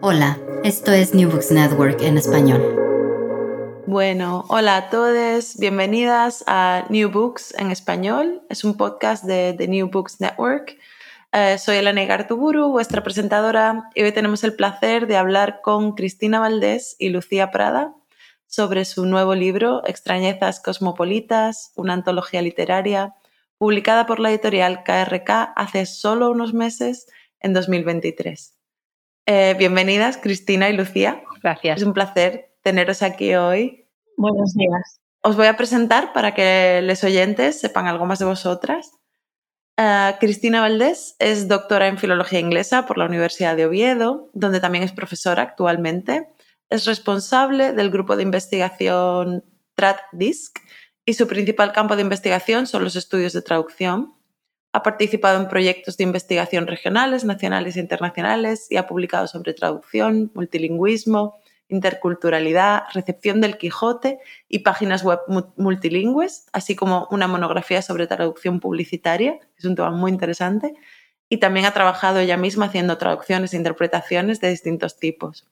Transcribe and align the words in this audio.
Hola, 0.00 0.38
esto 0.62 0.92
es 0.92 1.12
New 1.12 1.28
Books 1.28 1.50
Network 1.50 2.00
en 2.02 2.18
español. 2.18 2.62
Bueno, 3.86 4.44
hola 4.48 4.76
a 4.76 4.90
todos, 4.90 5.56
bienvenidas 5.58 6.44
a 6.46 6.84
New 6.88 7.10
Books 7.10 7.52
en 7.58 7.70
español. 7.70 8.42
Es 8.48 8.62
un 8.62 8.76
podcast 8.76 9.24
de 9.24 9.54
The 9.58 9.66
New 9.66 9.90
Books 9.90 10.20
Network. 10.20 10.76
Eh, 11.32 11.58
soy 11.58 11.78
Elena 11.78 12.04
Gartuburu, 12.04 12.70
vuestra 12.70 13.02
presentadora, 13.02 13.90
y 13.94 14.02
hoy 14.02 14.12
tenemos 14.12 14.44
el 14.44 14.54
placer 14.54 15.08
de 15.08 15.16
hablar 15.16 15.60
con 15.62 15.92
Cristina 15.96 16.38
Valdés 16.38 16.94
y 16.98 17.08
Lucía 17.08 17.50
Prada 17.50 17.94
sobre 18.46 18.84
su 18.84 19.04
nuevo 19.04 19.34
libro, 19.34 19.82
Extrañezas 19.86 20.60
Cosmopolitas, 20.60 21.72
una 21.74 21.94
antología 21.94 22.40
literaria, 22.40 23.14
publicada 23.58 24.06
por 24.06 24.20
la 24.20 24.30
editorial 24.30 24.84
KRK 24.84 25.52
hace 25.56 25.86
solo 25.86 26.30
unos 26.30 26.54
meses, 26.54 27.06
en 27.40 27.52
2023. 27.52 28.57
Eh, 29.30 29.54
bienvenidas, 29.58 30.16
Cristina 30.16 30.70
y 30.70 30.72
Lucía. 30.72 31.22
Gracias. 31.42 31.82
Es 31.82 31.86
un 31.86 31.92
placer 31.92 32.54
teneros 32.62 33.02
aquí 33.02 33.34
hoy. 33.34 33.86
Buenos 34.16 34.54
días. 34.54 35.02
Os 35.20 35.36
voy 35.36 35.48
a 35.48 35.56
presentar 35.58 36.14
para 36.14 36.32
que 36.32 36.80
los 36.82 37.04
oyentes 37.04 37.60
sepan 37.60 37.86
algo 37.86 38.06
más 38.06 38.20
de 38.20 38.24
vosotras. 38.24 38.90
Uh, 39.76 40.18
Cristina 40.18 40.62
Valdés 40.62 41.14
es 41.18 41.46
doctora 41.46 41.88
en 41.88 41.98
Filología 41.98 42.40
Inglesa 42.40 42.86
por 42.86 42.96
la 42.96 43.04
Universidad 43.04 43.54
de 43.54 43.66
Oviedo, 43.66 44.30
donde 44.32 44.60
también 44.60 44.82
es 44.82 44.92
profesora 44.92 45.42
actualmente. 45.42 46.30
Es 46.70 46.86
responsable 46.86 47.74
del 47.74 47.90
grupo 47.90 48.16
de 48.16 48.22
investigación 48.22 49.44
TradDisc 49.74 50.58
y 51.04 51.12
su 51.12 51.28
principal 51.28 51.72
campo 51.72 51.96
de 51.96 52.02
investigación 52.02 52.66
son 52.66 52.82
los 52.82 52.96
estudios 52.96 53.34
de 53.34 53.42
traducción. 53.42 54.14
Ha 54.72 54.82
participado 54.82 55.40
en 55.40 55.48
proyectos 55.48 55.96
de 55.96 56.04
investigación 56.04 56.66
regionales, 56.66 57.24
nacionales 57.24 57.76
e 57.76 57.80
internacionales 57.80 58.66
y 58.70 58.76
ha 58.76 58.86
publicado 58.86 59.26
sobre 59.26 59.54
traducción, 59.54 60.30
multilingüismo, 60.34 61.38
interculturalidad, 61.68 62.84
recepción 62.92 63.40
del 63.40 63.58
Quijote 63.58 64.18
y 64.48 64.60
páginas 64.60 65.04
web 65.04 65.20
multilingües, 65.56 66.46
así 66.52 66.74
como 66.74 67.06
una 67.10 67.28
monografía 67.28 67.82
sobre 67.82 68.06
traducción 68.06 68.60
publicitaria, 68.60 69.38
que 69.38 69.58
es 69.58 69.64
un 69.64 69.74
tema 69.74 69.90
muy 69.90 70.10
interesante, 70.10 70.74
y 71.28 71.38
también 71.38 71.66
ha 71.66 71.72
trabajado 71.74 72.20
ella 72.20 72.36
misma 72.36 72.66
haciendo 72.66 72.96
traducciones 72.96 73.52
e 73.52 73.58
interpretaciones 73.58 74.40
de 74.40 74.50
distintos 74.50 74.98
tipos. 74.98 75.46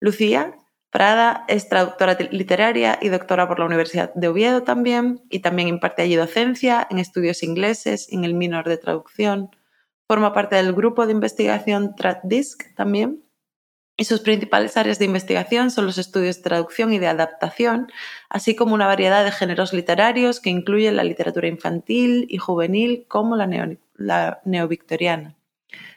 Lucía 0.00 0.56
Prada 0.92 1.46
es 1.48 1.70
traductora 1.70 2.18
literaria 2.30 2.98
y 3.00 3.08
doctora 3.08 3.48
por 3.48 3.58
la 3.58 3.64
Universidad 3.64 4.12
de 4.12 4.28
Oviedo 4.28 4.62
también, 4.62 5.22
y 5.30 5.38
también 5.38 5.68
imparte 5.68 6.02
allí 6.02 6.16
docencia 6.16 6.86
en 6.90 6.98
estudios 6.98 7.42
ingleses 7.42 8.12
en 8.12 8.24
el 8.24 8.34
minor 8.34 8.68
de 8.68 8.76
traducción. 8.76 9.48
Forma 10.06 10.34
parte 10.34 10.56
del 10.56 10.74
grupo 10.74 11.06
de 11.06 11.12
investigación 11.12 11.96
TradDisc 11.96 12.74
también, 12.76 13.24
y 13.96 14.04
sus 14.04 14.20
principales 14.20 14.76
áreas 14.76 14.98
de 14.98 15.06
investigación 15.06 15.70
son 15.70 15.86
los 15.86 15.96
estudios 15.96 16.36
de 16.36 16.42
traducción 16.42 16.92
y 16.92 16.98
de 16.98 17.06
adaptación, 17.06 17.90
así 18.28 18.54
como 18.54 18.74
una 18.74 18.86
variedad 18.86 19.24
de 19.24 19.32
géneros 19.32 19.72
literarios 19.72 20.40
que 20.40 20.50
incluyen 20.50 20.96
la 20.96 21.04
literatura 21.04 21.48
infantil 21.48 22.26
y 22.28 22.36
juvenil 22.36 23.06
como 23.08 23.34
la, 23.34 23.48
la 23.94 24.42
neovictoriana. 24.44 25.36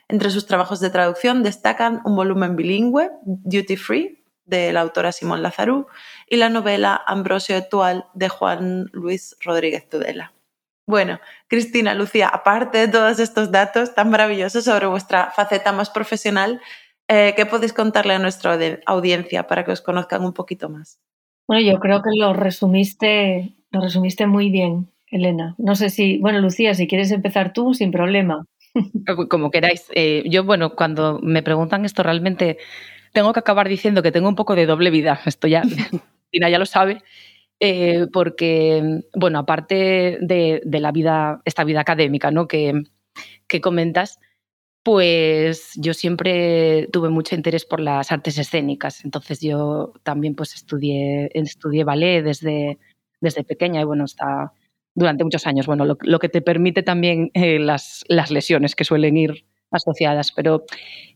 Entre 0.08 0.30
sus 0.30 0.46
trabajos 0.46 0.80
de 0.80 0.88
traducción 0.88 1.42
destacan 1.42 2.00
un 2.06 2.16
volumen 2.16 2.56
bilingüe, 2.56 3.10
Duty 3.24 3.76
Free, 3.76 4.22
de 4.46 4.72
la 4.72 4.80
autora 4.80 5.12
Simón 5.12 5.42
Lazarú, 5.42 5.86
y 6.28 6.36
la 6.36 6.48
novela 6.48 7.00
Ambrosio 7.06 7.56
Etual 7.56 8.06
de 8.14 8.28
Juan 8.28 8.88
Luis 8.92 9.36
Rodríguez 9.40 9.88
Tudela. 9.88 10.32
Bueno, 10.88 11.18
Cristina, 11.48 11.94
Lucía, 11.94 12.28
aparte 12.28 12.78
de 12.78 12.88
todos 12.88 13.18
estos 13.18 13.50
datos 13.50 13.94
tan 13.94 14.08
maravillosos 14.08 14.64
sobre 14.64 14.86
vuestra 14.86 15.32
faceta 15.32 15.72
más 15.72 15.90
profesional, 15.90 16.60
eh, 17.08 17.34
¿qué 17.36 17.44
podéis 17.44 17.72
contarle 17.72 18.14
a 18.14 18.18
nuestra 18.20 18.56
audiencia 18.86 19.48
para 19.48 19.64
que 19.64 19.72
os 19.72 19.80
conozcan 19.80 20.24
un 20.24 20.32
poquito 20.32 20.68
más? 20.68 21.00
Bueno, 21.48 21.62
yo 21.62 21.78
creo 21.80 22.02
que 22.02 22.10
lo 22.16 22.32
resumiste, 22.34 23.56
lo 23.70 23.80
resumiste 23.80 24.26
muy 24.26 24.50
bien, 24.50 24.90
Elena. 25.10 25.54
No 25.58 25.74
sé 25.74 25.90
si, 25.90 26.18
bueno, 26.18 26.40
Lucía, 26.40 26.74
si 26.74 26.86
quieres 26.86 27.10
empezar 27.10 27.52
tú, 27.52 27.74
sin 27.74 27.90
problema. 27.90 28.46
Como 29.30 29.50
queráis. 29.50 29.86
Eh, 29.94 30.24
yo, 30.26 30.44
bueno, 30.44 30.74
cuando 30.74 31.20
me 31.20 31.42
preguntan 31.42 31.84
esto 31.84 32.02
realmente 32.02 32.58
tengo 33.16 33.32
que 33.32 33.40
acabar 33.40 33.66
diciendo 33.66 34.02
que 34.02 34.12
tengo 34.12 34.28
un 34.28 34.34
poco 34.34 34.54
de 34.54 34.66
doble 34.66 34.90
vida. 34.90 35.18
Esto 35.24 35.48
ya, 35.48 35.62
Tina 36.30 36.50
ya 36.50 36.58
lo 36.58 36.66
sabe. 36.66 37.02
Eh, 37.58 38.08
porque, 38.12 39.00
bueno, 39.14 39.38
aparte 39.38 40.18
de, 40.20 40.60
la 40.64 40.92
vida, 40.92 41.40
esta 41.46 41.64
vida 41.64 41.80
académica 41.80 42.30
¿no? 42.30 42.46
que, 42.46 42.74
que 43.48 43.62
comentas, 43.62 44.18
pues 44.82 45.72
yo 45.76 45.94
siempre 45.94 46.88
tuve 46.92 47.08
mucho 47.08 47.34
interés 47.34 47.64
por 47.64 47.80
las 47.80 48.12
artes 48.12 48.36
escénicas. 48.36 49.02
Entonces 49.02 49.40
yo 49.40 49.94
también 50.02 50.34
pues 50.34 50.54
estudié, 50.54 51.30
estudié 51.32 51.84
ballet 51.84 52.22
desde, 52.22 52.78
desde 53.22 53.44
pequeña 53.44 53.80
y 53.80 53.84
bueno, 53.84 54.04
hasta 54.04 54.52
durante 54.94 55.24
muchos 55.24 55.46
años. 55.46 55.66
Bueno, 55.66 55.86
lo, 55.86 56.18
que 56.18 56.28
te 56.28 56.42
permite 56.42 56.82
también 56.82 57.30
eh, 57.32 57.58
las, 57.58 58.04
las 58.08 58.30
lesiones 58.30 58.74
que 58.74 58.84
suelen 58.84 59.16
ir 59.16 59.46
asociadas, 59.70 60.32
pero 60.32 60.64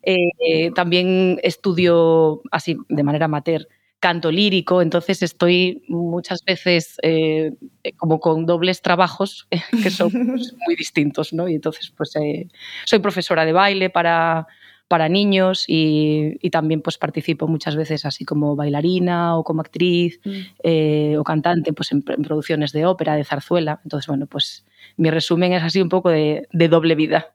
eh, 0.03 0.71
también 0.75 1.39
estudio 1.43 2.43
así 2.51 2.77
de 2.89 3.03
manera 3.03 3.27
amateur 3.27 3.69
canto 3.99 4.31
lírico, 4.31 4.81
entonces 4.81 5.23
estoy 5.23 5.85
muchas 5.89 6.43
veces 6.45 6.97
eh, 7.03 7.53
como 7.99 8.19
con 8.19 8.47
dobles 8.47 8.81
trabajos 8.81 9.47
que 9.83 9.91
son 9.91 10.11
pues, 10.11 10.55
muy 10.67 10.75
distintos, 10.75 11.35
¿no? 11.35 11.49
Y 11.49 11.55
entonces 11.57 11.93
pues 11.95 12.17
eh, 12.17 12.49
soy 12.87 12.99
profesora 13.01 13.45
de 13.45 13.53
baile 13.53 13.91
para, 13.91 14.47
para 14.89 15.11
niños 15.11 15.65
y, 15.69 16.39
también 16.51 16.81
pues 16.81 16.97
participo 16.97 17.47
muchas 17.47 17.77
veces 17.77 18.07
así 18.07 18.25
como 18.25 18.57
bailarina 18.57 19.37
o 19.37 19.45
como 19.45 19.61
actriz 19.61 20.19
mm. 20.25 21.19
o 21.19 21.23
cantante 21.23 21.75
pues 21.75 21.93
en, 21.93 22.03
producciones 22.03 22.73
de 22.73 22.87
ópera, 22.87 23.17
de 23.17 23.25
zarzuela. 23.25 23.81
Entonces, 23.85 24.09
bueno, 24.09 24.27
pues 24.27 24.65
mi 24.97 25.11
resumen 25.11 25.53
es 25.53 25.63
así 25.63 25.83
un 25.83 25.91
poco 25.91 26.09
de 26.09 26.47
doble 26.51 26.95
vida 26.95 27.35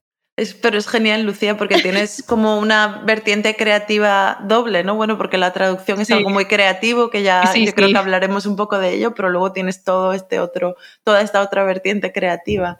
pero 0.61 0.77
es 0.77 0.87
genial, 0.87 1.23
Lucía, 1.23 1.57
porque 1.57 1.77
tienes 1.77 2.23
como 2.27 2.59
una 2.59 3.01
vertiente 3.05 3.55
creativa 3.55 4.39
doble, 4.43 4.83
¿no? 4.83 4.95
Bueno, 4.95 5.17
porque 5.17 5.37
la 5.37 5.53
traducción 5.53 6.01
es 6.01 6.11
algo 6.11 6.29
muy 6.29 6.45
creativo, 6.45 7.09
que 7.09 7.23
ya 7.23 7.43
yo 7.53 7.73
creo 7.73 7.89
que 7.89 7.97
hablaremos 7.97 8.45
un 8.45 8.55
poco 8.55 8.77
de 8.77 8.93
ello, 8.93 9.15
pero 9.15 9.29
luego 9.29 9.53
tienes 9.53 9.83
todo 9.83 10.13
este 10.13 10.39
otro, 10.39 10.75
toda 11.03 11.21
esta 11.21 11.41
otra 11.41 11.63
vertiente 11.63 12.11
creativa. 12.11 12.79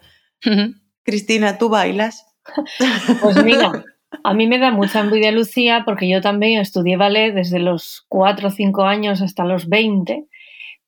Cristina, 1.02 1.58
¿tú 1.58 1.68
bailas? 1.68 2.26
Pues 3.22 3.42
mira, 3.42 3.84
A 4.22 4.34
mí 4.34 4.46
me 4.46 4.58
da 4.58 4.70
mucha 4.70 5.00
envidia 5.00 5.32
Lucía 5.32 5.82
porque 5.84 6.08
yo 6.08 6.20
también 6.20 6.60
estudié 6.60 6.96
ballet 6.96 7.32
desde 7.32 7.58
los 7.58 8.04
4 8.08 8.48
o 8.48 8.50
5 8.50 8.84
años 8.84 9.20
hasta 9.20 9.44
los 9.44 9.68
20 9.68 10.26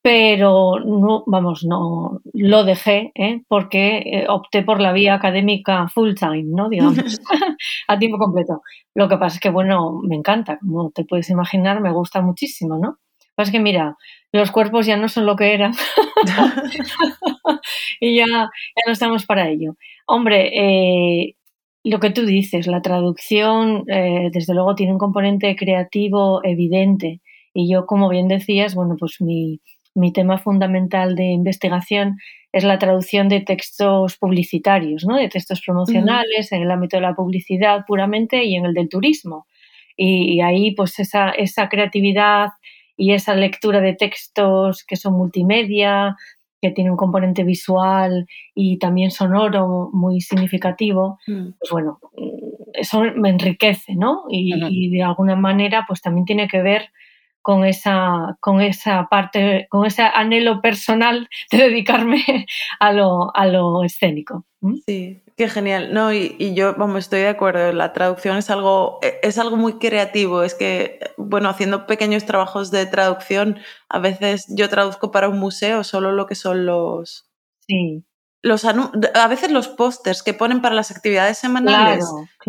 pero 0.01 0.79
no, 0.79 1.23
vamos, 1.27 1.65
no 1.65 2.21
lo 2.33 2.63
dejé 2.63 3.11
¿eh? 3.15 3.41
porque 3.47 3.97
eh, 3.97 4.25
opté 4.29 4.63
por 4.63 4.79
la 4.79 4.93
vía 4.93 5.13
académica 5.13 5.87
full 5.89 6.13
time, 6.13 6.45
¿no? 6.45 6.69
Digamos, 6.69 6.97
a 7.87 7.99
tiempo 7.99 8.17
completo. 8.17 8.61
Lo 8.95 9.09
que 9.09 9.17
pasa 9.17 9.35
es 9.35 9.41
que, 9.41 9.49
bueno, 9.49 9.99
me 10.03 10.15
encanta, 10.15 10.57
como 10.59 10.91
te 10.91 11.03
puedes 11.03 11.29
imaginar, 11.29 11.81
me 11.81 11.91
gusta 11.91 12.21
muchísimo, 12.21 12.77
¿no? 12.77 12.97
Pasa 13.35 13.49
es 13.49 13.51
que, 13.51 13.59
mira, 13.59 13.97
los 14.31 14.51
cuerpos 14.51 14.85
ya 14.85 14.97
no 14.97 15.09
son 15.09 15.25
lo 15.25 15.35
que 15.35 15.53
eran 15.53 15.73
y 18.01 18.17
ya, 18.17 18.25
ya, 18.27 18.49
no 18.85 18.91
estamos 18.91 19.25
para 19.25 19.49
ello. 19.49 19.75
Hombre, 20.07 20.51
eh, 20.53 21.35
lo 21.83 21.99
que 21.99 22.09
tú 22.09 22.25
dices, 22.25 22.67
la 22.67 22.81
traducción, 22.81 23.85
desde 23.85 24.53
luego, 24.53 24.75
tiene 24.75 24.91
un 24.91 24.99
componente 24.99 25.55
creativo 25.55 26.41
evidente. 26.43 27.21
Y 27.53 27.71
yo, 27.71 27.85
como 27.85 28.09
bien 28.09 28.27
decías, 28.27 28.75
bueno, 28.75 28.97
pues 28.99 29.21
mi, 29.21 29.61
mi 29.95 30.13
tema 30.13 30.37
fundamental 30.37 31.15
de 31.15 31.25
investigación 31.25 32.17
es 32.51 32.63
la 32.63 32.79
traducción 32.79 33.29
de 33.29 33.41
textos 33.41 34.17
publicitarios, 34.17 35.05
¿no? 35.05 35.17
de 35.17 35.29
textos 35.29 35.61
promocionales 35.65 36.51
en 36.51 36.63
el 36.63 36.71
ámbito 36.71 36.97
de 36.97 37.01
la 37.01 37.13
publicidad 37.13 37.85
puramente 37.87 38.43
y 38.43 38.55
en 38.55 38.65
el 38.65 38.73
del 38.73 38.89
turismo. 38.89 39.45
Y, 40.01 40.39
ahí 40.39 40.73
pues 40.75 40.97
esa, 40.99 41.31
esa, 41.31 41.67
creatividad 41.67 42.51
y 42.95 43.11
esa 43.11 43.35
lectura 43.35 43.81
de 43.81 43.93
textos 43.93 44.85
que 44.85 44.95
son 44.95 45.13
multimedia, 45.13 46.15
que 46.61 46.71
tiene 46.71 46.89
un 46.89 46.95
componente 46.95 47.43
visual 47.43 48.25
y 48.55 48.79
también 48.79 49.11
sonoro 49.11 49.89
muy 49.91 50.21
significativo, 50.21 51.19
mm. 51.27 51.49
pues 51.59 51.71
bueno, 51.71 51.99
eso 52.73 53.03
me 53.15 53.29
enriquece, 53.29 53.95
¿no? 53.95 54.23
Y, 54.29 54.53
y, 54.69 54.89
de 54.89 55.03
alguna 55.03 55.35
manera 55.35 55.83
pues 55.85 56.01
también 56.01 56.23
tiene 56.23 56.47
que 56.47 56.61
ver 56.61 56.89
con 57.49 57.65
esa, 57.65 58.37
con 58.41 58.61
esa 58.61 59.07
parte, 59.09 59.65
con 59.71 59.83
ese 59.83 60.03
anhelo 60.03 60.61
personal 60.61 61.27
de 61.51 61.57
dedicarme 61.57 62.23
a 62.79 62.93
lo, 62.93 63.35
a 63.35 63.47
lo 63.47 63.83
escénico. 63.83 64.45
Sí, 64.85 65.23
qué 65.35 65.49
genial. 65.49 65.91
No, 65.91 66.13
y, 66.13 66.35
y, 66.37 66.53
yo, 66.53 66.75
vamos, 66.75 66.99
estoy 66.99 67.21
de 67.21 67.29
acuerdo. 67.29 67.73
La 67.73 67.91
traducción 67.91 68.37
es 68.37 68.51
algo, 68.51 68.99
e, 69.01 69.19
es 69.23 69.39
algo 69.39 69.57
muy 69.57 69.79
creativo. 69.79 70.43
Es 70.43 70.53
que, 70.53 70.99
bueno, 71.17 71.49
haciendo 71.49 71.87
pequeños 71.87 72.23
trabajos 72.23 72.69
de 72.69 72.85
traducción, 72.85 73.57
a 73.89 73.97
veces 73.97 74.45
yo 74.49 74.69
traduzco 74.69 75.09
para 75.09 75.27
un 75.27 75.39
museo 75.39 75.83
solo 75.83 76.11
lo 76.11 76.27
que 76.27 76.35
son 76.35 76.67
los. 76.67 77.31
Sí 77.61 78.05
los 78.41 78.63
a 78.63 79.27
veces 79.27 79.51
los 79.51 79.67
pósters 79.67 80.23
que 80.23 80.33
ponen 80.33 80.61
para 80.61 80.73
las 80.73 80.91
actividades 80.91 81.37
semanales 81.37 82.05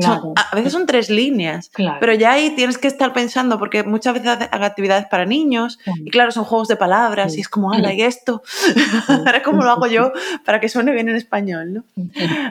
a 0.07 0.55
veces 0.55 0.73
son 0.73 0.87
tres 0.87 1.11
líneas, 1.11 1.71
pero 1.99 2.15
ya 2.15 2.33
ahí 2.33 2.51
tienes 2.55 2.79
que 2.79 2.87
estar 2.87 3.13
pensando 3.13 3.59
porque 3.59 3.83
muchas 3.83 4.15
veces 4.15 4.29
hacen 4.29 4.49
actividades 4.53 5.07
para 5.07 5.27
niños 5.27 5.79
y 6.05 6.11
claro, 6.11 6.31
son 6.31 6.45
juegos 6.45 6.69
de 6.69 6.77
palabras 6.77 7.37
y 7.37 7.41
es 7.41 7.49
como, 7.49 7.73
ala, 7.73 7.93
y 7.93 8.03
esto, 8.03 8.43
ahora 9.09 9.43
cómo 9.43 9.63
lo 9.63 9.71
hago 9.71 9.89
yo 9.89 10.13
para 10.45 10.61
que 10.61 10.69
suene 10.69 10.93
bien 10.93 11.09
en 11.09 11.17
español, 11.17 11.75
¿no? 11.75 11.85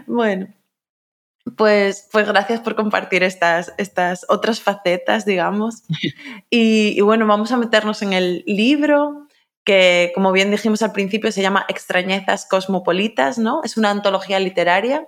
Bueno, 0.05 0.47
pues, 1.55 2.07
pues 2.11 2.27
gracias 2.27 2.59
por 2.59 2.75
compartir 2.75 3.23
estas, 3.23 3.73
estas 3.77 4.25
otras 4.27 4.59
facetas, 4.59 5.25
digamos. 5.25 5.83
y 6.49 6.99
bueno, 7.01 7.25
vamos 7.25 7.53
a 7.53 7.57
meternos 7.57 8.01
en 8.01 8.11
el 8.13 8.43
libro 8.45 9.28
que, 9.69 10.11
como 10.15 10.31
bien 10.31 10.49
dijimos 10.49 10.81
al 10.81 10.93
principio, 10.93 11.31
se 11.31 11.43
llama 11.43 11.67
Extrañezas 11.67 12.47
Cosmopolitas, 12.47 13.37
¿no? 13.37 13.61
Es 13.63 13.77
una 13.77 13.91
antología 13.91 14.39
literaria 14.39 15.07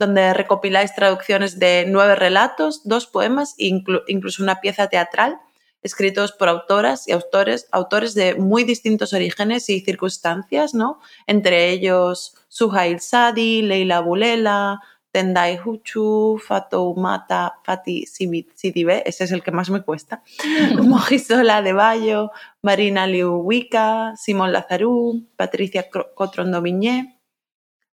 donde 0.00 0.34
recopiláis 0.34 0.92
traducciones 0.96 1.60
de 1.60 1.84
nueve 1.86 2.16
relatos, 2.16 2.80
dos 2.82 3.06
poemas 3.06 3.54
e 3.56 3.66
incluso 4.08 4.42
una 4.42 4.60
pieza 4.60 4.88
teatral 4.88 5.38
escritos 5.84 6.32
por 6.32 6.48
autoras 6.48 7.06
y 7.06 7.12
autores, 7.12 7.68
autores 7.70 8.14
de 8.14 8.34
muy 8.34 8.64
distintos 8.64 9.12
orígenes 9.12 9.70
y 9.70 9.80
circunstancias, 9.80 10.74
¿no? 10.74 10.98
Entre 11.28 11.70
ellos 11.70 12.34
Suhail 12.48 12.98
Sadi, 12.98 13.62
Leila 13.62 14.00
Bulela, 14.00 14.80
Tendai 15.12 15.58
Huchu, 15.58 16.38
Fatoumata, 16.38 17.54
Fati 17.64 18.06
Sidibe, 18.06 19.02
ese 19.06 19.24
es 19.24 19.32
el 19.32 19.42
que 19.42 19.50
más 19.50 19.68
me 19.70 19.82
cuesta, 19.82 20.22
Mojisola 20.82 21.62
de 21.62 21.72
Bayo, 21.72 22.30
Marina 22.62 23.06
Liuwika, 23.06 24.14
Simón 24.16 24.52
Lazarú, 24.52 25.26
Patricia 25.36 25.88
Cotrondomiñé, 26.14 27.20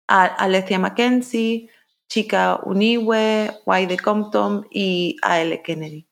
Alessia 0.07 0.77
Mackenzie, 0.77 1.69
Chica 2.07 2.59
Uniwe, 2.63 3.51
de 3.65 3.97
Compton 3.97 4.67
y 4.69 5.17
A.L. 5.21 5.61
Kennedy. 5.63 6.07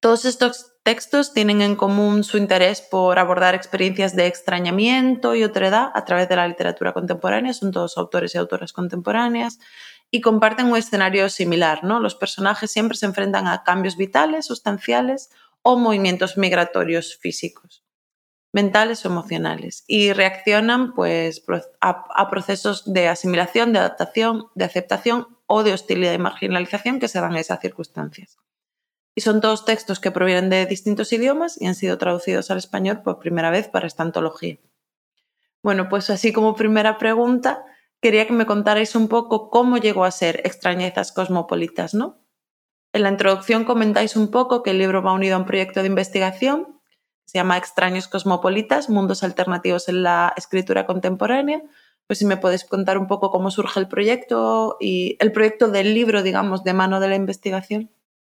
Todos 0.00 0.24
estos 0.24 0.71
textos 0.82 1.32
tienen 1.32 1.62
en 1.62 1.76
común 1.76 2.24
su 2.24 2.38
interés 2.38 2.80
por 2.80 3.18
abordar 3.18 3.54
experiencias 3.54 4.16
de 4.16 4.26
extrañamiento 4.26 5.34
y 5.34 5.44
otredad 5.44 5.90
a 5.94 6.04
través 6.04 6.28
de 6.28 6.36
la 6.36 6.48
literatura 6.48 6.92
contemporánea, 6.92 7.54
son 7.54 7.70
todos 7.70 7.96
autores 7.96 8.34
y 8.34 8.38
autoras 8.38 8.72
contemporáneas, 8.72 9.58
y 10.10 10.20
comparten 10.20 10.66
un 10.66 10.76
escenario 10.76 11.28
similar, 11.30 11.84
¿no? 11.84 11.98
Los 11.98 12.14
personajes 12.14 12.70
siempre 12.70 12.98
se 12.98 13.06
enfrentan 13.06 13.46
a 13.46 13.62
cambios 13.62 13.96
vitales, 13.96 14.46
sustanciales 14.46 15.30
o 15.62 15.78
movimientos 15.78 16.36
migratorios 16.36 17.16
físicos, 17.16 17.82
mentales 18.52 19.04
o 19.04 19.08
emocionales, 19.08 19.84
y 19.86 20.12
reaccionan 20.12 20.92
pues, 20.92 21.42
a, 21.80 22.30
procesos 22.30 22.92
de 22.92 23.08
asimilación, 23.08 23.72
de 23.72 23.78
adaptación, 23.78 24.48
de 24.54 24.64
aceptación 24.66 25.28
o 25.46 25.62
de 25.62 25.72
hostilidad 25.72 26.12
y 26.12 26.18
marginalización 26.18 27.00
que 27.00 27.08
se 27.08 27.20
dan 27.20 27.32
en 27.32 27.38
esas 27.38 27.60
circunstancias. 27.60 28.36
Y 29.14 29.20
son 29.20 29.40
todos 29.40 29.64
textos 29.64 30.00
que 30.00 30.10
provienen 30.10 30.50
de 30.50 30.66
distintos 30.66 31.12
idiomas 31.12 31.60
y 31.60 31.66
han 31.66 31.74
sido 31.74 31.98
traducidos 31.98 32.50
al 32.50 32.58
español 32.58 33.02
por 33.02 33.18
primera 33.18 33.50
vez 33.50 33.68
para 33.68 33.86
esta 33.86 34.02
antología. 34.02 34.58
Bueno, 35.62 35.88
pues 35.88 36.10
así 36.10 36.32
como 36.32 36.54
primera 36.54 36.98
pregunta, 36.98 37.64
quería 38.00 38.26
que 38.26 38.32
me 38.32 38.46
contarais 38.46 38.96
un 38.96 39.08
poco 39.08 39.50
cómo 39.50 39.76
llegó 39.78 40.04
a 40.04 40.10
ser 40.10 40.40
Extrañezas 40.44 41.12
Cosmopolitas, 41.12 41.94
¿no? 41.94 42.18
En 42.92 43.02
la 43.02 43.10
introducción 43.10 43.64
comentáis 43.64 44.16
un 44.16 44.30
poco 44.30 44.62
que 44.62 44.70
el 44.70 44.78
libro 44.78 45.02
va 45.02 45.12
unido 45.12 45.36
a 45.36 45.38
un 45.38 45.46
proyecto 45.46 45.80
de 45.80 45.86
investigación, 45.86 46.80
se 47.24 47.38
llama 47.38 47.56
Extraños 47.56 48.08
Cosmopolitas, 48.08 48.90
Mundos 48.90 49.22
Alternativos 49.22 49.88
en 49.88 50.02
la 50.02 50.34
Escritura 50.36 50.84
Contemporánea. 50.84 51.62
Pues 52.06 52.18
si 52.18 52.26
me 52.26 52.36
podéis 52.36 52.64
contar 52.64 52.98
un 52.98 53.06
poco 53.06 53.30
cómo 53.30 53.50
surge 53.50 53.80
el 53.80 53.88
proyecto 53.88 54.76
y 54.80 55.16
el 55.20 55.32
proyecto 55.32 55.68
del 55.68 55.94
libro, 55.94 56.22
digamos, 56.22 56.64
de 56.64 56.74
mano 56.74 57.00
de 57.00 57.08
la 57.08 57.14
investigación. 57.14 57.90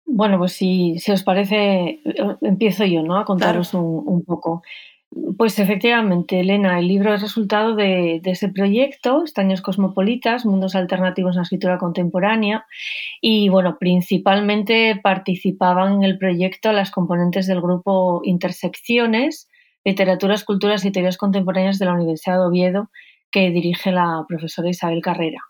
Bueno, 0.04 0.38
pues 0.38 0.52
si, 0.52 0.99
si 0.99 1.12
os 1.12 1.22
parece, 1.22 2.00
empiezo 2.43 2.84
yo, 2.84 3.02
¿no? 3.02 3.19
A 3.19 3.25
contaros 3.25 3.72
un, 3.75 4.24
poco. 4.24 4.62
Pues 5.36 5.58
efectivamente, 5.58 6.41
Elena, 6.41 6.79
el 6.79 6.88
libro 6.88 7.15
es 7.15 7.22
resultado 7.22 7.74
de, 7.74 8.20
ese 8.24 8.48
proyecto, 8.48 9.24
Estaños 9.24 9.60
Cosmopolitas, 9.62 10.46
Mundos 10.46 10.74
Alternativos 10.74 11.34
en 11.34 11.38
la 11.38 11.43
Escritura 11.43 11.79
Contemporánea, 11.79 12.67
y 13.20 13.48
bueno, 13.48 13.76
principalmente 13.79 14.98
participaban 15.03 15.94
en 15.94 16.03
el 16.05 16.19
proyecto 16.19 16.72
las 16.72 16.91
componentes 16.91 17.46
del 17.46 17.60
grupo 17.60 18.22
Intersecciones, 18.24 19.48
Literaturas, 19.84 20.44
Culturas 20.44 20.84
y 20.84 20.93
Teorías 20.93 21.19
Contemporáneas 21.19 21.79
de 21.79 21.86
la 21.86 21.94
Universidad 21.94 22.38
de 22.38 22.46
Oviedo, 22.46 22.91
que 23.31 23.50
dirige 23.50 23.93
la 23.93 24.24
profesora 24.29 24.70
Isabel 24.70 25.03
Carrera. 25.03 25.41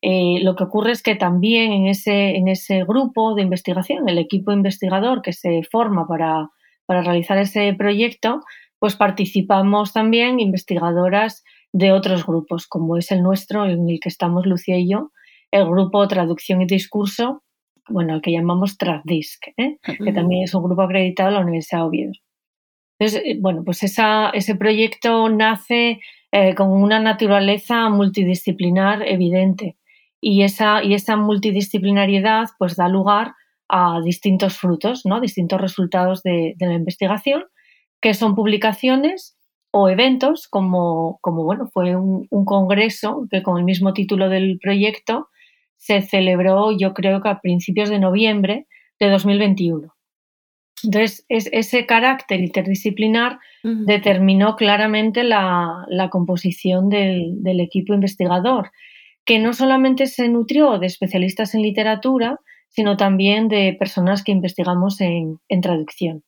Eh, 0.00 0.38
lo 0.42 0.54
que 0.54 0.64
ocurre 0.64 0.92
es 0.92 1.02
que 1.02 1.16
también 1.16 1.72
en 1.72 1.86
ese, 1.86 2.36
en 2.36 2.48
ese 2.48 2.84
grupo 2.84 3.34
de 3.34 3.42
investigación, 3.42 4.08
el 4.08 4.18
equipo 4.18 4.52
investigador 4.52 5.22
que 5.22 5.32
se 5.32 5.62
forma 5.70 6.06
para, 6.06 6.50
realizar 6.88 7.36
ese 7.36 7.74
proyecto, 7.74 8.40
pues 8.78 8.96
participamos 8.96 9.92
también 9.92 10.40
investigadoras 10.40 11.44
de 11.72 11.92
otros 11.92 12.24
grupos, 12.24 12.66
como 12.66 12.96
es 12.96 13.10
el 13.10 13.22
nuestro, 13.22 13.66
en 13.66 13.90
el 13.90 14.00
que 14.00 14.08
estamos 14.08 14.46
Lucía 14.46 14.78
y 14.78 14.88
yo, 14.88 15.10
el 15.50 15.66
grupo 15.66 16.06
Traducción 16.08 16.62
y 16.62 16.66
Discurso, 16.66 17.42
bueno, 17.90 18.14
el 18.14 18.22
que 18.22 18.32
llamamos 18.32 18.78
TradDisc, 18.78 19.48
¿eh? 19.58 19.76
que 19.82 20.12
también 20.12 20.44
es 20.44 20.54
un 20.54 20.62
grupo 20.62 20.82
acreditado 20.82 21.28
en 21.28 21.34
la 21.34 21.40
Universidad 21.40 21.80
de 21.80 21.86
Oviedo. 21.86 22.12
Entonces, 22.98 23.22
eh, 23.26 23.38
bueno, 23.38 23.64
pues 23.64 23.82
ese 23.82 24.54
proyecto 24.54 25.28
nace 25.28 26.00
con 26.56 26.70
una 26.70 27.00
naturaleza 27.00 27.88
multidisciplinar 27.88 29.02
evidente 29.06 29.77
y 30.20 30.42
esa, 30.42 30.82
y 30.82 30.94
esa 30.94 31.16
multidisciplinariedad 31.16 32.46
pues 32.58 32.76
da 32.76 32.88
lugar 32.88 33.34
a 33.68 34.00
distintos 34.02 34.56
frutos, 34.56 35.02
¿no? 35.04 35.20
distintos 35.20 35.60
resultados 35.60 36.22
de, 36.22 36.54
la 36.58 36.74
investigación, 36.74 37.44
que 38.00 38.14
son 38.14 38.34
publicaciones 38.34 39.36
o 39.70 39.88
eventos, 39.88 40.48
como, 40.48 41.18
como 41.20 41.44
bueno, 41.44 41.66
fue 41.66 41.94
un, 41.94 42.26
congreso 42.44 43.26
que 43.30 43.42
con 43.42 43.58
el 43.58 43.64
mismo 43.64 43.92
título 43.92 44.28
del 44.28 44.58
proyecto 44.60 45.28
se 45.76 46.00
celebró 46.00 46.72
yo 46.76 46.94
creo 46.94 47.20
que 47.20 47.28
a 47.28 47.40
principios 47.40 47.90
de 47.90 47.98
noviembre 47.98 48.66
de 48.98 49.10
2021. 49.10 49.94
Entonces, 50.84 51.24
ese 51.28 51.86
carácter 51.86 52.40
interdisciplinar 52.40 53.40
determinó 53.64 54.54
claramente 54.54 55.24
la, 55.24 56.08
composición 56.10 56.88
del, 56.88 57.42
del, 57.42 57.60
equipo 57.60 57.94
investigador 57.94 58.70
que 59.28 59.38
no 59.38 59.52
solamente 59.52 60.06
se 60.06 60.26
nutrió 60.30 60.78
de 60.78 60.86
especialistas 60.86 61.54
en 61.54 61.60
literatura, 61.60 62.40
sino 62.70 62.96
también 62.96 63.48
de 63.48 63.76
personas 63.78 64.24
que 64.24 64.32
investigamos 64.32 65.02
en, 65.02 65.38
traducción. 65.60 66.24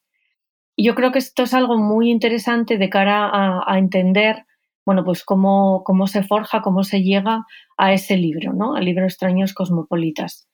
Y 0.76 0.85
yo 0.85 0.95
creo 0.95 1.11
que 1.11 1.19
esto 1.19 1.45
es 1.45 1.54
algo 1.54 1.78
muy 1.78 2.11
interesante 2.11 2.76
de 2.76 2.90
cara 2.90 3.30
a, 3.33 3.78
entender 3.78 4.45
bueno, 4.85 5.02
pues 5.02 5.25
cómo, 5.25 5.83
cómo, 5.83 6.09
se 6.09 6.23
forja, 6.23 6.61
cómo 6.61 6.85
se 6.85 7.02
llega 7.02 7.47
a 7.78 7.92
ese 7.95 8.19
libro, 8.19 8.52
¿no? 8.52 8.75
Al 8.75 8.85
libro 8.85 9.04
Extraños 9.04 9.54
Cosmopolitas. 9.54 10.47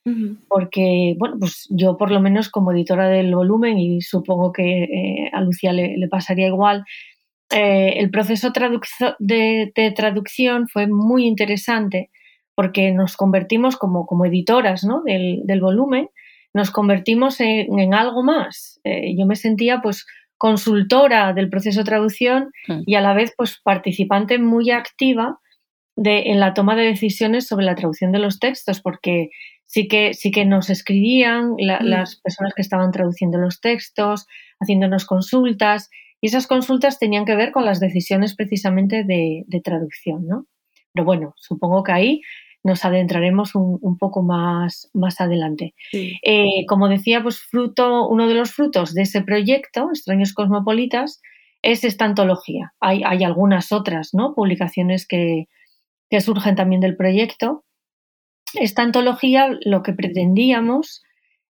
Porque, 0.47 1.15
bueno, 1.17 1.35
pues 1.39 1.67
yo 1.69 1.97
por 1.97 2.11
lo 2.11 2.21
menos 2.21 2.49
como 2.49 2.71
editora 2.71 3.09
del 3.09 3.35
volumen, 3.35 3.77
y 3.77 3.99
supongo 4.01 4.53
que 4.53 4.83
eh, 4.83 5.31
a 5.33 5.41
Lucía 5.41 5.73
le, 5.73 6.07
pasaría 6.07 6.47
igual, 6.47 6.85
eh, 7.49 7.95
el 7.97 8.09
proceso 8.09 8.53
de, 9.19 9.71
de, 9.75 9.91
traducción 9.91 10.67
fue 10.69 10.87
muy 10.87 11.25
interesante 11.25 12.09
porque 12.57 12.91
nos 12.91 13.15
convertimos 13.15 13.77
como, 13.77 14.07
como 14.07 14.25
editoras 14.25 14.81
del, 15.05 15.61
volumen, 15.61 16.09
nos 16.55 16.71
convertimos 16.71 17.39
en, 17.39 17.93
algo 17.93 18.23
más. 18.23 18.79
Eh, 18.83 19.15
yo 19.15 19.27
me 19.27 19.35
sentía 19.35 19.79
pues 19.79 20.07
consultora 20.39 21.33
del 21.33 21.51
proceso 21.51 21.81
de 21.81 21.85
traducción 21.85 22.49
hmm. 22.67 22.81
y 22.87 22.95
a 22.95 23.01
la 23.01 23.13
vez 23.13 23.31
pues 23.37 23.61
participante 23.63 24.39
muy 24.39 24.71
activa 24.71 25.37
de, 25.95 26.31
en 26.31 26.39
la 26.39 26.55
toma 26.55 26.75
de 26.75 26.85
decisiones 26.85 27.45
sobre 27.45 27.63
la 27.63 27.75
traducción 27.75 28.11
de 28.11 28.17
los 28.17 28.39
textos, 28.39 28.81
porque 28.81 29.29
sí 29.67 29.87
que, 29.87 30.15
sí 30.15 30.31
que 30.31 30.45
nos 30.45 30.71
escribían 30.71 31.51
hmm. 31.51 31.83
las 31.83 32.15
personas 32.21 32.55
que 32.55 32.63
estaban 32.63 32.91
traduciendo 32.91 33.37
los 33.37 33.61
textos, 33.61 34.25
haciéndonos 34.59 35.05
consultas, 35.05 35.91
y 36.21 36.27
esas 36.29 36.47
consultas 36.47 36.97
tenían 36.97 37.25
que 37.25 37.35
ver 37.35 37.51
con 37.51 37.65
las 37.65 37.79
decisiones 37.79 38.35
precisamente 38.35 39.03
de, 39.03 39.43
de 39.45 39.61
traducción, 39.61 40.25
¿no? 40.25 40.47
Pero 40.91 41.05
bueno, 41.05 41.33
supongo 41.37 41.83
que 41.83 41.91
ahí 41.91 42.21
nos 42.63 42.83
adentraremos 42.83 43.55
un, 43.55 43.97
poco 43.97 44.21
más, 44.21 44.89
más 44.93 45.21
adelante. 45.21 45.73
Eh, 45.93 46.65
como 46.67 46.89
decía, 46.89 47.23
pues 47.23 47.39
fruto, 47.39 48.07
uno 48.07 48.27
de 48.27 48.33
los 48.33 48.51
frutos 48.51 48.93
de 48.93 49.03
ese 49.03 49.21
proyecto, 49.21 49.89
Extraños 49.89 50.33
Cosmopolitas, 50.33 51.21
es 51.61 51.83
esta 51.83 52.05
antología. 52.05 52.73
Hay, 52.79 53.03
hay 53.05 53.23
algunas 53.23 53.71
otras 53.71 54.13
¿no? 54.13 54.33
publicaciones 54.35 55.07
que, 55.07 55.45
que 56.09 56.21
surgen 56.21 56.55
también 56.55 56.81
del 56.81 56.95
proyecto. 56.95 57.63
Esta 58.53 58.81
antología 58.81 59.49
lo 59.65 59.83
que 59.83 59.93
pretendíamos 59.93 61.03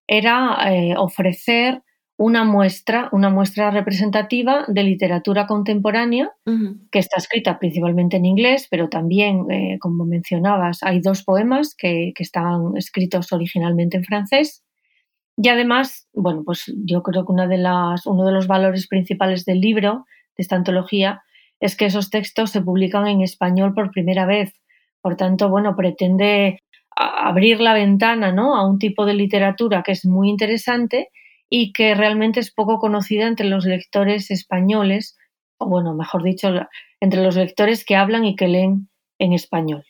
era 0.06 0.56
eh, 0.72 0.94
ofrecer 0.96 1.82
una 2.18 2.42
muestra, 2.42 3.08
una 3.12 3.30
muestra 3.30 3.70
representativa 3.70 4.64
de 4.66 4.82
literatura 4.82 5.46
contemporánea 5.46 6.32
que 6.90 6.98
está 6.98 7.16
escrita 7.16 7.60
principalmente 7.60 8.16
en 8.16 8.26
inglés, 8.26 8.66
pero 8.68 8.88
también, 8.88 9.48
eh, 9.50 9.78
como 9.80 10.04
mencionabas, 10.04 10.82
hay 10.82 11.00
dos 11.00 11.22
poemas 11.22 11.76
que, 11.76 12.12
que 12.16 12.24
estaban 12.24 12.76
escritos 12.76 13.32
originalmente 13.32 13.98
en 13.98 14.04
francés. 14.04 14.64
Y 15.36 15.48
además, 15.48 16.08
bueno, 16.12 16.42
pues 16.44 16.64
yo 16.84 17.04
creo 17.04 17.24
que 17.24 17.30
una 17.30 17.46
de 17.46 17.58
las, 17.58 18.04
uno 18.04 18.26
de 18.26 18.32
los 18.32 18.48
valores 18.48 18.88
principales 18.88 19.44
del 19.44 19.60
libro, 19.60 20.04
de 20.36 20.42
esta 20.42 20.56
antología, 20.56 21.22
es 21.60 21.76
que 21.76 21.86
esos 21.86 22.10
textos 22.10 22.50
se 22.50 22.62
publican 22.62 23.06
en 23.06 23.22
español 23.22 23.74
por 23.74 23.92
primera 23.92 24.26
vez. 24.26 24.52
Por 25.00 25.14
tanto, 25.14 25.48
bueno, 25.50 25.76
pretende 25.76 26.64
abrir 26.96 27.60
la 27.60 27.74
ventana 27.74 28.32
¿no? 28.32 28.56
a 28.56 28.68
un 28.68 28.80
tipo 28.80 29.06
de 29.06 29.14
literatura 29.14 29.84
que 29.84 29.92
es 29.92 30.04
muy 30.04 30.28
interesante 30.28 31.10
y 31.50 31.72
que 31.72 31.94
realmente 31.94 32.40
es 32.40 32.52
poco 32.52 32.78
conocida 32.78 33.26
entre 33.26 33.48
los 33.48 33.64
lectores 33.64 34.30
españoles, 34.30 35.16
o 35.58 35.66
bueno, 35.66 35.94
mejor 35.94 36.22
dicho, 36.22 36.50
entre 37.00 37.22
los 37.22 37.36
lectores 37.36 37.84
que 37.84 37.96
hablan 37.96 38.24
y 38.24 38.36
que 38.36 38.48
leen 38.48 38.88
en 39.18 39.32
español. 39.32 39.84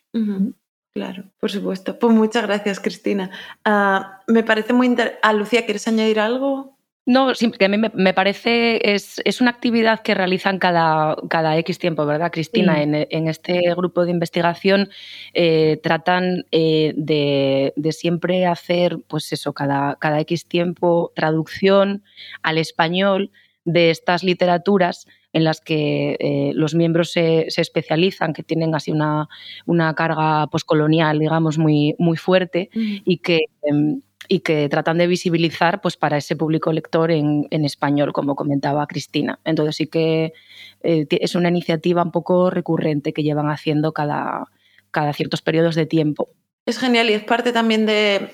Claro, 0.92 1.24
por 1.38 1.50
supuesto. 1.50 1.98
Pues 1.98 2.14
muchas 2.14 2.44
gracias, 2.44 2.80
Cristina. 2.80 3.30
Ah, 3.64 4.20
me 4.26 4.42
parece 4.42 4.72
muy 4.72 4.86
interesante. 4.86 5.20
Ah, 5.22 5.32
Lucía, 5.32 5.64
¿quieres 5.64 5.86
añadir 5.86 6.20
algo? 6.20 6.77
No, 7.08 7.32
que 7.58 7.64
a 7.64 7.68
mí 7.70 7.78
me, 7.78 8.12
parece, 8.12 8.92
es, 8.92 9.22
es, 9.24 9.40
una 9.40 9.48
actividad 9.48 10.00
que 10.00 10.12
realizan 10.12 10.58
cada, 10.58 11.16
cada 11.30 11.56
X 11.56 11.78
tiempo, 11.78 12.04
¿verdad, 12.04 12.30
Cristina? 12.30 12.82
En, 12.82 12.94
en, 12.94 13.28
este 13.28 13.74
grupo 13.74 14.04
de 14.04 14.10
investigación 14.10 14.90
eh, 15.32 15.80
tratan 15.82 16.44
eh, 16.52 16.92
de, 16.98 17.72
de, 17.76 17.92
siempre 17.92 18.44
hacer, 18.44 18.98
pues 19.08 19.32
eso, 19.32 19.54
cada, 19.54 19.96
cada 19.96 20.20
X 20.20 20.44
tiempo 20.48 21.10
traducción 21.14 22.02
al 22.42 22.58
español 22.58 23.30
de 23.64 23.88
estas 23.88 24.22
literaturas 24.22 25.06
en 25.32 25.44
las 25.44 25.62
que 25.62 26.18
eh, 26.20 26.52
los 26.54 26.74
miembros 26.74 27.10
se, 27.10 27.46
se, 27.48 27.62
especializan, 27.62 28.34
que 28.34 28.42
tienen 28.42 28.74
así 28.74 28.90
una, 28.90 29.30
una 29.64 29.94
carga 29.94 30.46
poscolonial, 30.48 31.18
digamos, 31.18 31.56
muy, 31.56 31.94
muy 31.98 32.18
fuerte 32.18 32.68
y 32.74 33.16
que 33.16 33.38
em, 33.62 34.02
y 34.28 34.40
que 34.40 34.68
tratan 34.68 34.98
de 34.98 35.06
visibilizar 35.06 35.80
pues, 35.80 35.96
para 35.96 36.18
ese 36.18 36.36
público 36.36 36.70
lector 36.72 37.10
en, 37.10 37.46
español, 37.50 38.12
como 38.12 38.36
comentaba 38.36 38.86
Cristina. 38.86 39.40
Entonces 39.44 39.76
sí 39.76 39.86
que 39.86 40.34
eh, 40.82 41.06
es 41.10 41.34
una 41.34 41.48
iniciativa 41.48 42.02
un 42.02 42.12
poco 42.12 42.50
recurrente 42.50 43.14
que 43.14 43.22
llevan 43.22 43.50
haciendo 43.50 43.92
cada, 43.92 44.48
cada 44.90 45.14
ciertos 45.14 45.40
periodos 45.40 45.74
de 45.74 45.86
tiempo. 45.86 46.28
Es 46.66 46.78
genial 46.78 47.08
y 47.08 47.14
es 47.14 47.24
parte 47.24 47.52
también 47.52 47.86
de 47.86 48.30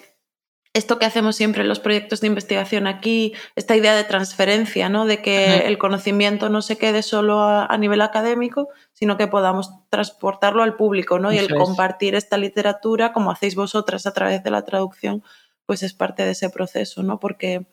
esto 0.74 0.98
que 0.98 1.06
hacemos 1.06 1.36
siempre 1.36 1.62
en 1.62 1.68
los 1.68 1.78
proyectos 1.78 2.20
de 2.20 2.26
investigación 2.26 2.88
aquí, 2.88 3.32
esta 3.54 3.76
idea 3.76 3.94
de 3.94 4.02
transferencia, 4.02 4.88
¿no? 4.88 5.06
de 5.06 5.22
que 5.22 5.68
el 5.68 5.78
conocimiento 5.78 6.48
no 6.48 6.62
se 6.62 6.76
quede 6.76 7.02
solo 7.02 7.40
a, 7.40 7.78
nivel 7.78 8.00
académico, 8.00 8.68
sino 8.92 9.16
que 9.16 9.28
podamos 9.28 9.70
transportarlo 9.88 10.64
al 10.64 10.74
público 10.74 11.20
¿no? 11.20 11.32
y 11.32 11.38
el 11.38 11.54
compartir 11.54 12.16
esta 12.16 12.38
literatura, 12.38 13.12
como 13.12 13.30
hacéis 13.30 13.54
vosotras 13.54 14.04
a 14.06 14.12
través 14.12 14.42
de 14.42 14.50
la 14.50 14.64
traducción, 14.64 15.22
pues 15.66 15.82
es 15.82 15.94
parte 15.94 16.24
de 16.24 16.32
ese 16.32 16.50
proceso, 16.50 17.02
¿no? 17.02 17.20
Porque, 17.20 17.66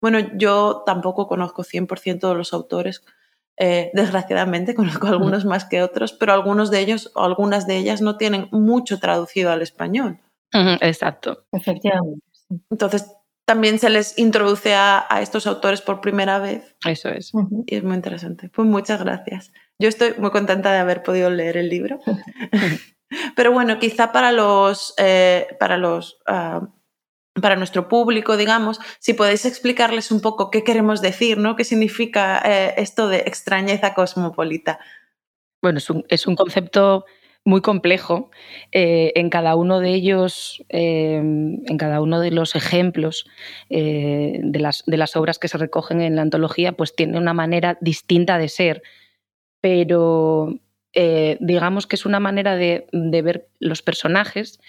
bueno, 0.00 0.18
yo 0.36 0.82
tampoco 0.86 1.26
conozco 1.26 1.62
100% 1.64 2.28
de 2.28 2.34
los 2.34 2.52
autores, 2.52 3.04
eh, 3.56 3.90
desgraciadamente 3.94 4.74
conozco 4.74 5.06
algunos 5.06 5.44
más 5.44 5.64
que 5.64 5.82
otros, 5.82 6.12
pero 6.12 6.32
algunos 6.32 6.70
de 6.70 6.80
ellos 6.80 7.12
o 7.14 7.24
algunas 7.24 7.66
de 7.66 7.76
ellas 7.76 8.00
no 8.00 8.16
tienen 8.16 8.48
mucho 8.50 8.98
traducido 8.98 9.50
al 9.50 9.62
español. 9.62 10.20
Exacto. 10.80 11.46
Efectivamente. 11.50 12.24
Entonces, 12.70 13.10
también 13.44 13.78
se 13.78 13.90
les 13.90 14.18
introduce 14.18 14.74
a, 14.74 15.06
estos 15.20 15.46
autores 15.46 15.82
por 15.82 16.00
primera 16.00 16.38
vez. 16.38 16.76
Eso 16.86 17.10
es. 17.10 17.32
Y 17.66 17.76
es 17.76 17.84
muy 17.84 17.94
interesante. 17.94 18.48
Pues 18.48 18.66
muchas 18.66 19.02
gracias. 19.02 19.52
Yo 19.78 19.88
estoy 19.88 20.14
muy 20.18 20.30
contenta 20.30 20.72
de 20.72 20.78
haber 20.78 21.02
podido 21.02 21.28
leer 21.30 21.56
el 21.56 21.68
libro. 21.68 21.98
Pero 23.36 23.52
bueno, 23.52 23.78
quizá 23.78 24.12
para 24.12 24.32
los, 24.32 24.94
eh, 24.96 25.48
para 25.60 25.76
los 25.76 26.18
ah, 26.26 26.68
para 27.40 27.56
nuestro 27.56 27.88
público, 27.88 28.36
digamos, 28.36 28.80
si 28.98 29.12
podéis 29.14 29.44
explicarles 29.44 30.10
un 30.12 30.20
poco 30.20 30.50
qué 30.50 30.62
queremos 30.62 31.00
decir, 31.00 31.38
¿no? 31.38 31.56
¿Qué 31.56 31.64
significa 31.64 32.40
eh, 32.44 32.74
esto 32.76 33.08
de 33.08 33.18
extrañeza 33.18 33.94
cosmopolita? 33.94 34.78
Bueno, 35.60 35.78
es 36.08 36.26
un, 36.26 36.36
concepto 36.36 37.06
muy 37.44 37.60
complejo. 37.60 38.30
Eh, 38.70 39.12
en 39.16 39.30
cada 39.30 39.56
uno 39.56 39.80
de 39.80 39.90
ellos, 39.90 40.62
em, 40.68 41.62
en 41.66 41.76
cada 41.76 42.00
uno 42.00 42.20
de 42.20 42.30
los 42.30 42.54
ejemplos 42.54 43.26
eh, 43.68 44.40
de, 44.42 44.60
las, 44.60 45.16
obras 45.16 45.38
que 45.38 45.48
se 45.48 45.58
recogen 45.58 46.02
en 46.02 46.16
la 46.16 46.22
antología, 46.22 46.72
pues 46.72 46.94
tiene 46.94 47.18
una 47.18 47.34
manera 47.34 47.78
distinta 47.80 48.38
de 48.38 48.48
ser. 48.48 48.82
Pero 49.60 50.60
digamos 51.40 51.88
que 51.88 51.96
es 51.96 52.06
una 52.06 52.20
manera 52.20 52.54
de, 52.54 52.86
de 52.92 53.22
ver 53.22 53.48
los 53.58 53.82
personajes 53.82 54.60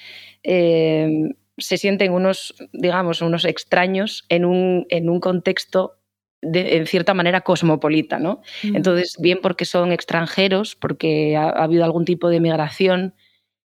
em, 0.41 1.33
se 1.57 1.77
sienten 1.77 2.11
unos, 2.11 2.55
digamos, 2.73 3.21
unos 3.21 3.45
extraños 3.45 4.25
en 4.29 4.45
un, 4.45 4.85
en 4.89 5.09
un 5.09 5.19
contexto 5.19 5.97
de, 6.41 6.77
en 6.77 6.85
cierta 6.85 7.13
manera 7.13 7.41
cosmopolita, 7.41 8.19
¿no? 8.19 8.41
Entonces, 8.63 9.15
bien 9.19 9.39
porque 9.41 9.65
son 9.65 9.91
extranjeros, 9.91 10.75
porque 10.75 11.35
ha, 11.35 11.49
habido 11.49 11.83
algún 11.83 12.05
tipo 12.05 12.29
de 12.29 12.39
migración 12.39 13.15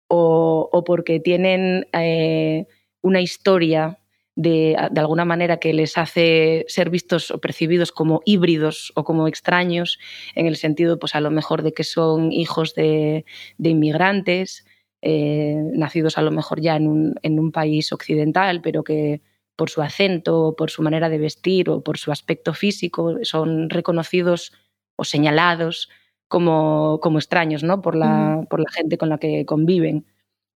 o, 0.08 0.82
porque 0.86 1.20
tienen 1.20 1.86
eh, 1.92 2.66
una 3.00 3.20
historia 3.20 3.98
de, 4.36 4.76
de, 4.90 5.00
alguna 5.00 5.24
manera 5.24 5.58
que 5.58 5.72
les 5.72 5.96
hace 5.96 6.64
ser 6.68 6.90
vistos 6.90 7.30
o 7.30 7.40
percibidos 7.40 7.92
como 7.92 8.20
híbridos 8.24 8.92
o 8.96 9.04
como 9.04 9.28
extraños, 9.28 9.98
en 10.34 10.46
el 10.46 10.56
sentido, 10.56 10.98
pues 10.98 11.14
a 11.14 11.20
lo 11.20 11.30
mejor 11.30 11.62
de 11.62 11.72
que 11.72 11.84
son 11.84 12.32
hijos 12.32 12.74
de, 12.74 13.24
de 13.58 13.70
inmigrantes 13.70 14.64
eh, 15.06 15.54
nacidos 15.74 16.16
a 16.16 16.22
lo 16.22 16.30
mejor 16.30 16.62
ya 16.62 16.76
en 16.76 16.88
un, 16.88 17.52
país 17.52 17.92
occidental, 17.92 18.62
pero 18.62 18.82
que 18.84 19.20
por 19.54 19.68
su 19.68 19.82
acento, 19.82 20.54
por 20.56 20.70
su 20.70 20.82
manera 20.82 21.10
de 21.10 21.18
vestir 21.18 21.68
o 21.68 21.82
por 21.82 21.98
su 21.98 22.10
aspecto 22.10 22.54
físico 22.54 23.18
son 23.20 23.68
reconocidos 23.68 24.54
o 24.96 25.04
señalados 25.04 25.90
como, 26.26 27.00
como 27.02 27.18
extraños 27.18 27.62
¿no? 27.62 27.82
por, 27.82 27.96
la, 27.96 28.46
por 28.48 28.60
la 28.60 28.70
gente 28.70 28.96
con 28.96 29.10
la 29.10 29.18
que 29.18 29.44
conviven. 29.44 30.06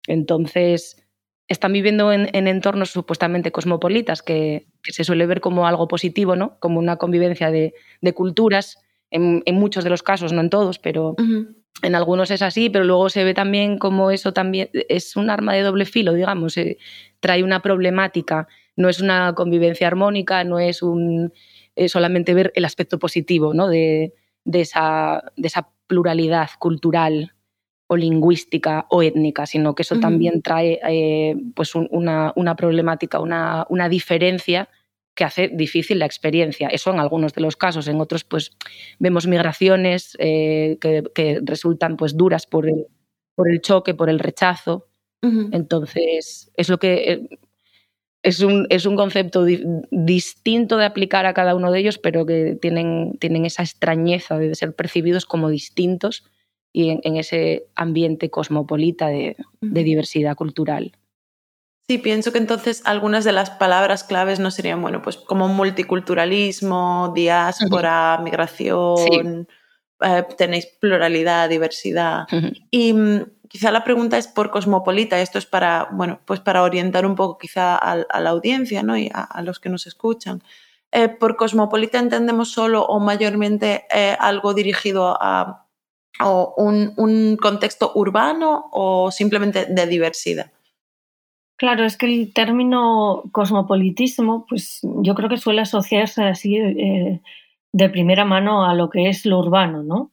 Entonces, 0.06 0.96
están 1.46 1.74
viviendo 1.74 2.10
en, 2.10 2.30
entornos 2.32 2.88
supuestamente 2.88 3.52
cosmopolitas, 3.52 4.22
que, 4.22 4.66
se 4.82 5.04
suele 5.04 5.26
ver 5.26 5.42
como 5.42 5.66
algo 5.66 5.88
positivo, 5.88 6.36
¿no? 6.36 6.58
como 6.58 6.78
una 6.78 6.96
convivencia 6.96 7.50
de, 7.50 7.74
culturas, 8.14 8.78
en, 9.10 9.42
muchos 9.52 9.84
de 9.84 9.90
los 9.90 10.02
casos, 10.02 10.32
no 10.32 10.40
en 10.40 10.48
todos, 10.48 10.78
pero, 10.78 11.16
en 11.82 11.94
algunos 11.94 12.30
es 12.30 12.42
así, 12.42 12.70
pero 12.70 12.84
luego 12.84 13.08
se 13.08 13.24
ve 13.24 13.34
también 13.34 13.78
como 13.78 14.10
eso 14.10 14.32
también 14.32 14.70
es 14.72 15.16
un 15.16 15.30
arma 15.30 15.54
de 15.54 15.62
doble 15.62 15.84
filo, 15.84 16.12
digamos, 16.12 16.56
eh, 16.56 16.78
trae 17.20 17.42
una 17.42 17.62
problemática 17.62 18.48
no 18.78 18.88
es 18.88 19.00
una 19.00 19.34
convivencia 19.34 19.88
armónica, 19.88 20.44
no 20.44 20.60
es 20.60 20.82
un, 20.82 21.32
eh, 21.74 21.88
solamente 21.88 22.32
ver 22.32 22.52
el 22.54 22.64
aspecto 22.64 22.98
positivo 22.98 23.52
¿no? 23.52 23.66
de, 23.66 24.14
esa, 24.44 25.24
de 25.36 25.48
esa 25.48 25.68
pluralidad 25.88 26.48
cultural 26.60 27.34
o 27.88 27.96
lingüística 27.96 28.86
o 28.90 29.02
étnica, 29.02 29.46
sino 29.46 29.74
que 29.74 29.82
eso 29.82 29.98
también 29.98 30.42
trae 30.42 30.78
eh, 30.88 31.34
pues 31.56 31.74
una, 31.74 32.32
problemática, 32.56 33.18
una, 33.18 33.66
una, 33.68 33.88
diferencia 33.88 34.68
que 35.18 35.24
hace 35.24 35.48
difícil 35.48 35.98
la 35.98 36.06
experiencia. 36.06 36.68
Eso 36.68 36.92
en 36.92 37.00
algunos 37.00 37.34
de 37.34 37.40
los 37.40 37.56
casos, 37.56 37.88
en 37.88 38.00
otros 38.00 38.22
pues 38.22 38.52
vemos 39.00 39.26
migraciones 39.26 40.16
eh, 40.20 40.78
que, 40.80 41.40
resultan 41.42 41.96
pues 41.96 42.16
duras 42.16 42.46
por 42.46 42.68
el, 42.68 42.86
por 43.34 43.50
el 43.50 43.60
choque, 43.60 43.94
por 43.94 44.08
el 44.08 44.20
rechazo. 44.20 44.86
Entonces, 45.20 46.52
es 46.54 46.68
lo 46.68 46.78
que 46.78 47.12
eh, 47.12 47.28
es 48.22 48.38
un, 48.38 48.68
es 48.70 48.86
un 48.86 48.94
concepto 48.94 49.44
distinto 49.90 50.76
de 50.76 50.84
aplicar 50.84 51.26
a 51.26 51.34
cada 51.34 51.56
uno 51.56 51.72
de 51.72 51.80
ellos, 51.80 51.98
pero 51.98 52.24
que 52.24 52.56
tienen, 52.62 53.18
tienen 53.18 53.44
esa 53.44 53.64
extrañeza 53.64 54.38
de 54.38 54.54
ser 54.54 54.76
percibidos 54.76 55.26
como 55.26 55.48
distintos 55.48 56.22
y 56.72 56.90
en, 56.90 57.16
ese 57.16 57.66
ambiente 57.74 58.30
cosmopolita 58.30 59.08
de, 59.08 59.34
diversidad 59.60 60.36
cultural. 60.36 60.92
Sí, 61.88 61.96
pienso 61.96 62.32
que 62.32 62.38
entonces 62.38 62.82
algunas 62.84 63.24
de 63.24 63.32
las 63.32 63.48
palabras 63.48 64.04
claves 64.04 64.40
no 64.40 64.50
serían, 64.50 64.82
bueno, 64.82 65.00
pues 65.00 65.16
como 65.16 65.48
multiculturalismo, 65.48 67.12
diáspora, 67.14 68.20
migración, 68.22 69.48
eh, 70.00 70.24
tenéis 70.36 70.66
pluralidad, 70.66 71.48
diversidad. 71.48 72.26
Y 72.70 72.92
mm, 72.92 73.22
quizá 73.48 73.70
la 73.70 73.84
pregunta 73.84 74.18
es 74.18 74.28
por 74.28 74.50
cosmopolita, 74.50 75.18
esto 75.18 75.38
es 75.38 75.46
para, 75.46 75.88
bueno, 75.90 76.20
pues 76.26 76.40
para 76.40 76.62
orientar 76.62 77.06
un 77.06 77.14
poco 77.14 77.38
quizá 77.38 77.76
a, 77.76 78.20
la 78.20 78.30
audiencia 78.30 78.82
¿no? 78.82 78.98
y 78.98 79.10
a, 79.14 79.40
los 79.40 79.58
que 79.58 79.70
nos 79.70 79.86
escuchan. 79.86 80.42
Eh, 80.92 81.08
por 81.08 81.36
cosmopolita 81.36 81.98
entendemos 81.98 82.50
solo 82.52 82.84
o 82.84 83.00
mayormente 83.00 83.86
eh, 83.90 84.14
algo 84.20 84.52
dirigido 84.52 85.16
a 85.20 85.64
o 86.20 86.54
un, 86.56 87.36
contexto 87.40 87.92
urbano 87.94 88.68
o 88.72 89.10
simplemente 89.10 89.66
de 89.66 89.86
diversidad. 89.86 90.50
Claro, 91.58 91.84
es 91.84 91.96
que 91.96 92.06
el 92.06 92.32
término 92.32 93.24
cosmopolitismo, 93.32 94.46
pues 94.48 94.80
yo 95.02 95.14
creo 95.14 95.28
que 95.28 95.36
suele 95.36 95.60
asociarse 95.60 96.22
así 96.22 96.56
eh, 96.56 97.20
de 97.72 97.90
primera 97.90 98.24
mano 98.24 98.64
a 98.64 98.74
lo 98.74 98.88
que 98.88 99.08
es 99.08 99.26
lo 99.26 99.40
urbano, 99.40 99.82
¿no? 99.82 100.12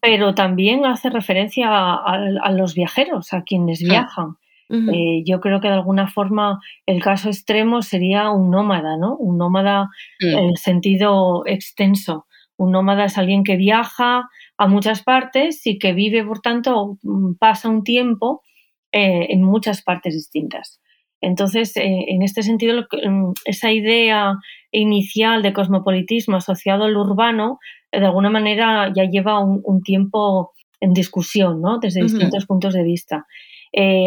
Pero 0.00 0.34
también 0.34 0.86
hace 0.86 1.10
referencia 1.10 1.68
a, 1.70 2.50
los 2.50 2.74
viajeros, 2.74 3.32
a 3.32 3.42
quienes 3.42 3.82
viajan. 3.82 4.36
Eh, 4.68 5.22
yo 5.24 5.40
creo 5.40 5.60
que 5.60 5.68
de 5.68 5.74
alguna 5.74 6.08
forma 6.08 6.60
el 6.86 7.00
caso 7.00 7.28
extremo 7.28 7.82
sería 7.82 8.30
un 8.30 8.50
nómada, 8.50 8.96
¿no? 8.96 9.16
Un 9.16 9.38
nómada 9.38 9.90
en 10.18 10.56
sentido 10.56 11.44
extenso. 11.46 12.26
Un 12.56 12.72
nómada 12.72 13.04
es 13.04 13.18
alguien 13.18 13.44
que 13.44 13.56
viaja, 13.56 14.28
a 14.58 14.66
muchas 14.66 15.02
partes 15.02 15.66
y 15.66 15.78
que 15.78 15.92
vive, 15.92 16.24
por 16.24 16.40
tanto, 16.40 16.98
mm, 17.02 17.34
pasa 17.34 17.68
un 17.68 17.84
tiempo 17.84 18.42
eh, 18.92 19.26
en 19.30 19.42
muchas 19.42 19.82
partes 19.82 20.14
distintas. 20.14 20.80
Entonces, 21.26 21.76
eh, 21.76 22.04
en 22.06 22.22
este 22.22 22.44
sentido, 22.44 22.82
mm, 22.82 23.32
esa 23.46 23.72
idea 23.72 24.36
inicial 24.70 25.42
de 25.42 25.52
cosmopolitismo 25.52 26.36
asociado 26.36 26.84
al 26.84 26.96
urbano, 26.96 27.58
eh, 27.90 27.98
de 27.98 28.06
alguna 28.06 28.30
manera 28.30 28.92
ya 28.94 29.04
lleva 29.10 29.40
un, 29.40 29.82
tiempo 29.82 30.52
en 30.80 30.92
discusión, 30.92 31.60
¿no? 31.60 31.80
desde 31.80 32.02
distintos 32.02 32.46
puntos 32.46 32.74
de 32.74 32.84
vista. 32.84 33.26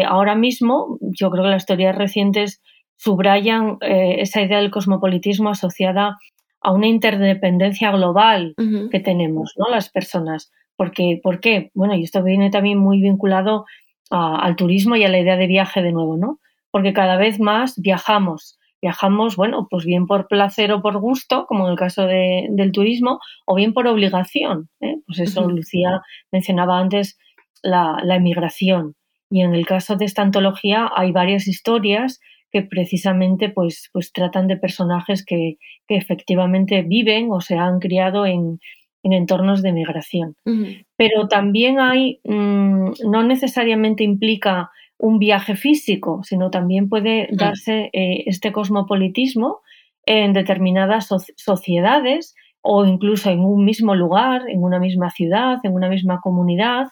ahora 0.06 0.34
mismo, 0.34 0.98
yo 1.00 1.30
creo 1.30 1.44
que 1.44 1.50
las 1.50 1.66
teorías 1.66 1.94
recientes 1.94 2.60
subrayan 2.96 3.76
esa 3.80 4.40
idea 4.42 4.58
del 4.58 4.70
cosmopolitismo 4.70 5.50
asociada 5.50 6.16
a 6.60 6.72
una 6.72 6.86
interdependencia 6.86 7.90
global 7.92 8.54
que 8.90 9.00
tenemos, 9.00 9.54
¿no? 9.56 9.68
Las 9.68 9.90
personas. 9.90 10.50
Porque, 10.76 11.20
¿Por 11.22 11.40
qué? 11.40 11.70
Bueno, 11.74 11.94
y 11.94 12.02
esto 12.02 12.22
viene 12.22 12.50
también 12.50 12.78
muy 12.78 13.00
vinculado 13.00 13.64
al 14.10 14.56
turismo 14.56 14.96
y 14.96 15.04
a 15.04 15.08
la 15.08 15.18
idea 15.18 15.36
de 15.36 15.46
viaje 15.46 15.82
de 15.82 15.92
nuevo, 15.92 16.16
¿no? 16.16 16.40
Porque 16.70 16.92
cada 16.92 17.16
vez 17.16 17.40
más 17.40 17.80
viajamos. 17.80 18.58
Viajamos, 18.82 19.36
bueno, 19.36 19.66
pues 19.70 19.84
bien 19.84 20.06
por 20.06 20.26
placer 20.26 20.72
o 20.72 20.80
por 20.80 20.98
gusto, 20.98 21.44
como 21.46 21.66
en 21.66 21.72
el 21.72 21.78
caso 21.78 22.06
del 22.06 22.72
turismo, 22.72 23.20
o 23.44 23.54
bien 23.54 23.74
por 23.74 23.86
obligación. 23.86 24.70
¿eh? 24.80 24.96
Pues 25.06 25.20
eso, 25.20 25.48
Lucía 25.48 26.00
mencionaba 26.32 26.78
antes 26.78 27.18
la, 27.62 27.98
la 28.02 28.16
emigración. 28.16 28.94
Y 29.30 29.42
en 29.42 29.54
el 29.54 29.66
caso 29.66 29.96
de 29.96 30.06
esta 30.06 30.22
antología 30.22 30.90
hay 30.94 31.12
varias 31.12 31.46
historias 31.46 32.20
que 32.50 32.62
precisamente 32.62 33.48
pues, 33.48 33.90
pues 33.92 34.12
tratan 34.12 34.48
de 34.48 34.56
personajes 34.56 35.24
que, 35.24 35.56
efectivamente 35.88 36.82
viven 36.82 37.32
o 37.32 37.40
se 37.40 37.56
han 37.56 37.80
criado 37.80 38.24
en, 38.24 38.60
entornos 39.02 39.62
de 39.62 39.72
migración. 39.72 40.36
Pero 40.96 41.26
también 41.26 41.80
hay, 41.80 42.20
mm, 42.22 42.92
no 43.10 43.22
necesariamente 43.24 44.04
implica 44.04 44.70
un 45.00 45.18
viaje 45.18 45.56
físico, 45.56 46.20
sino 46.22 46.50
también 46.50 46.88
puede 46.88 47.28
darse 47.32 47.90
eh, 47.92 48.24
este 48.26 48.52
cosmopolitismo 48.52 49.60
en 50.06 50.32
determinadas 50.32 51.08
sociedades 51.36 52.34
o 52.62 52.84
incluso 52.84 53.30
en 53.30 53.40
un 53.40 53.64
mismo 53.64 53.94
lugar, 53.94 54.42
en 54.48 54.62
una 54.62 54.78
misma 54.78 55.10
ciudad, 55.10 55.58
en 55.62 55.72
una 55.72 55.88
misma 55.88 56.20
comunidad, 56.20 56.88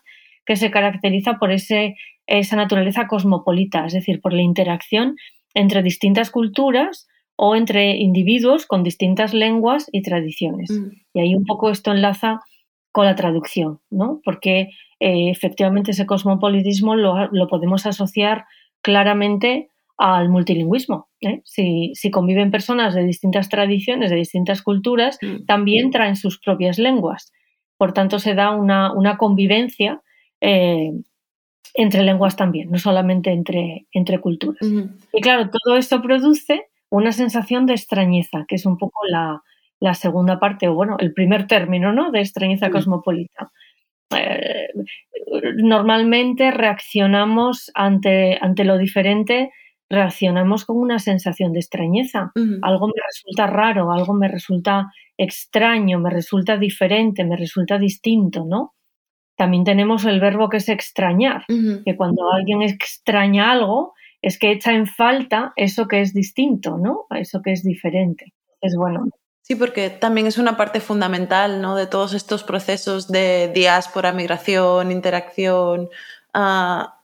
que 0.47 0.57
se 0.57 0.71
caracteriza 0.71 1.35
por 1.39 1.53
ese, 1.53 1.97
esa 2.27 2.57
naturaleza 2.57 3.07
cosmopolita, 3.07 3.85
es 3.85 3.93
decir, 3.93 4.21
por 4.23 4.33
la 4.33 4.43
interacción 4.43 5.17
entre 5.53 5.83
distintas 5.83 6.31
culturas 6.31 7.07
o 7.37 7.55
entre 7.55 7.97
individuos 7.97 8.67
con 8.67 8.83
distintas 8.83 9.35
lenguas 9.35 9.89
y 9.93 10.03
tradiciones. 10.03 10.71
Mm. 10.71 10.89
Y 11.13 11.21
ahí 11.21 11.35
un 11.35 11.45
poco 11.45 11.71
esto 11.71 11.93
enlaza 11.93 12.41
con 12.93 13.05
la 13.05 13.15
traducción, 13.15 13.81
¿no? 13.91 14.21
Porque 14.25 14.71
eh, 15.01 15.31
efectivamente 15.31 15.93
ese 15.93 16.07
cosmopolitismo 16.07 16.97
lo, 16.97 17.49
podemos 17.49 17.87
asociar 17.87 18.47
claramente 18.83 19.71
al 19.97 20.29
multilingüismo. 20.29 21.09
¿eh? 21.21 21.43
Si, 21.45 22.11
conviven 22.11 22.51
personas 22.51 22.95
de 22.95 23.05
distintas 23.05 23.49
tradiciones, 23.49 24.11
de 24.11 24.17
distintas 24.17 24.63
culturas, 24.63 25.19
mm. 25.21 25.45
también 25.47 25.91
traen 25.91 26.17
sus 26.17 26.39
propias 26.41 26.79
lenguas. 26.79 27.33
Por 27.77 27.93
tanto, 27.93 28.19
se 28.19 28.35
da 28.35 28.51
una, 28.51 29.17
convivencia 29.19 30.03
eh, 30.41 30.93
entre 31.75 32.03
lenguas 32.03 32.37
también, 32.37 32.71
no 32.71 32.79
solamente 32.79 33.31
entre, 33.31 33.87
entre 33.93 34.21
culturas. 34.21 34.67
Y 35.13 35.21
claro, 35.21 35.51
todo 35.51 35.77
esto 35.77 36.03
produce 36.03 36.67
una 36.91 37.13
sensación 37.13 37.67
de 37.67 37.75
extrañeza, 37.75 38.47
que 38.49 38.57
es 38.57 38.67
un 38.67 38.79
poco 38.79 39.01
la, 39.09 39.43
segunda 39.95 40.39
parte, 40.39 40.69
o 40.69 40.75
bueno, 40.75 40.97
el 40.99 41.13
primer 41.13 41.47
término, 41.47 41.93
¿no? 41.93 42.11
De 42.11 42.21
extrañeza 42.21 42.71
cosmopolita. 42.71 43.51
Eh, 44.17 44.69
normalmente 45.57 46.51
reaccionamos 46.51 47.71
ante, 47.75 48.39
ante 48.41 48.65
lo 48.65 48.79
diferente, 48.79 49.51
reaccionamos 49.91 50.65
con 50.65 50.79
una 50.79 50.99
sensación 50.99 51.53
de 51.53 51.61
extrañeza. 51.61 52.33
Algo 52.63 52.89
me 52.89 53.03
resulta 53.07 53.47
raro, 53.47 53.93
algo 53.93 54.15
me 54.15 54.29
resulta 54.29 54.93
extraño, 55.17 55.99
me 55.99 56.11
resulta 56.11 56.57
diferente, 56.57 57.25
me 57.25 57.37
resulta 57.37 57.79
distinto, 57.79 58.45
¿no? 58.45 58.75
También 59.37 59.65
tenemos 59.65 60.05
el 60.05 60.21
verbo 60.21 60.49
que 60.49 60.57
es 60.57 60.69
extrañar, 60.69 61.45
que 61.47 61.97
cuando 61.97 62.31
alguien 62.33 62.63
extraña 62.63 63.53
algo 63.53 63.95
es 64.21 64.39
que 64.39 64.51
echa 64.51 64.73
en 64.73 64.87
falta 64.87 65.53
eso 65.57 65.87
que 65.87 66.01
es 66.01 66.13
distinto, 66.13 66.77
¿no? 66.77 67.07
Eso 67.11 67.41
que 67.41 67.53
es 67.53 67.63
diferente. 67.63 68.33
Es 68.61 68.75
bueno. 68.77 69.07
Sí, 69.49 69.57
porque 69.57 69.89
también 69.89 70.27
es 70.27 70.37
una 70.37 70.59
parte 70.59 70.81
fundamental 70.81 71.63
¿no? 71.63 71.75
de 71.75 71.87
todos 71.87 72.13
estos 72.13 72.45
procesos 72.45 73.09
de 73.09 73.51
diáspora, 73.55 74.13
migración, 74.13 74.93
interacción. 74.93 75.89
Ah, 76.35 77.01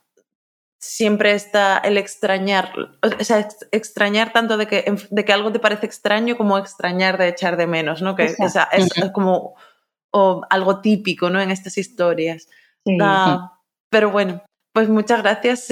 siempre 0.79 1.33
está 1.33 1.79
el 1.79 1.97
extrañar, 1.97 2.71
o 3.01 3.23
sea, 3.23 3.47
extrañar 3.71 4.31
tanto 4.31 4.57
de 4.57 4.67
que, 4.67 4.95
de 5.09 5.25
que 5.25 5.33
algo 5.33 5.51
te 5.51 5.59
parece 5.59 5.87
extraño 5.87 6.37
como 6.37 6.59
extrañar 6.59 7.17
de 7.17 7.29
echar 7.29 7.57
de 7.57 7.65
menos, 7.65 8.03
¿no? 8.03 8.15
Que 8.15 8.25
es 8.25 9.11
como 9.11 9.55
o 10.11 10.41
algo 10.49 10.79
típico 10.79 11.29
¿no? 11.29 11.41
en 11.41 11.51
estas 11.51 11.77
historias. 11.77 12.47
Ah, 13.01 13.59
pero 13.89 14.11
bueno, 14.11 14.43
pues 14.71 14.87
muchas 14.87 15.21
gracias. 15.21 15.67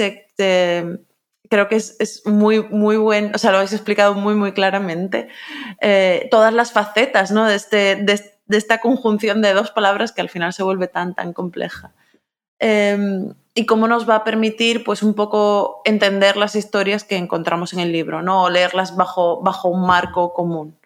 Creo 1.54 1.68
que 1.68 1.76
es, 1.76 2.22
muy, 2.24 2.64
muy 2.64 2.96
buen, 2.96 3.32
o 3.32 3.38
sea, 3.38 3.52
lo 3.52 3.58
habéis 3.58 3.72
explicado 3.72 4.14
muy, 4.14 4.34
muy 4.34 4.50
claramente. 4.50 5.28
Eh, 5.80 6.26
todas 6.28 6.52
las 6.52 6.72
facetas 6.72 7.30
¿no? 7.30 7.46
de, 7.46 7.54
este, 7.54 7.94
de, 7.94 8.56
esta 8.56 8.78
conjunción 8.78 9.40
de 9.40 9.52
dos 9.52 9.70
palabras 9.70 10.10
que 10.10 10.20
al 10.20 10.28
final 10.28 10.52
se 10.52 10.64
vuelve 10.64 10.88
tan, 10.88 11.14
tan 11.14 11.32
compleja. 11.32 11.92
Em, 12.58 13.34
y 13.54 13.66
cómo 13.66 13.86
nos 13.86 14.08
va 14.10 14.16
a 14.16 14.24
permitir, 14.24 14.82
pues, 14.82 15.04
un 15.04 15.14
poco 15.14 15.80
entender 15.84 16.36
las 16.36 16.56
historias 16.56 17.04
que 17.04 17.18
encontramos 17.18 17.72
en 17.72 17.78
el 17.78 17.92
libro, 17.92 18.20
¿no? 18.20 18.42
O 18.42 18.50
leerlas 18.50 18.96
bajo, 18.96 19.40
bajo 19.40 19.68
un 19.68 19.86
marco 19.86 20.32
común. 20.32 20.76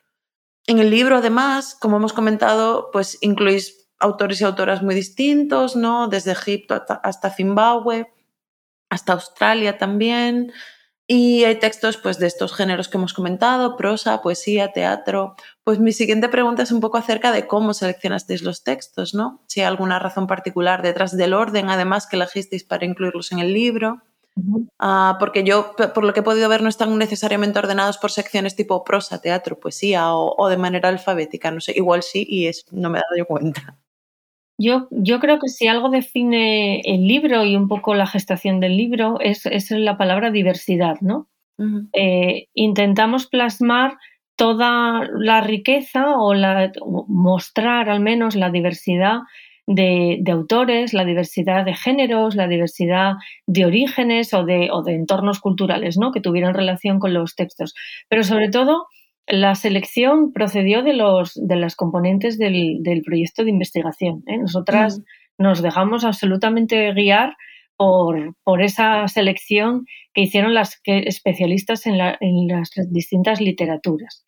En 0.66 0.80
el 0.80 0.90
libro, 0.90 1.16
además, 1.16 1.74
como 1.80 1.96
hemos 1.96 2.12
comentado, 2.12 2.90
pues 2.92 3.16
incluís 3.22 3.88
autores 3.98 4.42
y 4.42 4.44
autoras 4.44 4.82
muy 4.82 4.94
distintos, 4.94 5.76
¿no? 5.76 6.08
Desde 6.08 6.32
Egipto 6.32 6.84
hasta, 7.02 7.30
Zimbabue, 7.30 8.12
hasta 8.88 9.12
Australia 9.12 9.78
también. 9.78 10.52
Y 11.10 11.44
hay 11.44 11.58
textos 11.58 11.96
pues, 11.96 12.18
de 12.18 12.26
estos 12.26 12.52
géneros 12.52 12.88
que 12.88 12.98
hemos 12.98 13.14
comentado, 13.14 13.78
prosa, 13.78 14.20
poesía, 14.20 14.72
teatro. 14.72 15.36
Pues 15.64 15.78
mi 15.78 15.92
siguiente 15.92 16.28
pregunta 16.28 16.62
es 16.62 16.70
un 16.70 16.80
poco 16.80 16.98
acerca 16.98 17.32
de 17.32 17.46
cómo 17.46 17.72
seleccionasteis 17.72 18.42
los 18.42 18.62
textos, 18.62 19.14
¿no? 19.14 19.42
Si 19.46 19.60
hay 19.60 19.66
alguna 19.66 19.98
razón 19.98 20.26
particular 20.26 20.82
detrás 20.82 21.16
del 21.16 21.32
orden, 21.32 21.70
además, 21.70 22.06
que 22.06 22.16
elegisteis 22.16 22.62
para 22.62 22.84
incluirlos 22.84 23.32
en 23.32 23.38
el 23.38 23.54
libro. 23.54 24.02
Ah, 24.78 25.16
porque 25.18 25.44
yo, 25.44 25.74
por 25.94 26.04
lo 26.04 26.12
que 26.12 26.20
he 26.20 26.22
podido 26.22 26.48
ver, 26.48 26.62
no 26.62 26.68
están 26.68 26.96
necesariamente 26.98 27.58
ordenados 27.58 27.98
por 27.98 28.10
secciones 28.10 28.54
tipo 28.54 28.84
prosa, 28.84 29.20
teatro, 29.20 29.58
poesía 29.58 30.14
o, 30.14 30.48
de 30.48 30.58
manera 30.58 30.90
alfabética. 30.90 31.50
No 31.50 31.60
sé, 31.60 31.72
igual 31.74 32.02
sí 32.02 32.26
y 32.28 32.46
es, 32.48 32.66
no 32.70 32.90
me 32.90 32.98
he 32.98 33.02
dado 33.16 33.26
cuenta. 33.26 33.78
Yo, 34.58 34.88
yo 34.90 35.20
creo 35.20 35.38
que 35.38 35.48
si 35.48 35.68
algo 35.68 35.88
define 35.88 36.80
el 36.80 37.06
libro 37.06 37.44
y 37.44 37.54
un 37.54 37.68
poco 37.68 37.94
la 37.94 38.06
gestación 38.06 38.58
del 38.58 38.76
libro 38.76 39.20
es, 39.20 39.46
es 39.46 39.70
la 39.70 39.96
palabra 39.96 40.30
diversidad, 40.30 40.96
¿no? 41.00 41.28
Eh, 41.92 42.46
intentamos 42.54 43.26
plasmar 43.26 43.98
toda 44.36 45.08
la 45.12 45.40
riqueza 45.40 46.16
o, 46.16 46.34
la, 46.34 46.70
mostrar 47.08 47.90
al 47.90 48.00
menos 48.00 48.36
la 48.36 48.50
diversidad 48.50 49.22
de, 49.66 50.22
autores, 50.30 50.94
la 50.94 51.04
diversidad 51.04 51.64
de 51.64 51.74
géneros, 51.74 52.36
la 52.36 52.48
diversidad 52.48 53.14
de 53.46 53.66
orígenes 53.66 54.32
o 54.32 54.44
de, 54.44 54.70
o 54.70 54.82
de 54.82 54.94
entornos 54.94 55.40
culturales 55.40 55.98
¿no? 55.98 56.12
que 56.12 56.20
tuvieran 56.20 56.54
relación 56.54 57.00
con 57.00 57.12
los 57.12 57.34
textos. 57.34 57.74
Pero 58.08 58.22
sobre 58.22 58.48
todo, 58.48 58.86
la 59.28 59.54
selección 59.54 60.32
procedió 60.32 60.82
de, 60.82 60.94
los, 60.94 61.34
de 61.34 61.56
las 61.56 61.76
componentes 61.76 62.38
del, 62.38 63.02
proyecto 63.04 63.44
de 63.44 63.50
investigación. 63.50 64.22
¿eh? 64.26 64.38
Nosotras 64.38 65.02
nos 65.36 65.62
dejamos 65.62 66.04
absolutamente 66.04 66.92
guiar 66.92 67.36
por, 67.76 68.34
por, 68.42 68.62
esa 68.62 69.06
selección 69.06 69.84
que 70.12 70.22
hicieron 70.22 70.54
las 70.54 70.80
especialistas 70.84 71.86
en, 71.86 71.94
en, 72.20 72.48
las 72.48 72.70
distintas 72.90 73.40
literaturas. 73.40 74.24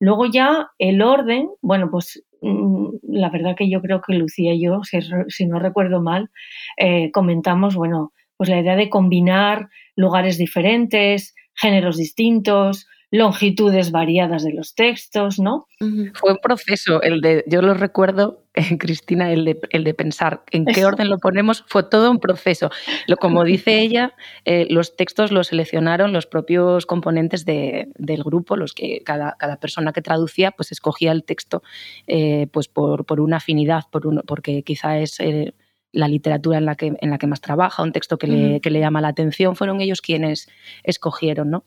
Luego 0.00 0.26
ya 0.26 0.68
el 0.78 1.02
orden, 1.02 1.50
bueno, 1.60 1.90
pues 1.90 2.24
mm, 2.40 2.88
la 3.02 3.30
verdad 3.30 3.56
que 3.56 3.68
yo 3.68 3.82
creo 3.82 4.00
que 4.00 4.14
Lucía 4.14 4.54
y 4.54 4.62
yo, 4.62 4.80
si, 5.28 5.46
no 5.46 5.58
recuerdo 5.58 6.00
mal, 6.00 6.30
eh, 6.76 7.10
comentamos, 7.10 7.74
bueno, 7.74 8.12
pues 8.36 8.48
la 8.48 8.60
idea 8.60 8.76
de 8.76 8.88
combinar 8.88 9.68
lugares 9.96 10.38
diferentes, 10.38 11.34
géneros 11.54 11.96
distintos, 11.96 12.86
longitudes 13.10 13.90
variadas 13.90 14.44
de 14.44 14.52
los 14.52 14.74
textos, 14.74 15.38
¿no? 15.38 15.66
Fue 16.14 16.32
un 16.32 16.38
proceso, 16.42 17.00
el 17.00 17.20
de, 17.22 17.44
yo 17.46 17.62
lo 17.62 17.72
recuerdo, 17.72 18.44
Cristina, 18.78 19.32
el 19.32 19.44
de, 19.46 19.58
el 19.70 19.84
de 19.84 19.94
pensar 19.94 20.42
en 20.50 20.66
qué 20.66 20.84
orden 20.84 21.08
lo 21.08 21.18
ponemos, 21.18 21.64
fue 21.68 21.84
todo 21.84 22.10
un 22.10 22.18
proceso. 22.18 22.70
Lo, 23.06 23.16
como 23.16 23.44
dice 23.44 23.78
ella, 23.80 24.14
eh, 24.44 24.66
los 24.68 24.96
textos 24.96 25.32
los 25.32 25.48
seleccionaron 25.48 26.12
los 26.12 26.26
propios 26.26 26.84
componentes 26.84 27.46
del 27.46 28.22
grupo, 28.24 28.56
los 28.56 28.74
que 28.74 29.02
cada, 29.04 29.36
cada, 29.38 29.58
persona 29.58 29.92
que 29.92 30.02
traducía 30.02 30.50
pues 30.50 30.70
escogía 30.70 31.12
el 31.12 31.24
texto 31.24 31.62
eh, 32.06 32.46
pues 32.52 32.68
por, 32.68 33.06
por, 33.06 33.20
una 33.20 33.38
afinidad, 33.38 33.84
por 33.90 34.06
uno, 34.06 34.22
porque 34.26 34.62
quizá 34.62 34.98
es... 34.98 35.18
Eh, 35.20 35.54
la 35.90 36.06
literatura 36.06 36.58
en 36.58 36.66
la, 36.66 36.74
que, 36.74 36.92
en 37.00 37.10
la 37.10 37.16
que 37.16 37.26
más 37.26 37.40
trabaja, 37.40 37.82
un 37.82 37.92
texto 37.92 38.18
que, 38.18 38.26
le, 38.26 38.60
que 38.60 38.70
le 38.70 38.78
llama 38.78 39.00
la 39.00 39.08
atención, 39.08 39.56
fueron 39.56 39.80
ellos 39.80 40.02
quienes 40.02 40.46
escogieron, 40.84 41.48
¿no? 41.48 41.64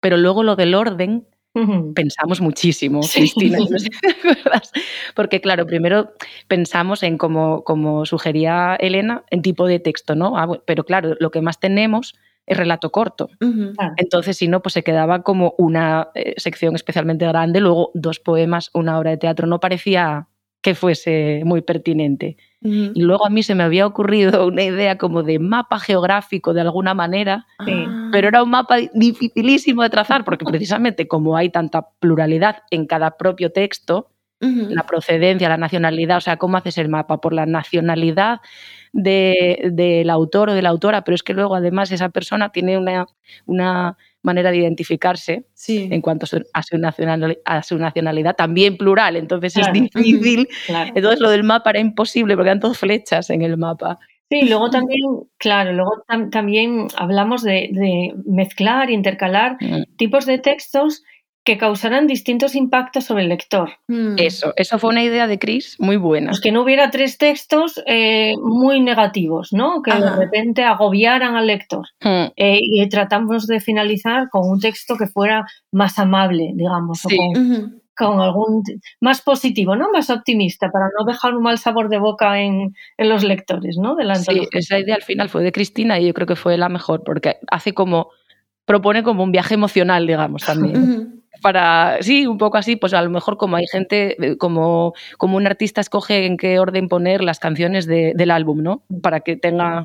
Pero 0.00 0.16
luego 0.16 0.42
lo 0.42 0.56
del 0.56 0.74
orden, 0.74 1.26
pensamos 1.94 2.40
muchísimo, 2.40 3.00
Cristina, 3.00 3.58
Porque 5.14 5.40
claro, 5.40 5.66
primero 5.66 6.12
pensamos 6.46 7.02
en, 7.02 7.18
como, 7.18 7.64
como 7.64 8.06
sugería 8.06 8.76
Elena, 8.76 9.24
en 9.30 9.42
tipo 9.42 9.66
de 9.66 9.80
texto, 9.80 10.14
¿no? 10.14 10.38
Ah, 10.38 10.60
pero 10.66 10.84
claro, 10.84 11.16
lo 11.18 11.30
que 11.30 11.40
más 11.40 11.58
tenemos 11.58 12.14
es 12.46 12.56
relato 12.56 12.90
corto. 12.90 13.28
Entonces, 13.98 14.38
si 14.38 14.48
no, 14.48 14.62
pues 14.62 14.72
se 14.72 14.82
quedaba 14.82 15.22
como 15.22 15.54
una 15.58 16.08
eh, 16.14 16.34
sección 16.38 16.74
especialmente 16.74 17.26
grande, 17.26 17.60
luego 17.60 17.90
dos 17.94 18.20
poemas, 18.20 18.70
una 18.72 18.98
obra 18.98 19.10
de 19.10 19.18
teatro, 19.18 19.46
no 19.46 19.60
parecía 19.60 20.28
que 20.62 20.74
fuese 20.74 21.42
muy 21.44 21.60
pertinente. 21.60 22.36
Y 22.60 23.02
luego 23.02 23.24
a 23.24 23.30
mí 23.30 23.44
se 23.44 23.54
me 23.54 23.62
había 23.62 23.86
ocurrido 23.86 24.46
una 24.48 24.62
idea 24.62 24.98
como 24.98 25.22
de 25.22 25.38
mapa 25.38 25.78
geográfico 25.78 26.54
de 26.54 26.62
alguna 26.62 26.94
manera, 26.94 27.46
pero 28.12 28.28
era 28.28 28.42
un 28.42 28.50
mapa 28.50 28.76
dificilísimo 28.94 29.82
de 29.82 29.90
trazar 29.90 30.24
porque 30.24 30.44
precisamente 30.44 31.06
como 31.06 31.36
hay 31.36 31.50
tanta 31.50 31.88
pluralidad 32.00 32.62
en 32.70 32.86
cada 32.86 33.16
propio 33.16 33.52
texto, 33.52 34.10
la 34.40 34.86
procedencia, 34.86 35.48
la 35.48 35.56
nacionalidad, 35.56 36.18
o 36.18 36.20
sea, 36.20 36.36
¿cómo 36.36 36.56
haces 36.56 36.78
el 36.78 36.88
mapa? 36.88 37.20
Por 37.20 37.32
la 37.32 37.44
nacionalidad 37.44 38.40
del 38.92 40.10
autor 40.10 40.50
o 40.50 40.54
de 40.54 40.62
la 40.62 40.68
autora, 40.68 41.02
pero 41.02 41.14
es 41.14 41.22
que 41.22 41.34
luego 41.34 41.56
además 41.56 41.90
esa 41.90 42.08
persona 42.08 42.50
tiene 42.50 42.78
una, 42.78 43.06
una 43.46 43.96
manera 44.22 44.50
de 44.50 44.58
identificarse 44.58 45.46
en 45.68 46.00
cuanto 46.00 46.24
a 46.24 46.26
su, 46.26 46.42
a 46.52 47.62
su, 47.62 47.78
nacionalidad, 47.78 48.36
también 48.36 48.76
plural, 48.76 49.16
entonces 49.16 49.56
es 49.56 49.72
difícil. 49.72 50.48
Entonces 50.94 51.20
lo 51.20 51.30
del 51.30 51.44
mapa 51.44 51.70
era 51.70 51.80
imposible 51.80 52.34
porque 52.34 52.50
eran 52.50 52.60
todas 52.60 52.78
flechas 52.78 53.30
en 53.30 53.42
el 53.42 53.56
mapa. 53.56 53.98
Sí, 54.30 54.42
luego 54.46 54.68
también, 54.68 55.00
claro, 55.38 55.72
luego 55.72 56.04
también 56.30 56.88
hablamos 56.96 57.42
de, 57.42 57.70
de 57.72 58.12
mezclar, 58.26 58.90
intercalar 58.90 59.56
mm. 59.60 59.96
tipos 59.96 60.26
de 60.26 60.38
textos 60.38 61.02
que 61.48 61.56
causaran 61.56 62.06
distintos 62.06 62.54
impactos 62.54 63.04
sobre 63.04 63.22
el 63.22 63.30
lector. 63.30 63.70
Hmm. 63.86 64.16
Eso, 64.18 64.52
eso 64.56 64.78
fue 64.78 64.90
una 64.90 65.02
idea 65.02 65.26
de 65.26 65.38
Chris 65.38 65.76
muy 65.78 65.96
buena. 65.96 66.28
Pues 66.28 66.42
que 66.42 66.52
no 66.52 66.62
hubiera 66.62 66.90
tres 66.90 67.16
textos 67.16 67.82
eh, 67.86 68.34
muy 68.42 68.80
negativos, 68.80 69.54
¿no? 69.54 69.80
Que 69.80 69.94
de 69.94 70.10
repente 70.10 70.64
agobiaran 70.64 71.36
al 71.36 71.46
lector. 71.46 71.86
Hmm. 72.02 72.32
Eh, 72.36 72.58
y 72.60 72.86
tratamos 72.90 73.46
de 73.46 73.60
finalizar 73.60 74.28
con 74.28 74.46
un 74.46 74.60
texto 74.60 74.96
que 74.98 75.06
fuera 75.06 75.46
más 75.72 75.98
amable, 75.98 76.52
digamos, 76.54 77.00
con, 77.96 78.20
algún 78.20 78.62
más 79.00 79.22
positivo, 79.22 79.74
¿no? 79.74 79.90
Más 79.90 80.10
optimista, 80.10 80.70
para 80.70 80.90
no 80.98 81.06
dejar 81.06 81.34
un 81.34 81.42
mal 81.42 81.56
sabor 81.56 81.88
de 81.88 81.98
boca 81.98 82.42
en, 82.42 82.74
los 82.98 83.24
lectores, 83.24 83.78
¿no? 83.78 83.96
sí, 84.16 84.46
esa 84.52 84.78
idea 84.78 84.96
al 84.96 85.02
final 85.02 85.30
fue 85.30 85.42
de 85.42 85.52
Cristina 85.52 85.98
y 85.98 86.06
yo 86.06 86.12
creo 86.12 86.26
que 86.26 86.36
fue 86.36 86.58
la 86.58 86.68
mejor, 86.68 87.02
porque 87.04 87.38
hace 87.50 87.72
como 87.72 88.10
propone 88.66 89.02
como 89.02 89.24
un 89.24 89.32
viaje 89.32 89.54
emocional, 89.54 90.06
digamos, 90.06 90.44
también 90.44 91.07
para, 91.38 91.98
sí, 92.00 92.26
un 92.26 92.38
poco 92.38 92.58
así, 92.58 92.76
pues 92.76 92.94
a 92.94 93.02
lo 93.02 93.10
mejor 93.10 93.36
como 93.36 93.56
hay 93.56 93.66
gente, 93.66 94.16
eh, 94.24 94.36
como, 94.36 94.94
como 95.16 95.36
un 95.36 95.46
artista 95.46 95.80
escoge 95.80 96.26
en 96.26 96.36
qué 96.36 96.58
orden 96.58 96.88
poner 96.88 97.22
las 97.22 97.38
canciones 97.38 97.86
del 97.86 98.30
álbum, 98.30 98.62
¿no? 98.62 98.82
Para 99.02 99.20
que 99.20 99.36
tenga 99.36 99.84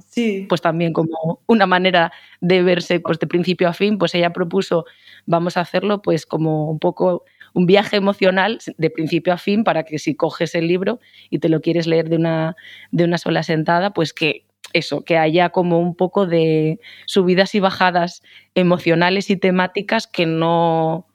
pues 0.49 0.61
también 0.61 0.93
como 0.93 1.39
una 1.47 1.65
manera 1.65 2.11
de 2.41 2.63
verse 2.63 2.99
pues 2.99 3.19
de 3.19 3.27
principio 3.27 3.67
a 3.69 3.73
fin, 3.73 3.97
pues 3.97 4.15
ella 4.15 4.31
propuso, 4.31 4.85
vamos 5.25 5.57
a 5.57 5.61
hacerlo 5.61 6.01
pues 6.01 6.25
como 6.25 6.69
un 6.69 6.79
poco 6.79 7.23
un 7.53 7.65
viaje 7.65 7.97
emocional 7.97 8.59
de 8.77 8.89
principio 8.89 9.33
a 9.33 9.37
fin 9.37 9.63
para 9.63 9.83
que 9.83 9.99
si 9.99 10.15
coges 10.15 10.55
el 10.55 10.67
libro 10.67 10.99
y 11.29 11.39
te 11.39 11.49
lo 11.49 11.61
quieres 11.61 11.87
leer 11.87 12.09
de 12.09 12.17
una, 12.17 12.55
de 12.91 13.03
una 13.03 13.17
sola 13.17 13.43
sentada, 13.43 13.91
pues 13.91 14.13
que 14.13 14.45
eso, 14.73 15.03
que 15.03 15.17
haya 15.17 15.49
como 15.49 15.79
un 15.79 15.95
poco 15.95 16.25
de 16.25 16.79
subidas 17.05 17.53
y 17.55 17.59
bajadas 17.59 18.23
emocionales 18.55 19.29
y 19.29 19.37
temáticas 19.37 20.07
que 20.07 20.25
no, 20.25 21.05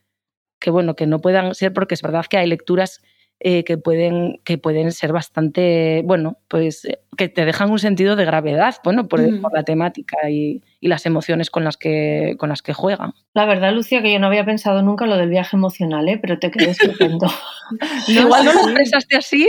que 0.58 0.70
bueno, 0.70 0.94
que 0.96 1.06
no 1.06 1.20
puedan 1.20 1.54
ser, 1.54 1.72
porque 1.72 1.94
es 1.94 2.02
verdad 2.02 2.26
que 2.28 2.38
hay 2.38 2.46
lecturas 2.46 3.02
eh, 3.40 3.62
que, 3.62 3.78
pueden, 3.78 4.40
que 4.42 4.58
pueden 4.58 4.90
ser 4.90 5.12
bastante, 5.12 6.02
bueno, 6.04 6.38
pues 6.48 6.84
eh, 6.84 6.98
que 7.16 7.28
te 7.28 7.44
dejan 7.44 7.70
un 7.70 7.78
sentido 7.78 8.16
de 8.16 8.24
gravedad, 8.24 8.74
bueno, 8.82 9.06
por, 9.06 9.20
la 9.20 9.62
temática 9.62 10.28
y, 10.28 10.60
las 10.80 11.06
emociones 11.06 11.48
con 11.48 11.62
las, 11.62 11.76
que, 11.76 12.34
con 12.36 12.48
las 12.48 12.62
que 12.62 12.74
juegan. 12.74 13.12
La 13.34 13.46
verdad, 13.46 13.72
Lucia, 13.72 14.02
que 14.02 14.12
yo 14.12 14.18
no 14.18 14.26
había 14.26 14.44
pensado 14.44 14.82
nunca 14.82 15.06
lo 15.06 15.16
del 15.16 15.28
viaje 15.28 15.56
emocional, 15.56 16.08
¿eh? 16.08 16.18
pero 16.20 16.40
te 16.40 16.50
quedé 16.50 16.70
estupendo. 16.70 17.28
Igual 18.08 18.44
no 18.44 18.54
lo 18.54 18.74
pensaste 18.74 19.16
así, 19.16 19.48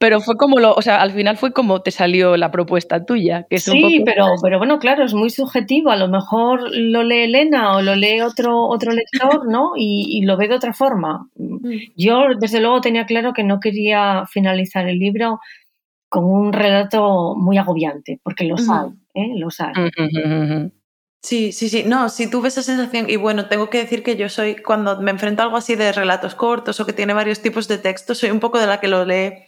pero 0.00 0.22
fue 0.22 0.38
como 0.38 0.60
lo, 0.60 0.72
o 0.72 0.80
sea, 0.80 1.02
al 1.02 1.10
final 1.10 1.36
fue 1.36 1.52
como 1.52 1.82
te 1.82 1.90
salió 1.90 2.38
la 2.38 2.50
propuesta 2.50 3.04
tuya. 3.04 3.46
Que 3.50 3.58
sí, 3.58 4.00
pero, 4.02 4.28
pero 4.40 4.56
bueno, 4.56 4.78
claro, 4.78 5.04
es 5.04 5.12
muy 5.12 5.28
subjetivo. 5.28 5.90
A 5.90 5.96
lo 5.96 6.08
mejor 6.08 6.74
lo 6.74 7.02
lee 7.02 7.24
Elena 7.24 7.76
o 7.76 7.82
lo 7.82 7.94
lee 7.94 8.22
otro, 8.22 8.66
otro 8.66 8.92
lector, 8.92 9.46
¿no? 9.46 9.72
Y, 9.76 10.22
lo 10.24 10.38
ve 10.38 10.48
de 10.48 10.54
otra 10.54 10.72
forma. 10.72 11.28
Mm. 11.36 11.68
Yo, 11.98 12.22
desde 12.40 12.60
luego, 12.60 12.80
tenía 12.80 13.04
claro 13.04 13.34
que 13.34 13.44
no 13.44 13.60
quería 13.60 14.24
finalizar 14.26 14.88
el 14.88 14.98
libro 14.98 15.38
con 16.08 16.24
un 16.24 16.54
relato 16.54 17.34
muy 17.36 17.58
agobiante, 17.58 18.20
porque 18.22 18.44
lo 18.44 18.56
sabe, 18.56 18.92
¿eh? 19.12 19.34
Lo 19.36 19.50
sabe. 19.50 19.92
Sí, 21.22 21.52
sí, 21.52 21.68
sí. 21.68 21.84
No, 21.86 22.08
si 22.08 22.30
tuve 22.30 22.48
esa 22.48 22.62
sensación, 22.62 23.10
y 23.10 23.16
bueno, 23.16 23.48
tengo 23.48 23.68
que 23.68 23.76
decir 23.76 24.02
que 24.02 24.16
yo 24.16 24.30
soy, 24.30 24.56
cuando 24.56 24.98
me 25.02 25.10
enfrento 25.10 25.42
a 25.42 25.44
algo 25.44 25.58
así 25.58 25.74
de 25.74 25.92
relatos 25.92 26.34
cortos 26.34 26.80
o 26.80 26.86
que 26.86 26.94
tiene 26.94 27.12
varios 27.12 27.42
tipos 27.42 27.68
de 27.68 27.76
textos, 27.76 28.16
soy 28.16 28.30
un 28.30 28.40
poco 28.40 28.58
de 28.58 28.66
la 28.66 28.80
que 28.80 28.88
lo 28.88 29.04
lee 29.04 29.44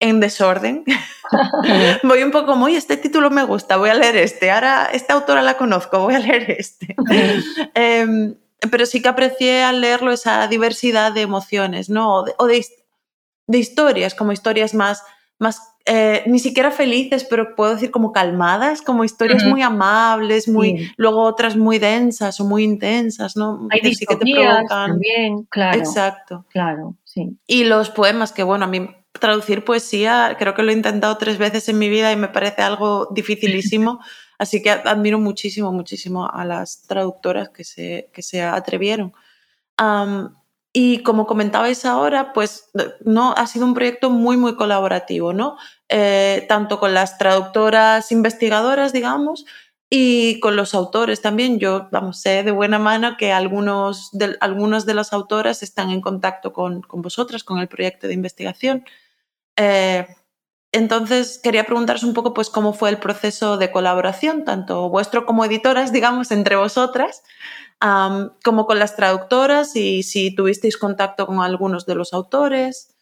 en 0.00 0.20
desorden. 0.20 0.84
voy 2.02 2.22
un 2.22 2.30
poco 2.30 2.56
muy, 2.56 2.76
este 2.76 2.96
título 2.96 3.30
me 3.30 3.44
gusta, 3.44 3.76
voy 3.76 3.90
a 3.90 3.94
leer 3.94 4.16
este. 4.16 4.50
Ahora, 4.50 4.88
esta 4.92 5.14
autora 5.14 5.42
la 5.42 5.56
conozco, 5.56 6.00
voy 6.00 6.14
a 6.14 6.18
leer 6.18 6.50
este. 6.50 6.94
Em, 7.74 8.34
pero 8.70 8.86
sí 8.86 9.02
que 9.02 9.08
aprecié 9.08 9.62
al 9.62 9.80
leerlo 9.80 10.12
esa 10.12 10.46
diversidad 10.48 11.12
de 11.12 11.22
emociones, 11.22 11.90
¿no? 11.90 12.24
O 12.38 12.46
de, 12.46 12.64
historias, 13.48 14.14
como 14.14 14.32
historias 14.32 14.74
más, 14.74 15.02
más 15.38 15.60
eh, 15.84 16.24
ni 16.26 16.40
siquiera 16.40 16.70
felices, 16.70 17.24
pero 17.28 17.54
puedo 17.54 17.74
decir 17.74 17.90
como 17.90 18.12
calmadas, 18.12 18.82
como 18.82 19.04
historias 19.04 19.44
muy 19.44 19.62
amables, 19.62 20.48
muy, 20.48 20.90
luego 20.96 21.22
otras 21.22 21.56
muy 21.56 21.78
densas 21.78 22.40
o 22.40 22.44
muy 22.44 22.64
intensas, 22.64 23.36
¿no? 23.36 23.68
Hay 23.70 23.80
que 23.80 23.90
te 23.94 24.16
provocan. 24.16 24.66
también, 24.66 25.44
claro. 25.44 25.78
Exacto. 25.78 26.44
Claro, 26.48 26.96
sí. 27.04 27.38
Y 27.46 27.64
los 27.64 27.90
poemas, 27.90 28.32
que 28.32 28.42
bueno, 28.42 28.64
a 28.64 28.68
mí 28.68 28.88
traducir 29.18 29.64
poesía 29.64 30.36
creo 30.38 30.54
que 30.54 30.62
lo 30.62 30.70
he 30.70 30.74
intentado 30.74 31.16
tres 31.18 31.38
veces 31.38 31.68
en 31.68 31.78
mi 31.78 31.88
vida 31.88 32.12
y 32.12 32.16
me 32.16 32.28
parece 32.28 32.62
algo 32.62 33.08
dificilísimo, 33.12 34.00
así 34.38 34.62
que 34.62 34.70
admiro 34.70 35.18
muchísimo, 35.18 35.72
muchísimo 35.72 36.28
a 36.30 36.44
las 36.44 36.82
traductoras 36.82 37.50
que 37.50 37.64
se, 37.64 38.10
que 38.12 38.22
se 38.22 38.42
atrevieron. 38.42 39.12
Y 40.78 41.02
como 41.02 41.26
comentabais 41.26 41.86
ahora, 41.86 42.34
pues 42.34 42.68
no 43.00 43.32
ha 43.34 43.46
sido 43.46 43.64
un 43.64 43.72
proyecto 43.72 44.10
muy, 44.10 44.36
muy 44.36 44.56
colaborativo, 44.56 45.32
¿no? 45.32 45.56
Eh, 45.88 46.44
tanto 46.50 46.78
con 46.78 46.92
las 46.92 47.16
traductoras 47.16 48.12
investigadoras, 48.12 48.92
digamos, 48.92 49.46
y 49.88 50.38
con 50.40 50.54
los 50.54 50.74
autores 50.74 51.22
también. 51.22 51.58
Yo, 51.58 51.88
vamos, 51.92 52.20
sé 52.20 52.42
de 52.42 52.50
buena 52.50 52.78
mano 52.78 53.16
que 53.16 53.32
algunos 53.32 54.10
de, 54.12 54.36
algunas 54.40 54.84
de 54.84 54.92
las 54.92 55.14
autoras 55.14 55.62
están 55.62 55.88
en 55.88 56.02
contacto 56.02 56.52
con, 56.52 56.82
con 56.82 57.00
vosotras, 57.00 57.42
con 57.42 57.58
el 57.58 57.68
proyecto 57.68 58.06
de 58.06 58.12
investigación. 58.12 58.84
Eh, 59.56 60.06
entonces, 60.72 61.40
quería 61.42 61.64
preguntaros 61.64 62.02
un 62.02 62.12
poco, 62.12 62.34
pues, 62.34 62.50
cómo 62.50 62.72
fue 62.72 62.90
el 62.90 62.98
proceso 62.98 63.56
de 63.56 63.70
colaboración, 63.70 64.44
tanto 64.44 64.90
vuestro 64.90 65.24
como 65.24 65.44
editoras, 65.44 65.92
digamos, 65.92 66.30
entre 66.30 66.56
vosotras, 66.56 67.22
como 68.44 68.66
con 68.66 68.78
las 68.78 68.96
traductoras 68.96 69.76
y 69.76 70.02
si 70.02 70.34
tuvisteis 70.34 70.76
contacto 70.76 71.26
con 71.26 71.40
algunos 71.40 71.86
de 71.86 71.94
los 71.94 72.12
autores. 72.12 72.92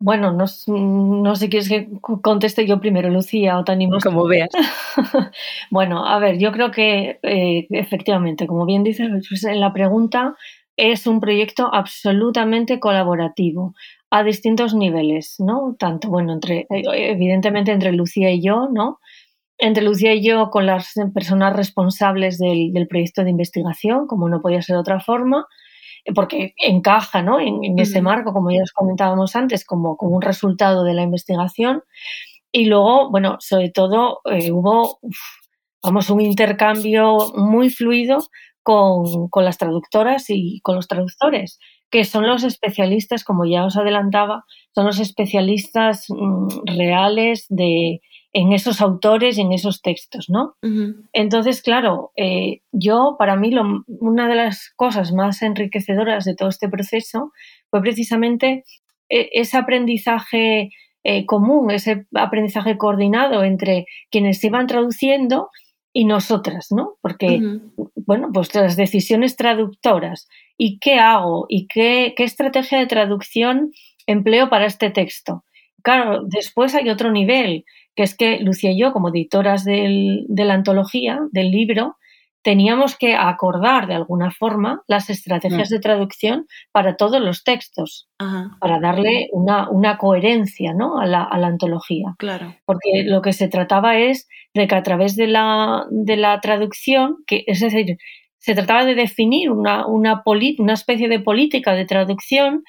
Bueno, 0.00 0.32
no, 0.32 0.46
no 0.66 1.36
sé 1.36 1.44
si 1.44 1.50
quieres 1.50 1.68
que 1.68 1.88
conteste 2.00 2.66
yo 2.66 2.80
primero, 2.80 3.08
Lucía, 3.08 3.56
o 3.56 3.62
te 3.64 3.70
animas. 3.70 4.02
Como 4.02 4.26
veas. 4.26 4.48
bueno, 5.70 6.04
a 6.04 6.18
ver, 6.18 6.38
yo 6.38 6.50
creo 6.50 6.72
que 6.72 7.20
eh, 7.22 7.66
efectivamente, 7.70 8.48
como 8.48 8.66
bien 8.66 8.82
dices, 8.82 9.08
pues, 9.28 9.44
en 9.44 9.60
la 9.60 9.72
pregunta 9.72 10.34
es 10.76 11.06
un 11.06 11.20
proyecto 11.20 11.72
absolutamente 11.72 12.80
colaborativo 12.80 13.74
a 14.12 14.22
distintos 14.22 14.74
niveles, 14.74 15.36
¿no? 15.38 15.74
Tanto, 15.78 16.08
bueno, 16.08 16.34
entre, 16.34 16.66
evidentemente 16.68 17.72
entre 17.72 17.92
Lucía 17.92 18.30
y 18.30 18.42
yo, 18.42 18.68
¿no? 18.70 19.00
entre 19.62 19.84
Lucía 19.84 20.12
y 20.12 20.22
yo 20.22 20.50
con 20.50 20.66
las 20.66 20.92
personas 21.14 21.54
responsables 21.54 22.36
del, 22.38 22.86
proyecto 22.88 23.22
de 23.22 23.30
investigación, 23.30 24.08
como 24.08 24.28
no 24.28 24.42
podía 24.42 24.60
ser 24.60 24.74
de 24.74 24.80
otra 24.80 24.98
forma, 24.98 25.46
porque 26.14 26.52
encaja 26.56 27.22
¿no? 27.22 27.38
en, 27.38 27.78
ese 27.78 28.02
marco, 28.02 28.32
como 28.32 28.50
ya 28.50 28.62
os 28.62 28.72
comentábamos 28.72 29.36
antes, 29.36 29.64
como, 29.64 29.96
como, 29.96 30.16
un 30.16 30.22
resultado 30.22 30.82
de 30.84 30.94
la 30.94 31.02
investigación. 31.02 31.82
Y 32.50 32.66
luego, 32.66 33.08
bueno, 33.10 33.36
sobre 33.38 33.70
todo 33.70 34.20
eh, 34.24 34.50
hubo, 34.50 34.98
vamos, 35.82 36.10
un 36.10 36.20
intercambio 36.20 37.32
muy 37.36 37.70
fluido 37.70 38.18
con, 38.64 39.28
con, 39.28 39.44
las 39.44 39.58
traductoras 39.58 40.24
y 40.28 40.60
con 40.62 40.74
los 40.74 40.88
traductores, 40.88 41.60
que 41.92 42.04
son 42.06 42.26
los 42.26 42.42
especialistas, 42.42 43.22
como 43.22 43.44
ya 43.44 43.66
os 43.66 43.76
adelantaba, 43.76 44.44
son 44.74 44.86
los 44.86 44.98
especialistas 44.98 46.06
mm, 46.08 46.48
reales 46.64 47.44
de, 47.50 48.00
en 48.32 48.52
esos 48.52 48.80
autores 48.80 49.36
y 49.36 49.42
en 49.42 49.52
esos 49.52 49.82
textos, 49.82 50.30
¿no? 50.30 50.56
Entonces, 51.12 51.60
claro, 51.60 52.10
eh, 52.16 52.62
yo, 52.72 53.16
para 53.18 53.36
mí, 53.36 53.54
una 54.00 54.26
de 54.26 54.34
las 54.34 54.72
cosas 54.74 55.12
más 55.12 55.42
enriquecedoras 55.42 56.24
de 56.24 56.34
todo 56.34 56.48
este 56.48 56.70
proceso 56.70 57.30
fue 57.68 57.82
precisamente 57.82 58.64
e, 59.10 59.28
ese 59.34 59.58
aprendizaje 59.58 60.70
eh, 61.04 61.26
común, 61.26 61.70
ese 61.70 62.06
aprendizaje 62.14 62.78
coordinado 62.78 63.44
entre 63.44 63.84
quienes 64.10 64.42
iban 64.42 64.66
traduciendo 64.66 65.50
y 65.92 66.04
nosotras, 66.04 66.68
¿no? 66.70 66.96
Porque, 67.00 67.40
bueno, 68.06 68.30
pues 68.32 68.54
las 68.54 68.76
decisiones 68.76 69.36
traductoras 69.36 70.28
y 70.56 70.78
qué 70.78 70.94
hago 70.94 71.46
y 71.48 71.66
qué, 71.66 72.14
qué 72.16 72.24
estrategia 72.24 72.78
de 72.78 72.86
traducción 72.86 73.72
empleo 74.06 74.48
para 74.48 74.66
este 74.66 74.90
texto. 74.90 75.44
Claro, 75.82 76.22
después 76.24 76.74
hay 76.74 76.88
otro 76.88 77.10
nivel, 77.10 77.64
que 77.94 78.04
es 78.04 78.16
que 78.16 78.38
Lucía 78.38 78.70
y 78.70 78.78
yo, 78.78 78.92
como 78.92 79.10
editoras 79.10 79.64
de 79.64 80.24
la 80.28 80.54
antología, 80.54 81.20
del 81.32 81.50
libro, 81.50 81.96
teníamos 82.42 82.96
que 82.96 83.14
acordar 83.14 83.86
de 83.86 83.94
alguna 83.94 84.30
forma 84.30 84.82
las 84.88 85.10
estrategias 85.10 85.68
de 85.68 85.78
traducción 85.78 86.46
para 86.72 86.96
todos 86.96 87.20
los 87.20 87.44
textos, 87.44 88.08
para 88.60 88.80
darle 88.80 89.28
una, 89.32 89.96
coherencia 89.98 90.72
¿no? 90.74 90.98
a, 90.98 91.06
la, 91.06 91.28
antología. 91.30 92.14
Claro. 92.18 92.54
Porque 92.64 93.04
lo 93.04 93.22
que 93.22 93.32
se 93.32 93.48
trataba 93.48 93.98
es 93.98 94.28
de 94.54 94.66
que 94.66 94.74
a 94.74 94.82
través 94.82 95.16
de 95.16 95.28
la, 95.28 95.86
de 95.90 96.16
la 96.16 96.40
traducción, 96.40 97.18
que, 97.26 97.44
es 97.46 97.60
decir, 97.60 97.96
se 98.38 98.54
trataba 98.54 98.84
de 98.84 98.96
definir 98.96 99.50
una, 99.50 99.86
una, 99.86 100.22
una 100.58 100.72
especie 100.72 101.08
de 101.08 101.20
política 101.20 101.74
de 101.74 101.84
traducción 101.84 102.64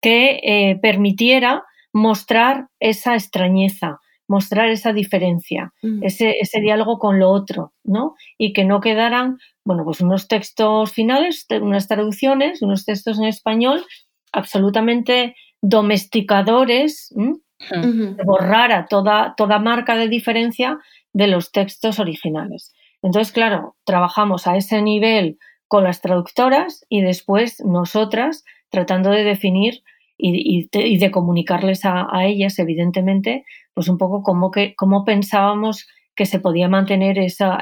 que 0.00 0.40
eh, 0.42 0.78
permitiera 0.82 1.62
mostrar 1.92 2.66
esa 2.80 3.14
extrañeza, 3.14 4.00
mostrar 4.32 4.70
esa 4.70 4.94
diferencia, 4.94 5.74
mm. 5.82 6.02
ese, 6.04 6.36
ese, 6.40 6.60
diálogo 6.60 6.98
con 6.98 7.18
lo 7.18 7.28
otro, 7.28 7.74
¿no? 7.84 8.14
Y 8.38 8.54
que 8.54 8.64
no 8.64 8.80
quedaran, 8.80 9.36
bueno, 9.62 9.84
pues 9.84 10.00
unos 10.00 10.26
textos 10.26 10.90
finales, 10.90 11.46
unas 11.60 11.86
traducciones, 11.86 12.62
unos 12.62 12.86
textos 12.86 13.18
en 13.18 13.26
español 13.26 13.84
absolutamente 14.32 15.36
domesticadores, 15.60 17.14
que 17.58 18.24
borrara 18.24 18.86
toda, 18.86 19.34
toda 19.36 19.58
marca 19.58 19.96
de 19.96 20.08
diferencia 20.08 20.78
de 21.12 21.26
los 21.26 21.52
textos 21.52 21.98
originales. 22.00 22.72
Entonces, 23.02 23.32
claro, 23.32 23.76
trabajamos 23.84 24.46
a 24.46 24.56
ese 24.56 24.80
nivel 24.80 25.38
con 25.68 25.84
las 25.84 26.00
traductoras 26.00 26.86
y 26.88 27.02
después 27.02 27.62
nosotras 27.64 28.44
tratando 28.70 29.10
de 29.10 29.24
definir 29.24 29.82
y, 30.18 30.68
de, 30.98 31.10
comunicarles 31.10 31.84
a, 31.84 32.08
ellas, 32.24 32.58
evidentemente, 32.58 33.44
pues 33.74 33.88
un 33.88 33.98
poco 33.98 34.22
cómo, 34.22 34.50
que, 34.50 34.74
cómo 34.76 35.04
pensábamos 35.04 35.86
que 36.14 36.26
se 36.26 36.40
podía 36.40 36.68
mantener 36.68 37.18
esa, 37.18 37.58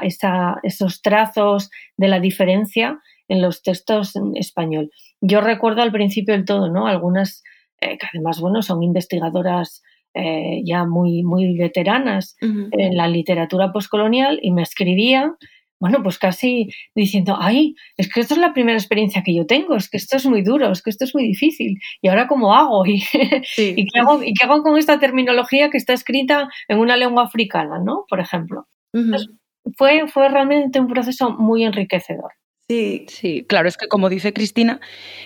esos 0.63 1.01
trazos 1.01 1.69
de 1.97 2.07
la 2.07 2.19
diferencia 2.19 2.99
en 3.27 3.41
los 3.41 3.63
textos 3.63 4.15
en 4.15 4.35
español. 4.35 4.91
Yo 5.21 5.41
recuerdo 5.41 5.81
al 5.81 5.91
principio 5.91 6.33
del 6.33 6.45
todo, 6.45 6.69
¿no? 6.69 6.87
Algunas 6.87 7.43
eh, 7.79 7.97
que 7.97 8.07
además, 8.13 8.39
bueno, 8.39 8.61
son 8.61 8.83
investigadoras 8.83 9.81
eh, 10.13 10.61
ya 10.65 10.85
muy, 10.85 11.23
muy 11.23 11.57
veteranas 11.57 12.35
en 12.41 12.97
la 12.97 13.07
literatura 13.07 13.71
postcolonial 13.71 14.39
y 14.41 14.51
me 14.51 14.61
escribían 14.61 15.35
bueno, 15.81 16.03
pues 16.03 16.19
casi 16.19 16.69
diciendo, 16.93 17.35
ay, 17.39 17.73
es 17.97 18.07
que 18.07 18.19
esto 18.19 18.35
es 18.35 18.39
la 18.39 18.53
primera 18.53 18.77
experiencia 18.77 19.23
que 19.23 19.35
yo 19.35 19.47
tengo, 19.47 19.75
es 19.75 19.89
que 19.89 19.97
esto 19.97 20.15
es 20.15 20.27
muy 20.27 20.43
duro, 20.43 20.71
es 20.71 20.83
que 20.83 20.91
esto 20.91 21.05
es 21.05 21.15
muy 21.15 21.23
difícil, 21.23 21.79
y 22.03 22.07
ahora 22.07 22.27
cómo 22.27 22.53
hago, 22.53 22.85
y, 22.85 23.01
qué, 23.55 23.99
hago 24.43 24.61
con 24.61 24.77
esta 24.77 24.99
terminología 24.99 25.71
que 25.71 25.77
está 25.77 25.93
escrita 25.93 26.47
en 26.67 26.77
una 26.77 26.97
lengua 26.97 27.23
africana, 27.23 27.79
¿no? 27.83 28.05
Por 28.07 28.19
ejemplo. 28.19 28.67
fue, 29.75 30.07
fue 30.07 30.29
realmente 30.29 30.79
un 30.79 30.87
proceso 30.87 31.31
muy 31.31 31.63
enriquecedor. 31.63 32.31
Sí. 32.69 33.05
sí, 33.09 33.45
claro, 33.49 33.67
es 33.67 33.75
que 33.75 33.87
como 33.87 34.07
dice 34.07 34.31
Cristina, 34.33 34.79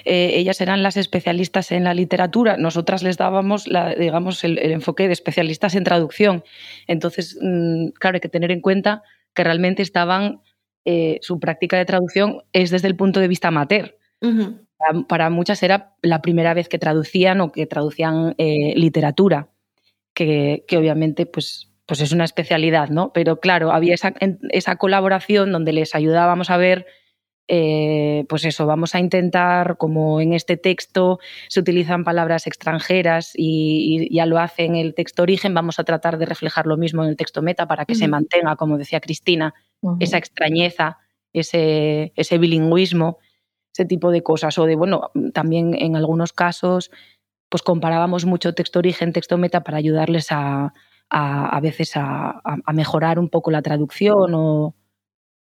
eh, 0.05 0.31
ellas 0.35 0.61
eran 0.61 0.81
las 0.81 0.97
especialistas 0.97 1.71
en 1.71 1.83
la 1.83 1.93
literatura, 1.93 2.57
nosotras 2.57 3.03
les 3.03 3.17
dábamos, 3.17 3.67
la, 3.67 3.93
digamos, 3.93 4.43
el, 4.45 4.57
enfoque 4.57 5.05
de 5.05 5.13
especialistas 5.13 5.75
en 5.75 5.83
traducción. 5.83 6.43
Entonces, 6.87 7.37
mm, 7.39 7.89
claro, 7.99 8.15
hay 8.15 8.21
que 8.21 8.29
tener 8.29 8.51
en 8.51 8.61
cuenta 8.61 9.03
que 9.35 9.43
realmente 9.43 9.81
estaban, 9.83 10.41
eh, 10.85 11.19
su 11.21 11.39
práctica 11.39 11.77
de 11.77 11.85
traducción 11.85 12.43
es 12.53 12.71
desde 12.71 12.87
el 12.87 12.95
punto 12.95 13.19
de 13.19 13.27
vista 13.27 13.49
amateur. 13.49 13.97
para, 15.07 15.29
muchas 15.29 15.61
era 15.63 15.95
la 16.01 16.21
primera 16.21 16.53
vez 16.53 16.67
que 16.67 16.79
traducían 16.79 17.41
o 17.41 17.51
que 17.51 17.65
traducían 17.65 18.35
eh, 18.37 18.73
literatura, 18.75 19.49
que, 20.13 20.63
obviamente 20.75 21.25
pues, 21.25 21.71
pues 21.85 22.01
es 22.01 22.11
una 22.11 22.23
especialidad, 22.23 22.89
¿no? 22.89 23.11
Pero 23.13 23.39
claro, 23.39 23.71
había 23.71 23.93
esa, 23.93 24.13
esa 24.49 24.77
colaboración 24.77 25.51
donde 25.51 25.73
les 25.73 25.93
ayudábamos 25.93 26.49
a 26.49 26.57
ver 26.57 26.87
eh, 27.47 28.25
pues 28.27 28.43
eso, 28.45 28.65
vamos 28.65 28.95
a 28.95 28.99
intentar, 28.99 29.77
como 29.77 30.19
en 30.19 30.33
este 30.33 30.57
texto 30.57 31.19
se 31.47 31.59
utilizan 31.59 32.03
palabras 32.03 32.47
extranjeras 32.47 33.33
y, 33.35 34.13
ya 34.13 34.25
lo 34.25 34.39
hace 34.39 34.65
en 34.65 34.75
el 34.75 34.95
texto 34.95 35.21
origen, 35.21 35.53
vamos 35.53 35.79
a 35.79 35.83
tratar 35.83 36.17
de 36.17 36.25
reflejar 36.25 36.65
lo 36.65 36.77
mismo 36.77 37.03
en 37.03 37.09
el 37.09 37.17
texto 37.17 37.43
meta 37.43 37.67
para 37.67 37.85
que 37.85 37.93
se 37.93 38.07
mantenga, 38.07 38.55
como 38.55 38.77
decía 38.77 38.99
Cristina, 38.99 39.53
esa 39.99 40.17
extrañeza, 40.17 40.97
ese, 41.33 42.13
ese 42.15 42.37
bilingüismo, 42.39 43.19
ese 43.73 43.85
tipo 43.85 44.09
de 44.09 44.23
cosas. 44.23 44.57
O 44.57 44.65
de, 44.65 44.75
bueno, 44.75 45.11
también 45.33 45.75
en 45.77 45.95
algunos 45.95 46.33
casos, 46.33 46.89
pues 47.49 47.61
comparábamos 47.61 48.25
mucho 48.25 48.55
texto 48.55 48.79
origen, 48.79 49.13
texto 49.13 49.37
meta 49.37 49.63
para 49.63 49.77
ayudarles 49.77 50.31
a, 50.31 50.73
a, 51.09 51.59
veces 51.61 51.95
a, 51.95 52.41
a 52.43 52.73
mejorar 52.73 53.19
un 53.19 53.29
poco 53.29 53.51
la 53.51 53.61
traducción 53.61 54.33
o 54.33 54.75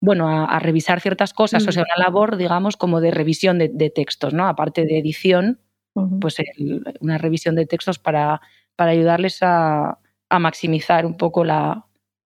bueno, 0.04 0.28
a, 0.28 0.58
revisar 0.58 1.00
ciertas 1.00 1.32
cosas, 1.32 1.66
o 1.66 1.72
sea, 1.72 1.82
una 1.82 2.04
labor, 2.04 2.36
digamos, 2.36 2.76
como 2.76 3.00
de 3.00 3.10
revisión 3.10 3.58
de, 3.58 3.90
textos, 3.90 4.34
¿no? 4.34 4.46
Aparte 4.46 4.84
de 4.84 4.98
edición, 4.98 5.60
pues 6.20 6.36
una 7.00 7.18
revisión 7.18 7.54
de 7.54 7.66
textos 7.66 7.98
para, 7.98 8.40
para 8.76 8.90
ayudarles 8.90 9.42
a, 9.42 9.98
a 10.28 10.38
maximizar 10.38 11.06
un 11.06 11.16
poco 11.16 11.44
la, 11.44 11.86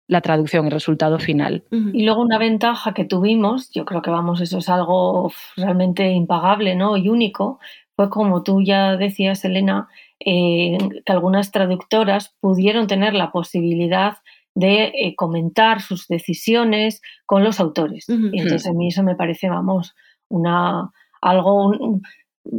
la 0.09 0.21
traducción, 0.21 0.67
el 0.67 0.73
resultado 0.73 1.19
final. 1.19 1.65
Y 1.71 2.05
luego 2.05 2.23
una 2.23 2.39
ventaja 2.39 2.95
que 2.95 3.05
tuvimos, 3.05 3.71
yo 3.73 3.85
creo 3.85 4.03
que 4.03 4.11
vamos, 4.11 4.41
eso 4.41 4.59
es 4.59 4.69
algo 4.69 5.33
realmente 5.57 6.11
impagable 6.11 6.77
¿no? 6.77 6.97
y 6.97 7.09
único, 7.09 7.59
fue 7.97 8.11
como 8.11 8.43
tú 8.43 8.63
ya 8.63 8.97
decías, 8.97 9.45
Elena, 9.45 9.89
eh, 10.21 10.79
que 11.05 11.13
algunas 11.13 11.51
traductoras 11.51 12.35
pudieron 12.41 12.87
tener 12.87 13.15
la 13.15 13.33
posibilidad 13.33 14.19
de 14.57 14.87
eh, 14.87 15.15
comentar 15.15 15.83
sus 15.83 16.09
decisiones 16.09 17.03
con 17.27 17.45
los 17.45 17.61
autores. 17.61 18.07
Y 18.09 18.41
entonces 18.41 18.67
a 18.67 18.73
mí 18.73 18.89
eso 18.89 19.03
me 19.03 19.15
parece, 19.15 19.49
vamos, 19.49 19.95
una 20.29 20.91
algo 21.21 21.73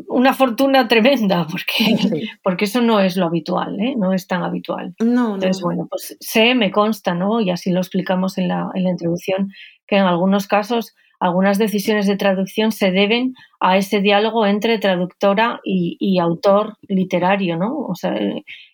una 0.10 0.34
fortuna 0.34 0.88
tremenda, 0.88 1.48
porque, 1.52 2.28
porque 2.44 2.66
eso 2.66 2.82
no 2.82 3.00
es 3.00 3.18
lo 3.18 3.26
habitual, 3.26 3.80
¿eh? 3.80 3.96
no 3.98 4.14
es 4.14 4.28
tan 4.28 4.44
habitual. 4.44 4.94
No, 5.00 5.36
Entonces, 5.36 5.62
bueno, 5.62 5.88
pues 5.90 6.18
sé, 6.20 6.56
me 6.56 6.72
consta, 6.72 7.14
¿no? 7.14 7.42
Y 7.42 7.50
así 7.50 7.72
lo 7.72 7.80
explicamos 7.80 8.38
en 8.38 8.50
la, 8.50 8.70
en 8.74 8.84
la 8.84 8.92
introducción, 8.92 9.52
que 9.88 9.98
en 9.98 10.04
algunos 10.04 10.48
casos 10.48 10.94
algunas 11.20 11.58
decisiones 11.58 12.06
de 12.06 12.16
traducción 12.16 12.72
se 12.72 12.92
deben 12.92 13.34
a 13.60 13.78
ese 13.78 14.02
diálogo 14.02 14.46
entre 14.46 14.78
traductora 14.78 15.60
y, 15.64 16.20
autor 16.20 16.78
literario, 16.88 17.58
¿no? 17.58 17.76
O 17.76 17.96
sea, 17.96 18.16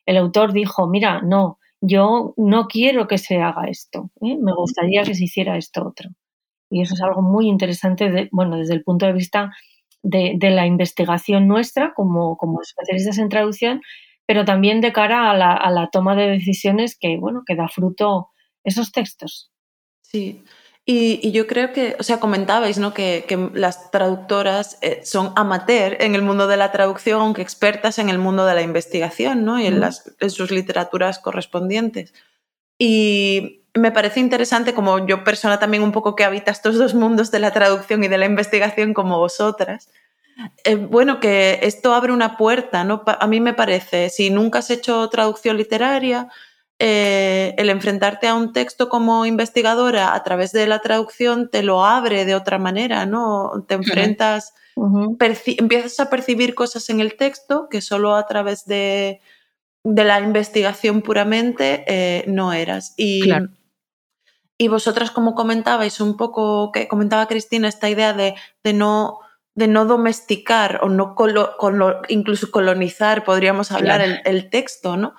el, 0.05 0.17
autor 0.17 0.51
dijo, 0.51 0.87
mira, 0.87 1.21
no, 1.21 1.59
yo 1.85 2.33
no 2.37 2.67
quiero 2.67 3.09
que 3.09 3.17
se 3.17 3.41
haga 3.41 3.67
esto, 3.67 4.09
¿eh? 4.21 4.37
me 4.39 4.53
gustaría 4.53 5.03
que 5.03 5.15
se 5.15 5.25
hiciera 5.25 5.57
esto 5.57 5.85
otro. 5.85 6.09
Y 6.69 6.81
eso 6.81 6.93
es 6.93 7.01
algo 7.01 7.21
muy 7.21 7.49
interesante, 7.49 8.29
bueno, 8.31 8.57
desde 8.57 8.73
el 8.73 8.83
punto 8.83 9.05
de 9.05 9.11
vista 9.11 9.51
de, 10.01 10.37
la 10.39 10.65
investigación 10.65 11.45
nuestra 11.45 11.93
como, 11.93 12.37
como, 12.37 12.61
especialistas 12.61 13.17
en 13.17 13.27
traducción, 13.27 13.81
pero 14.25 14.45
también 14.45 14.79
de 14.79 14.93
cara 14.93 15.29
a 15.29 15.35
la, 15.35 15.51
a 15.51 15.71
la 15.71 15.89
toma 15.89 16.15
de 16.15 16.29
decisiones 16.29 16.97
que, 16.97 17.17
bueno, 17.17 17.43
que 17.45 17.55
da 17.55 17.67
fruto 17.67 18.29
esos 18.63 18.93
textos. 18.93 19.51
Sí, 20.01 20.41
y, 20.85 21.31
yo 21.31 21.47
creo 21.47 21.71
que, 21.71 21.95
o 21.97 22.03
sea, 22.03 22.19
comentabais 22.19 22.77
¿no? 22.77 22.93
que, 22.93 23.23
que 23.25 23.49
las 23.53 23.89
traductoras 23.89 24.77
eh, 24.81 25.01
son 25.05 25.31
amateur 25.37 25.95
en 26.01 26.13
el 26.13 26.21
mundo 26.21 26.47
de 26.47 26.57
la 26.57 26.73
traducción, 26.73 27.21
aunque 27.21 27.41
expertas 27.41 27.99
en 27.99 28.09
el 28.09 28.17
mundo 28.17 28.45
de 28.45 28.53
la 28.53 28.61
investigación 28.61 29.45
¿no? 29.45 29.59
y 29.61 29.65
en, 29.65 29.79
las, 29.79 30.13
en 30.19 30.29
sus 30.29 30.51
literaturas 30.51 31.19
correspondientes. 31.19 32.13
Y 32.77 33.63
me 33.73 33.93
parece 33.93 34.19
interesante, 34.19 34.73
como 34.73 35.05
yo 35.05 35.23
persona 35.23 35.57
también 35.57 35.83
un 35.83 35.93
poco 35.93 36.17
que 36.17 36.25
habita 36.25 36.51
estos 36.51 36.77
dos 36.77 36.93
mundos 36.93 37.31
de 37.31 37.39
la 37.39 37.51
traducción 37.51 38.03
y 38.03 38.09
de 38.09 38.17
la 38.17 38.25
investigación 38.25 38.93
como 38.93 39.19
vosotras, 39.19 39.89
eh, 40.65 40.75
bueno, 40.75 41.21
que 41.21 41.59
esto 41.61 41.93
abre 41.93 42.11
una 42.11 42.35
puerta, 42.35 42.83
¿no? 42.83 43.03
A 43.05 43.27
mí 43.27 43.39
me 43.39 43.53
parece, 43.53 44.09
si 44.09 44.29
nunca 44.29 44.59
has 44.59 44.69
hecho 44.69 45.07
traducción 45.09 45.55
literaria, 45.55 46.27
eh, 46.79 47.53
el 47.57 47.69
enfrentarte 47.69 48.27
a 48.27 48.35
un 48.35 48.51
texto 48.51 48.89
como 48.89 49.25
investigadora 49.25 50.15
a 50.15 50.23
través 50.23 50.51
de 50.51 50.67
la 50.67 50.79
traducción 50.79 51.49
te 51.49 51.63
lo 51.63 51.85
abre 51.85 52.25
de 52.25 52.35
otra 52.35 52.57
manera, 52.57 53.05
¿no? 53.05 53.63
Te 53.67 53.75
enfrentas, 53.75 54.53
empiezas 54.75 55.99
a 55.99 56.09
percibir 56.09 56.55
cosas 56.55 56.89
en 56.89 56.99
el 56.99 57.15
texto 57.15 57.67
que 57.69 57.81
solo 57.81 58.15
a 58.15 58.25
través 58.25 58.65
de, 58.65 59.21
la 59.83 60.19
investigación 60.19 61.01
puramente 61.01 61.83
eh, 61.87 62.25
no 62.27 62.53
eras. 62.53 62.93
Y, 62.97 63.31
y 64.57 64.67
vosotras, 64.67 65.11
como 65.11 65.35
comentabais 65.35 66.01
un 66.01 66.17
poco, 66.17 66.71
que 66.71 66.87
comentaba 66.87 67.27
Cristina, 67.27 67.67
esta 67.67 67.89
idea 67.89 68.13
de, 68.13 68.35
no 68.73 69.19
de 69.55 69.67
no 69.67 69.85
domesticar 69.85 70.79
o 70.81 70.89
no 70.89 71.15
incluso 72.09 72.49
colonizar, 72.49 73.23
podríamos 73.23 73.71
hablar, 73.71 74.01
el, 74.01 74.21
el, 74.25 74.49
texto, 74.49 74.97
¿no? 74.97 75.13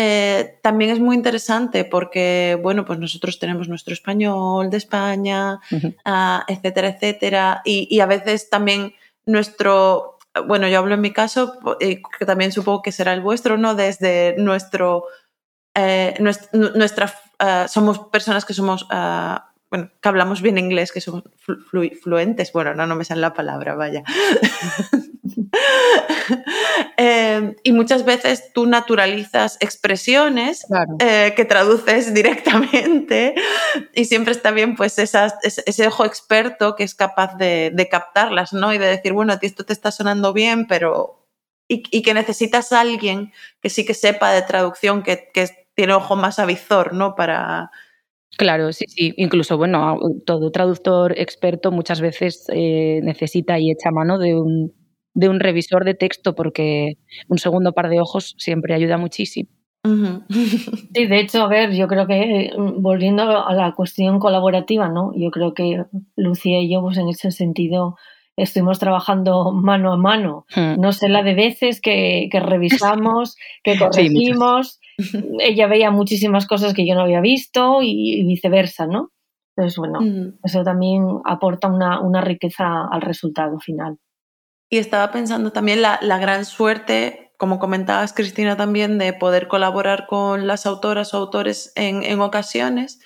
Eh, 0.00 0.60
también 0.62 0.92
es 0.92 1.00
muy 1.00 1.16
interesante 1.16 1.84
porque, 1.84 2.56
bueno, 2.62 2.84
pues 2.84 3.00
nosotros 3.00 3.40
tenemos 3.40 3.68
nuestro 3.68 3.92
español 3.92 4.70
de 4.70 4.76
España, 4.76 5.58
ah, 6.04 6.44
etcétera, 6.46 6.90
etcétera, 6.90 7.62
y, 7.64 7.98
a 7.98 8.06
veces 8.06 8.48
también 8.48 8.94
nuestro, 9.26 10.18
bueno, 10.46 10.68
yo 10.68 10.78
hablo 10.78 10.94
en 10.94 11.00
mi 11.00 11.12
caso, 11.12 11.58
que 11.80 12.26
también 12.26 12.52
supongo 12.52 12.80
que 12.80 12.92
será 12.92 13.12
el 13.12 13.22
vuestro, 13.22 13.58
¿no? 13.58 13.74
Desde 13.74 14.36
nuestro, 14.38 15.06
eh, 15.74 16.14
nuestra, 16.52 17.12
ah, 17.40 17.66
somos 17.66 17.98
personas 17.98 18.44
que 18.44 18.54
somos 18.54 18.86
ah, 18.90 19.50
bueno, 19.70 19.90
que 20.00 20.08
hablamos 20.08 20.40
bien 20.40 20.58
inglés, 20.58 20.92
que 20.92 21.00
somos 21.00 21.24
fluentes, 22.02 22.52
bueno, 22.52 22.74
no, 22.74 22.86
no 22.86 22.96
me 22.96 23.04
sale 23.04 23.20
la 23.20 23.34
palabra, 23.34 23.74
vaya. 23.74 24.02
Em, 26.96 27.54
y 27.62 27.72
muchas 27.72 28.04
veces 28.04 28.52
tú 28.52 28.66
naturalizas 28.66 29.56
expresiones 29.60 30.66
eh, 30.98 31.32
que 31.36 31.44
traduces 31.44 32.12
directamente 32.14 33.34
y 33.94 34.04
siempre 34.04 34.32
está 34.32 34.50
bien 34.50 34.74
pues 34.74 34.98
ese 34.98 35.86
ojo 35.86 36.04
experto 36.04 36.74
que 36.74 36.84
es 36.84 36.94
capaz 36.94 37.36
de, 37.36 37.88
captarlas, 37.90 38.52
¿no? 38.52 38.74
Y 38.74 38.78
de 38.78 38.86
decir, 38.86 39.12
bueno, 39.12 39.32
a 39.32 39.38
ti 39.38 39.46
esto 39.46 39.64
te 39.64 39.72
está 39.72 39.90
sonando 39.90 40.32
bien, 40.32 40.66
pero... 40.66 41.14
Y, 41.70 42.02
que 42.02 42.14
necesitas 42.14 42.72
a 42.72 42.80
alguien 42.80 43.32
que 43.60 43.68
sí 43.68 43.84
que 43.84 43.92
sepa 43.92 44.32
de 44.32 44.40
traducción, 44.40 45.02
que, 45.02 45.30
que 45.34 45.68
tiene 45.74 45.92
ojo 45.92 46.16
más 46.16 46.38
avizor, 46.38 46.94
¿no? 46.94 47.14
Para, 47.14 47.70
Claro, 48.36 48.72
sí, 48.72 48.84
sí. 48.88 49.14
Incluso, 49.16 49.56
bueno, 49.56 49.98
todo 50.26 50.50
traductor 50.50 51.18
experto 51.18 51.70
muchas 51.72 52.00
veces 52.00 52.46
eh, 52.52 53.00
necesita 53.02 53.58
y 53.58 53.70
echa 53.70 53.90
mano 53.90 54.18
de 54.18 54.36
un, 54.36 54.72
de 55.14 55.28
un 55.28 55.40
revisor 55.40 55.84
de 55.84 55.94
texto 55.94 56.34
porque 56.34 56.98
un 57.28 57.38
segundo 57.38 57.72
par 57.72 57.88
de 57.88 58.00
ojos 58.00 58.34
siempre 58.38 58.74
ayuda 58.74 58.98
muchísimo. 58.98 59.48
Sí, 60.94 61.06
de 61.06 61.20
hecho, 61.20 61.42
a 61.42 61.48
ver, 61.48 61.72
yo 61.72 61.86
creo 61.88 62.06
que 62.06 62.50
mm, 62.56 62.82
volviendo 62.82 63.22
a 63.22 63.54
la 63.54 63.74
cuestión 63.74 64.18
colaborativa, 64.18 64.88
¿no? 64.88 65.12
Yo 65.14 65.30
creo 65.30 65.54
que 65.54 65.84
Lucía 66.16 66.60
y 66.60 66.70
yo, 66.72 66.82
pues 66.82 66.98
en 66.98 67.08
ese 67.08 67.30
sentido, 67.30 67.96
estuvimos 68.36 68.78
trabajando 68.78 69.52
mano 69.52 69.92
a 69.92 69.96
mano. 69.96 70.46
Hmm. 70.54 70.80
No 70.80 70.92
sé 70.92 71.08
la 71.08 71.22
de 71.22 71.34
veces 71.34 71.80
que, 71.80 72.28
revisamos, 72.32 73.36
que 73.62 73.78
corregimos. 73.78 74.80
Ella 75.40 75.66
veía 75.66 75.90
muchísimas 75.90 76.46
cosas 76.46 76.74
que 76.74 76.86
yo 76.86 76.94
no 76.94 77.02
había 77.02 77.20
visto 77.20 77.80
y, 77.82 78.24
viceversa, 78.24 78.86
¿no? 78.86 79.10
Entonces, 79.56 79.78
bueno, 79.78 80.00
hmm. 80.00 80.38
eso 80.44 80.62
también 80.62 81.04
aporta 81.24 81.68
una, 81.68 82.20
riqueza 82.20 82.86
al 82.90 83.02
resultado 83.02 83.58
final. 83.58 83.98
Y 84.70 84.78
estaba 84.78 85.10
pensando 85.10 85.52
también 85.52 85.82
la, 85.82 85.98
la 86.02 86.18
gran 86.18 86.44
suerte 86.44 87.28
como 87.38 87.60
comentabas, 87.60 88.12
Cristina, 88.12 88.56
también 88.56 88.98
de 88.98 89.12
poder 89.12 89.46
colaborar 89.46 90.06
con 90.08 90.48
las 90.48 90.66
autoras 90.66 91.14
o 91.14 91.18
autores 91.18 91.72
en, 91.76 92.02
en, 92.02 92.20
ocasiones 92.20 92.98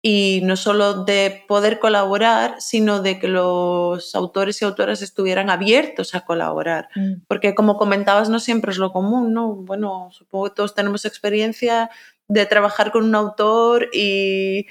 y 0.00 0.40
no 0.44 0.56
solo 0.56 1.04
de 1.04 1.44
poder 1.48 1.80
colaborar, 1.80 2.54
sino 2.60 3.02
de 3.02 3.18
que 3.18 3.26
los 3.26 4.14
autores 4.14 4.62
y 4.62 4.64
autoras 4.64 5.02
estuvieran 5.02 5.50
abiertos 5.50 6.14
a 6.14 6.20
colaborar. 6.20 6.88
Mm. 6.94 7.22
Porque 7.26 7.54
como 7.54 7.76
comentabas, 7.76 8.28
no 8.28 8.38
siempre 8.38 8.70
es 8.70 8.78
lo 8.78 8.92
común, 8.92 9.32
¿no? 9.32 9.54
Bueno, 9.54 10.08
supongo 10.12 10.46
que 10.46 10.54
todos 10.54 10.74
tenemos 10.74 11.04
experiencia 11.04 11.90
de 12.28 12.46
trabajar 12.46 12.92
con 12.92 13.04
un 13.04 13.14
autor 13.14 13.88
y, 13.92 14.66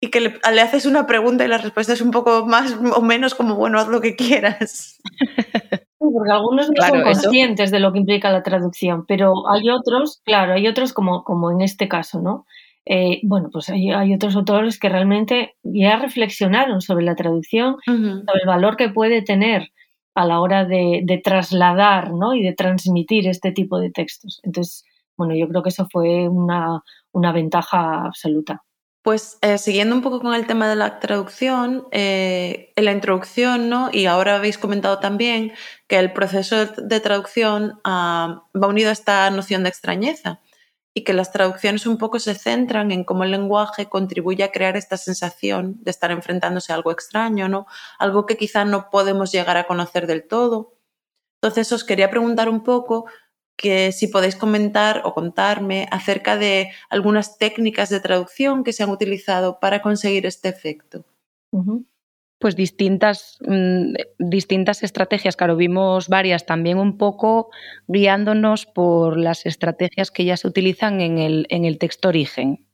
y 0.00 0.10
que 0.10 0.20
le, 0.20 0.60
haces 0.60 0.86
una 0.86 1.06
pregunta 1.06 1.44
y 1.44 1.48
la 1.48 1.58
respuesta 1.58 1.92
es 1.92 2.00
un 2.00 2.10
poco 2.10 2.46
más 2.46 2.76
o 2.94 3.00
menos 3.00 3.34
como, 3.34 3.54
bueno, 3.54 3.78
haz 3.78 3.88
lo 3.88 4.00
que 4.00 4.16
quieras. 4.16 5.00
porque 5.98 6.32
algunos 6.32 6.70
no 6.70 6.86
son 6.86 7.02
conscientes 7.02 7.70
de 7.70 7.80
lo 7.80 7.92
que 7.92 7.98
implica 7.98 8.32
la 8.32 8.42
traducción, 8.42 9.04
pero 9.06 9.48
hay 9.48 9.70
otros, 9.70 10.20
claro, 10.24 10.54
hay 10.54 10.66
otros 10.66 10.92
como, 10.92 11.22
como 11.22 11.50
en 11.50 11.60
este 11.60 11.88
caso, 11.88 12.20
¿no? 12.20 12.46
Eh, 12.90 13.20
bueno, 13.22 13.50
pues 13.52 13.68
hay, 13.68 14.14
otros 14.14 14.34
autores 14.34 14.78
que 14.78 14.88
realmente 14.88 15.56
ya 15.62 15.98
reflexionaron 15.98 16.80
sobre 16.80 17.04
la 17.04 17.14
traducción, 17.14 17.76
sobre 17.84 18.40
el 18.40 18.46
valor 18.46 18.78
que 18.78 18.88
puede 18.88 19.20
tener 19.20 19.70
a 20.14 20.24
la 20.24 20.40
hora 20.40 20.64
de, 20.64 21.20
trasladar 21.22 22.12
¿no? 22.12 22.34
y 22.34 22.42
de 22.42 22.54
transmitir 22.54 23.28
este 23.28 23.52
tipo 23.52 23.78
de 23.78 23.90
textos. 23.90 24.40
Entonces, 24.42 24.84
bueno, 25.18 25.34
yo 25.36 25.46
creo 25.48 25.62
que 25.62 25.68
eso 25.68 25.86
fue 25.92 26.28
una, 26.28 26.82
ventaja 27.12 28.06
absoluta. 28.06 28.64
Pues 29.02 29.38
eh, 29.42 29.58
siguiendo 29.58 29.94
un 29.94 30.02
poco 30.02 30.20
con 30.20 30.34
el 30.34 30.46
tema 30.46 30.66
de 30.66 30.76
la 30.76 30.98
traducción, 30.98 31.86
eh, 31.92 32.72
en 32.74 32.84
la 32.86 32.92
introducción, 32.92 33.68
¿no? 33.68 33.90
y 33.92 34.06
ahora 34.06 34.36
habéis 34.36 34.56
comentado 34.56 34.98
también 34.98 35.52
que 35.88 35.98
el 35.98 36.14
proceso 36.14 36.64
de 36.64 37.00
traducción 37.00 37.80
ah, 37.84 38.44
va 38.60 38.66
unido 38.66 38.88
a 38.88 38.92
esta 38.92 39.30
noción 39.30 39.62
de 39.62 39.68
extrañeza 39.68 40.40
y 40.98 41.04
que 41.04 41.12
las 41.12 41.30
traducciones 41.30 41.86
un 41.86 41.96
poco 41.96 42.18
se 42.18 42.34
centran 42.34 42.90
en 42.90 43.04
cómo 43.04 43.22
el 43.22 43.30
lenguaje 43.30 43.88
contribuye 43.88 44.42
a 44.42 44.50
crear 44.50 44.76
esta 44.76 44.96
sensación 44.96 45.76
de 45.84 45.92
estar 45.92 46.10
enfrentándose 46.10 46.72
a 46.72 46.74
algo 46.74 46.90
extraño, 46.90 47.48
¿no? 47.48 47.68
Algo 48.00 48.26
que 48.26 48.36
quizá 48.36 48.64
no 48.64 48.90
podemos 48.90 49.30
llegar 49.30 49.56
a 49.56 49.68
conocer 49.68 50.08
del 50.08 50.26
todo. 50.26 50.74
Entonces 51.40 51.70
os 51.70 51.84
quería 51.84 52.10
preguntar 52.10 52.48
un 52.48 52.64
poco 52.64 53.06
que 53.56 53.92
si 53.92 54.08
podéis 54.08 54.34
comentar 54.34 55.02
o 55.04 55.14
contarme 55.14 55.86
acerca 55.92 56.36
de 56.36 56.72
algunas 56.90 57.38
técnicas 57.38 57.90
de 57.90 58.00
traducción 58.00 58.64
que 58.64 58.72
se 58.72 58.82
han 58.82 58.90
utilizado 58.90 59.60
para 59.60 59.80
conseguir 59.82 60.26
este 60.26 60.48
efecto. 60.48 61.04
Pues 62.38 62.54
distintas, 62.54 63.38
mm, 63.46 63.94
distintas 64.18 64.82
estrategias. 64.82 65.36
Claro, 65.36 65.56
vimos 65.56 66.08
varias 66.08 66.46
también 66.46 66.78
un 66.78 66.96
poco 66.96 67.50
guiándonos 67.88 68.66
por 68.66 69.16
las 69.16 69.44
estrategias 69.44 70.10
que 70.10 70.24
ya 70.24 70.36
se 70.36 70.46
utilizan 70.46 71.00
en 71.00 71.18
el, 71.18 71.46
en 71.50 71.64
el 71.64 71.78
texto 71.78 72.08
origen. 72.08 72.64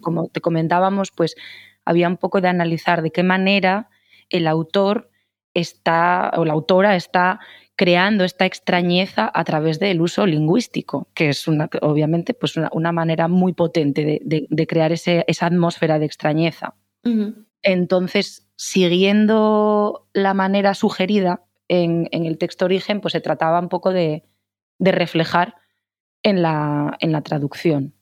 Como 0.00 0.26
te 0.26 0.40
comentábamos, 0.40 1.12
pues 1.16 1.36
había 1.84 2.08
un 2.08 2.16
poco 2.16 2.40
de 2.40 2.48
analizar 2.48 3.00
de 3.00 3.12
qué 3.12 3.22
manera 3.22 3.88
el 4.28 4.48
autor 4.48 5.08
está, 5.54 6.32
o 6.36 6.44
la 6.44 6.52
autora 6.52 6.96
está 6.96 7.38
creando 7.76 8.24
esta 8.24 8.44
extrañeza 8.44 9.30
a 9.32 9.44
través 9.44 9.78
del 9.78 10.00
uso 10.00 10.26
lingüístico, 10.26 11.08
que 11.14 11.28
es 11.28 11.46
una, 11.46 11.70
obviamente 11.80 12.34
pues 12.34 12.56
una, 12.56 12.92
manera 12.92 13.28
muy 13.28 13.52
potente 13.52 14.20
de, 14.20 14.66
crear 14.66 14.90
esa 14.92 15.46
atmósfera 15.46 16.00
de 16.00 16.06
extrañeza. 16.06 16.74
Entonces, 17.62 18.48
siguiendo 18.56 20.08
la 20.12 20.34
manera 20.34 20.74
sugerida 20.74 21.44
en, 21.68 22.08
el 22.12 22.38
texto 22.38 22.64
origen, 22.64 23.00
pues 23.00 23.12
se 23.12 23.20
trataba 23.20 23.60
un 23.60 23.68
poco 23.68 23.92
de, 23.92 24.24
reflejar 24.78 25.54
en 26.22 26.42
la, 26.42 26.96
traducción. 27.24 27.94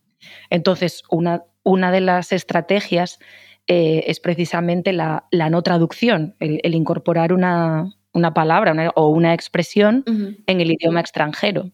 Entonces, 0.50 1.02
una, 1.11 1.90
de 1.92 2.00
las 2.00 2.32
estrategias 2.32 3.18
eh, 3.66 4.04
es 4.06 4.20
precisamente 4.20 4.92
la, 4.92 5.26
no 5.32 5.62
traducción, 5.62 6.36
el 6.40 6.74
incorporar 6.74 7.32
una, 7.32 7.94
una 8.12 8.34
palabra 8.34 8.92
o 8.94 9.08
una 9.08 9.34
expresión 9.34 10.04
en 10.46 10.61
el 10.61 10.72
idioma 10.72 11.00
extranjero. 11.00 11.70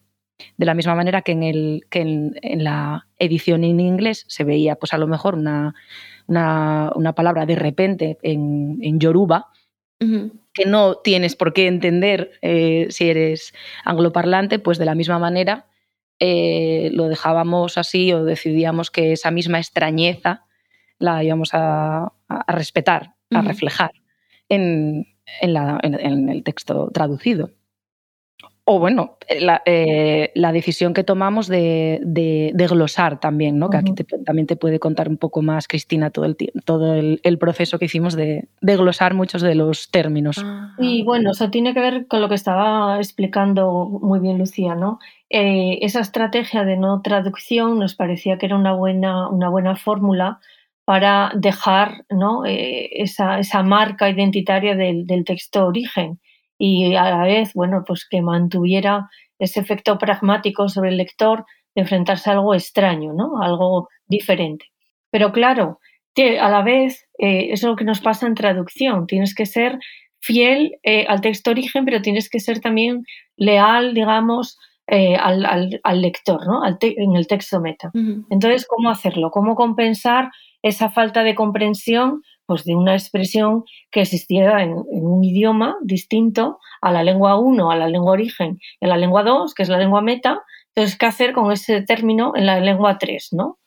De 0.57 0.65
la 0.65 0.75
misma 0.75 0.93
manera 0.93 1.23
que 1.23 1.31
en, 1.31 1.43
el, 1.43 1.87
que 1.89 2.01
en, 2.01 2.63
la 2.63 3.07
edición 3.17 3.63
en 3.63 3.79
inglés 3.79 4.25
se 4.27 4.43
veía, 4.43 4.75
pues 4.75 4.93
a 4.93 4.97
lo 4.97 5.07
mejor 5.07 5.35
una, 5.35 5.73
una, 6.27 7.13
palabra 7.15 7.45
de 7.45 7.55
repente 7.55 8.17
en, 8.21 8.77
en 8.81 8.99
yoruba, 8.99 9.47
que 9.99 10.65
no 10.65 10.95
tienes 10.95 11.35
por 11.35 11.53
qué 11.53 11.67
entender 11.67 12.31
eh, 12.41 12.87
si 12.89 13.09
eres 13.09 13.53
angloparlante, 13.83 14.59
pues 14.59 14.77
de 14.77 14.85
la 14.85 14.95
misma 14.95 15.17
manera 15.17 15.67
eh, 16.19 16.89
lo 16.93 17.07
dejábamos 17.07 17.77
así 17.77 18.11
o 18.11 18.23
decidíamos 18.23 18.89
que 18.89 19.13
esa 19.13 19.31
misma 19.31 19.59
extrañeza 19.59 20.45
la 20.99 21.23
íbamos 21.23 21.49
a, 21.53 22.13
respetar, 22.47 23.15
a 23.31 23.41
reflejar 23.41 23.91
en, 24.49 25.05
en, 25.41 26.29
el 26.29 26.43
texto 26.43 26.89
traducido. 26.91 27.51
O 28.69 28.79
bueno, 28.79 29.15
la, 29.39 29.61
eh, 29.65 30.33
decisión 30.35 30.93
que 30.93 31.05
tomamos 31.05 31.47
de, 31.47 32.01
glosar 32.69 33.17
también, 33.17 33.57
¿no? 33.59 33.69
que 33.69 33.77
aquí 33.77 33.93
también 34.25 34.45
te 34.45 34.57
puede 34.57 34.77
contar 34.77 35.07
un 35.07 35.15
poco 35.15 35.41
más, 35.41 35.69
Cristina, 35.69 36.09
todo 36.09 36.25
el, 36.25 36.35
todo 36.65 36.93
el, 36.95 37.37
proceso 37.39 37.79
que 37.79 37.85
hicimos 37.85 38.17
de, 38.17 38.49
glosar 38.61 39.13
muchos 39.13 39.41
de 39.41 39.55
los 39.55 39.89
términos. 39.89 40.43
Y 40.79 41.03
bueno, 41.03 41.31
eso 41.31 41.49
tiene 41.49 41.73
que 41.73 41.79
ver 41.79 42.07
con 42.07 42.19
lo 42.19 42.27
que 42.27 42.35
estaba 42.35 42.97
explicando 42.97 43.85
muy 43.85 44.19
bien 44.19 44.37
Lucía, 44.37 44.75
¿no? 44.75 44.99
Eh, 45.29 45.79
esa 45.83 46.01
estrategia 46.01 46.65
de 46.65 46.75
no 46.75 47.01
traducción 47.01 47.79
nos 47.79 47.95
parecía 47.95 48.37
que 48.37 48.47
era 48.47 48.57
una 48.57 48.73
buena, 48.73 49.29
una 49.29 49.47
buena 49.47 49.77
fórmula 49.77 50.39
para 50.83 51.31
dejar 51.35 52.03
¿no? 52.09 52.45
Eh, 52.45 52.89
esa, 53.01 53.39
esa, 53.39 53.63
marca 53.63 54.09
identitaria 54.09 54.75
del, 54.75 55.07
del, 55.07 55.23
texto 55.23 55.65
origen 55.65 56.19
y 56.57 56.95
a 56.95 57.09
la 57.09 57.23
vez, 57.23 57.53
bueno, 57.53 57.83
pues 57.85 58.07
que 58.09 58.21
mantuviera 58.21 59.09
ese 59.39 59.59
efecto 59.59 59.97
pragmático 59.97 60.69
sobre 60.69 60.89
el 60.89 60.97
lector 60.97 61.45
de 61.75 61.81
enfrentarse 61.81 62.29
a 62.29 62.33
algo 62.33 62.55
extraño, 62.55 63.13
¿no? 63.13 63.41
algo 63.41 63.89
diferente. 64.07 64.65
Pero 65.11 65.31
claro, 65.31 65.79
a 66.39 66.49
la 66.49 66.63
vez, 66.63 67.07
eh, 67.19 67.49
es 67.51 67.61
lo 67.61 67.75
que 67.75 67.83
nos 67.83 68.01
pasa 68.01 68.25
en 68.25 68.33
traducción, 68.33 69.05
tienes 69.05 69.35
que 69.35 69.45
ser 69.45 69.77
fiel 70.19 70.79
eh, 70.81 71.05
al 71.07 71.21
texto 71.21 71.51
origen, 71.51 71.85
pero 71.85 72.01
tienes 72.01 72.29
que 72.29 72.39
ser 72.39 72.59
también 72.59 73.03
leal, 73.35 73.93
digamos, 73.93 74.57
al, 74.87 75.45
al, 75.83 76.01
lector, 76.01 76.47
¿no? 76.47 76.61
en 76.65 77.15
el 77.17 77.27
texto 77.27 77.59
meta. 77.59 77.91
Entonces, 78.29 78.65
¿cómo 78.65 78.89
hacerlo? 78.89 79.31
¿Cómo 79.31 79.53
compensar 79.53 80.31
esa 80.61 80.89
falta 80.89 81.23
de 81.23 81.35
comprensión 81.35 82.21
pues, 82.47 82.63
de 82.63 82.75
una 82.75 82.93
expresión 82.93 83.63
que 83.91 84.01
existiera 84.01 84.63
en, 84.63 84.73
un 84.73 85.23
idioma 85.23 85.75
distinto 85.83 86.59
a 86.81 86.91
la 86.91 87.03
lengua 87.03 87.37
1, 87.37 87.69
a 87.69 87.75
la 87.75 87.87
lengua 87.87 88.13
origen, 88.13 88.57
en 88.79 88.89
la 88.89 88.97
lengua 88.97 89.23
2, 89.23 89.53
que 89.53 89.63
es 89.63 89.69
la 89.69 89.77
lengua 89.77 90.01
meta. 90.01 90.41
Entonces, 90.73 90.97
¿qué 90.97 91.05
hacer 91.05 91.33
con 91.33 91.51
ese 91.51 91.81
término 91.81 92.33
en 92.35 92.45
la 92.45 92.59
lengua 92.59 92.97
3? 92.97 93.29
¿no? 93.33 93.59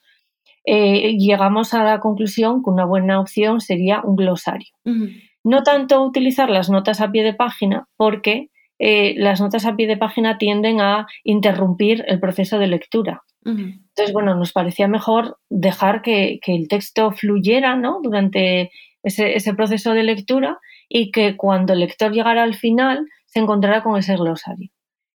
Eh, 0.65 1.15
llegamos 1.17 1.73
a 1.73 1.83
la 1.83 1.99
conclusión 1.99 2.63
que 2.63 2.69
una 2.69 2.85
buena 2.85 3.19
opción 3.19 3.61
sería 3.61 4.01
un 4.03 4.15
glosario. 4.15 4.69
No 5.43 5.63
tanto 5.63 6.03
utilizar 6.03 6.49
las 6.49 6.69
notas 6.69 7.01
a 7.01 7.11
pie 7.11 7.23
de 7.23 7.33
página, 7.33 7.87
porque 7.97 8.49
eh, 8.79 9.13
las 9.17 9.41
notas 9.41 9.65
a 9.65 9.75
pie 9.75 9.87
de 9.87 9.97
página 9.97 10.37
tienden 10.37 10.81
a 10.81 11.07
interrumpir 11.23 12.03
el 12.07 12.19
proceso 12.19 12.59
de 12.59 12.67
lectura. 12.67 13.21
Entonces, 13.43 14.13
bueno, 14.13 14.35
nos 14.35 14.51
parecía 14.51 14.87
mejor 14.87 15.37
dejar 15.49 16.01
que, 16.01 16.39
el 16.45 16.67
texto 16.67 17.11
fluyera 17.11 17.75
¿no? 17.75 17.99
durante 18.01 18.71
ese, 19.03 19.53
proceso 19.55 19.93
de 19.93 20.03
lectura 20.03 20.59
y 20.87 21.11
que 21.11 21.37
cuando 21.37 21.73
el 21.73 21.79
lector 21.79 22.11
llegara 22.11 22.43
al 22.43 22.55
final 22.55 23.07
se 23.25 23.39
encontrara 23.39 23.83
con 23.83 23.97
ese 23.97 24.15
glosario. 24.15 24.69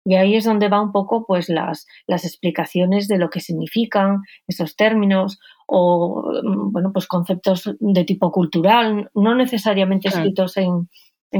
Y 0.06 0.16
ahí 0.16 0.36
es 0.36 0.44
donde 0.44 0.68
va 0.68 0.82
un 0.82 0.92
poco 0.92 1.24
pues, 1.26 1.48
las, 1.48 1.86
las 2.06 2.24
explicaciones 2.24 3.08
de 3.08 3.18
lo 3.18 3.30
que 3.30 3.40
significan 3.40 4.18
esos 4.46 4.76
términos 4.76 5.38
o 5.66 6.30
bueno, 6.70 6.92
pues 6.92 7.06
conceptos 7.06 7.74
de 7.78 8.04
tipo 8.04 8.30
cultural, 8.30 9.10
no 9.14 9.34
necesariamente 9.34 10.08
escritos 10.08 10.56
en, 10.58 10.88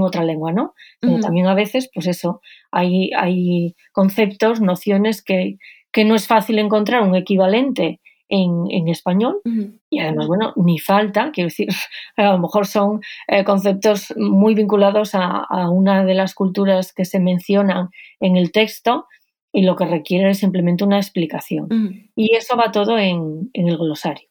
otra 0.01 0.25
lengua, 0.25 0.51
¿no? 0.51 0.75
también 1.21 1.47
a 1.47 1.55
veces, 1.55 1.89
pues 1.95 2.09
eso, 2.09 2.41
hay, 2.73 3.13
hay 3.13 3.77
conceptos, 3.93 4.61
nociones 4.61 5.23
que, 5.23 5.59
que 5.95 6.05
no 6.05 6.17
es 6.17 6.27
fácil 6.27 6.59
encontrar 6.59 7.03
un 7.03 7.15
equivalente 7.15 8.01
en, 8.29 8.89
español 8.89 9.41
y 9.89 10.01
además, 10.01 10.27
bueno, 10.27 10.53
ni 10.57 10.81
falta, 10.81 11.31
quiero 11.31 11.49
decir, 11.49 11.69
a 12.17 12.33
lo 12.33 12.39
mejor 12.39 12.67
son 12.67 13.01
eh, 13.29 13.45
conceptos 13.45 14.13
muy 14.17 14.55
vinculados 14.55 15.15
a, 15.15 15.47
una 15.71 16.05
de 16.05 16.15
las 16.15 16.35
culturas 16.35 16.93
que 16.93 17.05
se 17.05 17.21
mencionan 17.21 17.91
en 18.19 18.37
el 18.37 18.51
texto 18.51 19.07
y 19.53 19.63
lo 19.63 19.77
que 19.77 19.87
requiere 19.87 20.31
es 20.31 20.39
simplemente 20.39 20.83
una 20.83 20.97
explicación. 20.97 21.69
Y 22.17 22.35
eso 22.35 22.57
va 22.57 22.73
todo 22.73 22.99
en, 22.99 23.51
el 23.53 23.77
glosario. 23.79 24.29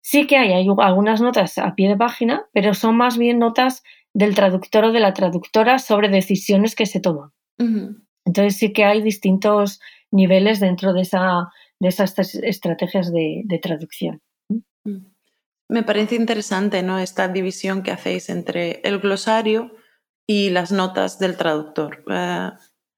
Sí 0.00 0.26
que 0.26 0.36
hay, 0.36 0.52
hay, 0.52 0.66
algunas 0.78 1.20
notas 1.20 1.58
a 1.58 1.76
pie 1.76 1.88
de 1.88 1.96
página, 1.96 2.46
pero 2.52 2.74
son 2.74 2.96
más 2.96 3.18
bien 3.18 3.38
notas 3.38 3.84
del 4.14 4.34
traductor 4.34 4.86
o 4.86 4.92
de 4.92 4.98
la 4.98 5.12
traductora 5.12 5.78
sobre 5.78 6.08
decisiones 6.08 6.74
que 6.74 6.86
se 6.86 6.98
toman. 6.98 7.30
Entonces 8.24 8.56
sí 8.56 8.72
que 8.72 8.84
hay 8.84 9.00
distintos 9.00 9.80
niveles 10.10 10.60
dentro 10.60 10.92
de, 10.92 11.02
esa, 11.02 11.48
de 11.78 11.88
esas 11.88 12.14
estrategias 12.34 13.12
de, 13.12 13.60
traducción. 13.62 14.20
Mm. 14.48 15.06
Me 15.70 15.82
parece 15.82 16.14
interesante 16.14 16.82
¿no? 16.82 16.98
esta 16.98 17.28
división 17.28 17.82
que 17.82 17.90
hacéis 17.90 18.30
entre 18.30 18.80
el 18.84 19.00
glosario 19.00 19.70
y 20.26 20.50
las 20.50 20.72
notas 20.72 21.18
del 21.18 21.36
traductor. 21.36 22.04
Eh, 22.10 22.50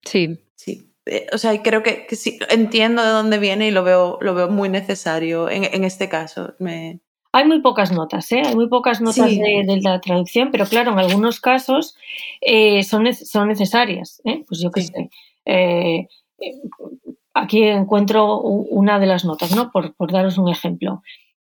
sí. 0.04 0.38
Sí. 0.54 0.92
Eh, 1.06 1.26
o 1.32 1.38
sea, 1.38 1.60
creo 1.62 1.82
que, 1.82 2.06
sí, 2.10 2.38
entiendo 2.48 3.02
de 3.02 3.10
dónde 3.10 3.38
viene 3.38 3.66
y 3.66 3.70
lo 3.72 3.82
veo, 3.82 4.18
lo 4.20 4.34
veo 4.34 4.48
muy 4.48 4.68
necesario 4.68 5.48
en, 5.50 5.82
este 5.82 6.08
caso. 6.08 6.54
Me... 6.60 7.00
Hay 7.32 7.46
muy 7.46 7.60
pocas 7.60 7.90
notas, 7.90 8.30
¿eh? 8.32 8.42
hay 8.44 8.54
muy 8.54 8.68
pocas 8.68 9.00
notas 9.00 9.30
de, 9.30 9.80
la 9.82 10.00
traducción, 10.00 10.50
pero 10.50 10.66
claro, 10.66 10.92
en 10.92 10.98
algunos 10.98 11.40
casos 11.40 11.96
eh, 12.40 12.82
son, 12.84 13.12
son 13.14 13.48
necesarias. 13.48 14.20
Pues 14.46 14.60
yo 14.60 14.70
qué 14.70 14.82
sé 14.82 15.10
aquí 17.34 17.64
encuentro 17.64 18.40
una 18.40 18.98
de 18.98 19.06
las 19.06 19.24
notas, 19.24 19.54
¿no? 19.54 19.70
Por, 19.70 19.94
daros 20.12 20.38
un 20.38 20.48
ejemplo. 20.48 21.02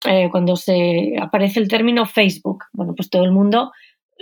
Eh, 0.06 0.28
cuando 0.30 0.56
se 0.56 1.16
aparece 1.20 1.60
el 1.60 1.68
término 1.68 2.04
Facebook, 2.06 2.64
bueno, 2.72 2.94
pues 2.94 3.08
todo 3.08 3.24
el 3.24 3.32
mundo 3.32 3.72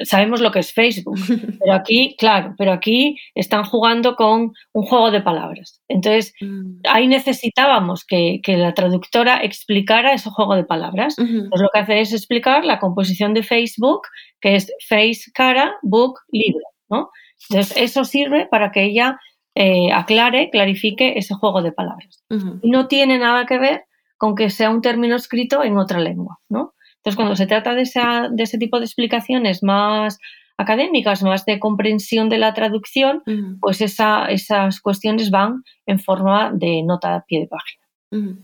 sabemos 0.04 0.40
lo 0.40 0.50
que 0.50 0.60
es 0.60 0.72
Facebook, 0.72 1.16
pero 1.60 1.74
aquí, 1.74 2.16
claro, 2.18 2.54
pero 2.56 2.72
aquí 2.72 3.18
están 3.34 3.64
jugando 3.64 4.16
con 4.16 4.52
un 4.72 4.82
juego 4.84 5.10
de 5.10 5.20
palabras. 5.20 5.82
Entonces, 5.88 6.34
mm. 6.40 6.80
ahí 6.88 7.06
necesitábamos 7.06 8.04
que, 8.04 8.40
la 8.46 8.74
traductora 8.74 9.42
explicara 9.42 10.12
ese 10.12 10.30
juego 10.30 10.54
de 10.54 10.64
palabras. 10.64 11.16
Pues 11.16 11.60
lo 11.60 11.68
que 11.72 11.78
hace 11.78 12.00
es 12.00 12.12
explicar 12.12 12.64
la 12.64 12.78
composición 12.78 13.34
de 13.34 13.42
Facebook, 13.42 14.02
que 14.40 14.56
es 14.56 14.72
face, 14.88 15.30
cara, 15.34 15.74
book, 15.82 16.20
libro, 16.30 16.64
¿no? 16.88 17.10
Entonces, 17.48 17.76
eso 17.76 18.04
sirve 18.04 18.46
para 18.46 18.70
que 18.70 18.84
ella 18.84 19.18
eh, 19.54 19.92
aclare, 19.92 20.50
clarifique 20.50 21.18
ese 21.18 21.34
juego 21.34 21.62
de 21.62 21.72
palabras. 21.72 22.24
No 22.62 22.88
tiene 22.88 23.18
nada 23.18 23.44
que 23.46 23.58
ver 23.58 23.84
con 24.16 24.34
que 24.34 24.50
sea 24.50 24.70
un 24.70 24.80
término 24.80 25.16
escrito 25.16 25.62
en 25.64 25.76
otra 25.76 25.98
lengua, 25.98 26.38
¿no? 26.48 26.74
Entonces, 26.96 27.16
cuando 27.16 27.34
se 27.34 27.46
trata 27.46 27.74
de, 27.74 27.82
ese 27.82 28.58
tipo 28.58 28.78
de 28.78 28.84
explicaciones 28.84 29.62
más 29.64 30.18
académicas, 30.56 31.22
más 31.24 31.44
de 31.44 31.58
comprensión 31.58 32.28
de 32.28 32.38
la 32.38 32.54
traducción, 32.54 33.22
pues 33.60 33.80
esas 33.80 34.80
cuestiones 34.80 35.30
van 35.30 35.64
en 35.86 35.98
forma 35.98 36.52
de 36.54 36.82
nota 36.84 37.16
a 37.16 37.24
pie 37.24 37.40
de 37.40 37.48
página. 37.48 38.42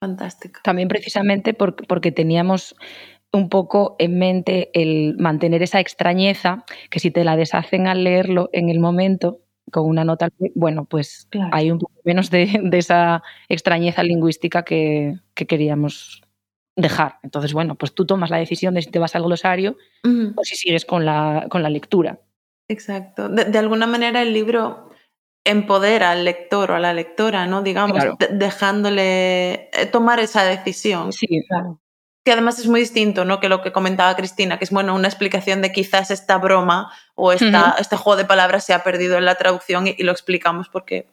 Fantástico. 0.00 0.60
También 0.64 0.88
precisamente 0.88 1.54
porque, 1.54 2.12
teníamos 2.12 2.74
un 3.32 3.50
poco 3.50 3.96
en 3.98 4.18
mente 4.18 4.70
el 4.72 5.16
mantener 5.18 5.62
esa 5.62 5.80
extrañeza, 5.80 6.64
que 6.90 7.00
si 7.00 7.10
te 7.10 7.24
la 7.24 7.36
deshacen 7.36 7.86
al 7.86 8.04
leerlo 8.04 8.48
en 8.52 8.70
el 8.70 8.80
momento, 8.80 9.40
con 9.70 9.86
una 9.86 10.04
nota, 10.04 10.30
bueno, 10.54 10.84
pues 10.84 11.28
hay 11.52 11.70
un 11.70 11.78
poco 11.78 11.92
menos 12.04 12.30
de, 12.30 12.48
esa 12.72 13.22
extrañeza 13.48 14.02
lingüística 14.02 14.62
que, 14.64 15.18
queríamos 15.34 16.22
dejar. 16.76 17.18
Entonces, 17.22 17.52
bueno, 17.52 17.74
pues 17.74 17.94
tú 17.94 18.06
tomas 18.06 18.30
la 18.30 18.38
decisión 18.38 18.74
de 18.74 18.82
si 18.82 18.90
te 18.90 18.98
vas 18.98 19.14
al 19.14 19.24
glosario 19.24 19.76
o 20.36 20.44
si 20.44 20.56
sigues 20.56 20.84
con 20.84 21.04
la, 21.04 21.46
con 21.50 21.62
la 21.62 21.70
lectura. 21.70 22.20
Exacto. 22.68 23.28
De, 23.28 23.58
alguna 23.58 23.86
manera 23.86 24.22
el 24.22 24.32
libro 24.32 24.90
empodera 25.44 26.10
al 26.10 26.24
lector 26.24 26.70
o 26.70 26.74
a 26.74 26.78
la 26.78 26.92
lectora, 26.92 27.46
¿no? 27.46 27.62
Digamos, 27.62 28.04
dejándole 28.30 29.70
eh, 29.70 29.86
tomar 29.90 30.20
esa 30.20 30.44
decisión. 30.44 31.12
Sí, 31.12 31.26
claro 31.48 31.80
que 32.28 32.32
además 32.32 32.58
es 32.58 32.68
muy 32.68 32.80
distinto, 32.80 33.24
¿no? 33.24 33.40
Que 33.40 33.48
lo 33.48 33.62
que 33.62 33.72
comentaba 33.72 34.14
Cristina, 34.14 34.58
que 34.58 34.64
es 34.64 34.70
bueno, 34.70 34.94
una 34.94 35.08
explicación 35.08 35.62
de 35.62 35.72
quizás 35.72 36.10
esta 36.10 36.36
broma 36.36 36.92
o 37.14 37.32
esta, 37.32 37.74
este 37.80 37.96
juego 37.96 38.18
de 38.18 38.26
palabras 38.26 38.66
se 38.66 38.74
ha 38.74 38.84
perdido 38.84 39.16
en 39.16 39.24
la 39.24 39.36
traducción 39.36 39.86
y, 39.86 39.94
lo 40.02 40.12
explicamos 40.12 40.68
porque 40.68 41.06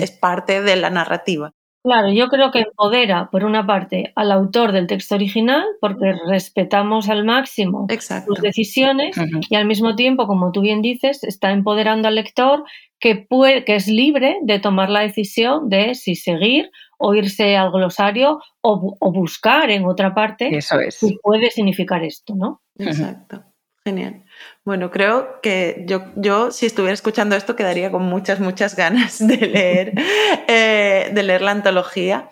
es 0.00 0.10
parte 0.12 0.62
de 0.62 0.76
la 0.76 0.88
narrativa. 0.88 1.52
Claro, 1.82 2.10
yo 2.10 2.28
creo 2.28 2.50
que 2.50 2.60
empodera, 2.60 3.28
por 3.30 3.44
una 3.44 3.66
parte, 3.66 4.14
al 4.16 4.32
autor 4.32 4.72
del 4.72 4.86
texto 4.86 5.14
original, 5.14 5.62
porque 5.78 6.14
respetamos 6.26 7.10
al 7.10 7.26
máximo 7.26 7.86
sus 8.26 8.40
decisiones, 8.40 9.14
y 9.50 9.56
al 9.56 9.66
mismo 9.66 9.94
tiempo, 9.94 10.26
como 10.26 10.52
tú 10.52 10.62
bien 10.62 10.80
dices, 10.80 11.22
está 11.22 11.50
empoderando 11.50 12.08
al 12.08 12.14
lector 12.14 12.64
que, 13.04 13.16
puede, 13.16 13.66
que 13.66 13.76
es 13.76 13.86
libre 13.86 14.38
de 14.44 14.58
tomar 14.58 14.88
la 14.88 15.00
decisión 15.00 15.68
de 15.68 15.94
si 15.94 16.14
seguir 16.14 16.70
o 16.96 17.14
irse 17.14 17.54
al 17.54 17.70
glosario 17.70 18.40
o, 18.62 18.96
buscar 19.12 19.70
en 19.70 19.84
otra 19.84 20.14
parte 20.14 20.56
Eso 20.56 20.80
es. 20.80 21.00
puede 21.22 21.50
significar 21.50 22.02
esto, 22.02 22.34
¿no? 22.34 22.62
Exacto. 22.78 23.44
Genial. 23.84 24.24
Bueno, 24.64 24.90
creo 24.90 25.42
que 25.42 25.84
yo, 25.86 26.06
yo, 26.16 26.50
si 26.50 26.64
estuviera 26.64 26.94
escuchando 26.94 27.36
esto, 27.36 27.56
quedaría 27.56 27.90
con 27.90 28.04
muchas, 28.04 28.40
muchas 28.40 28.74
ganas 28.74 29.18
de 29.18 29.36
leer, 29.36 29.92
eh, 30.48 31.10
de 31.12 31.22
leer 31.22 31.42
la 31.42 31.50
antología. 31.50 32.30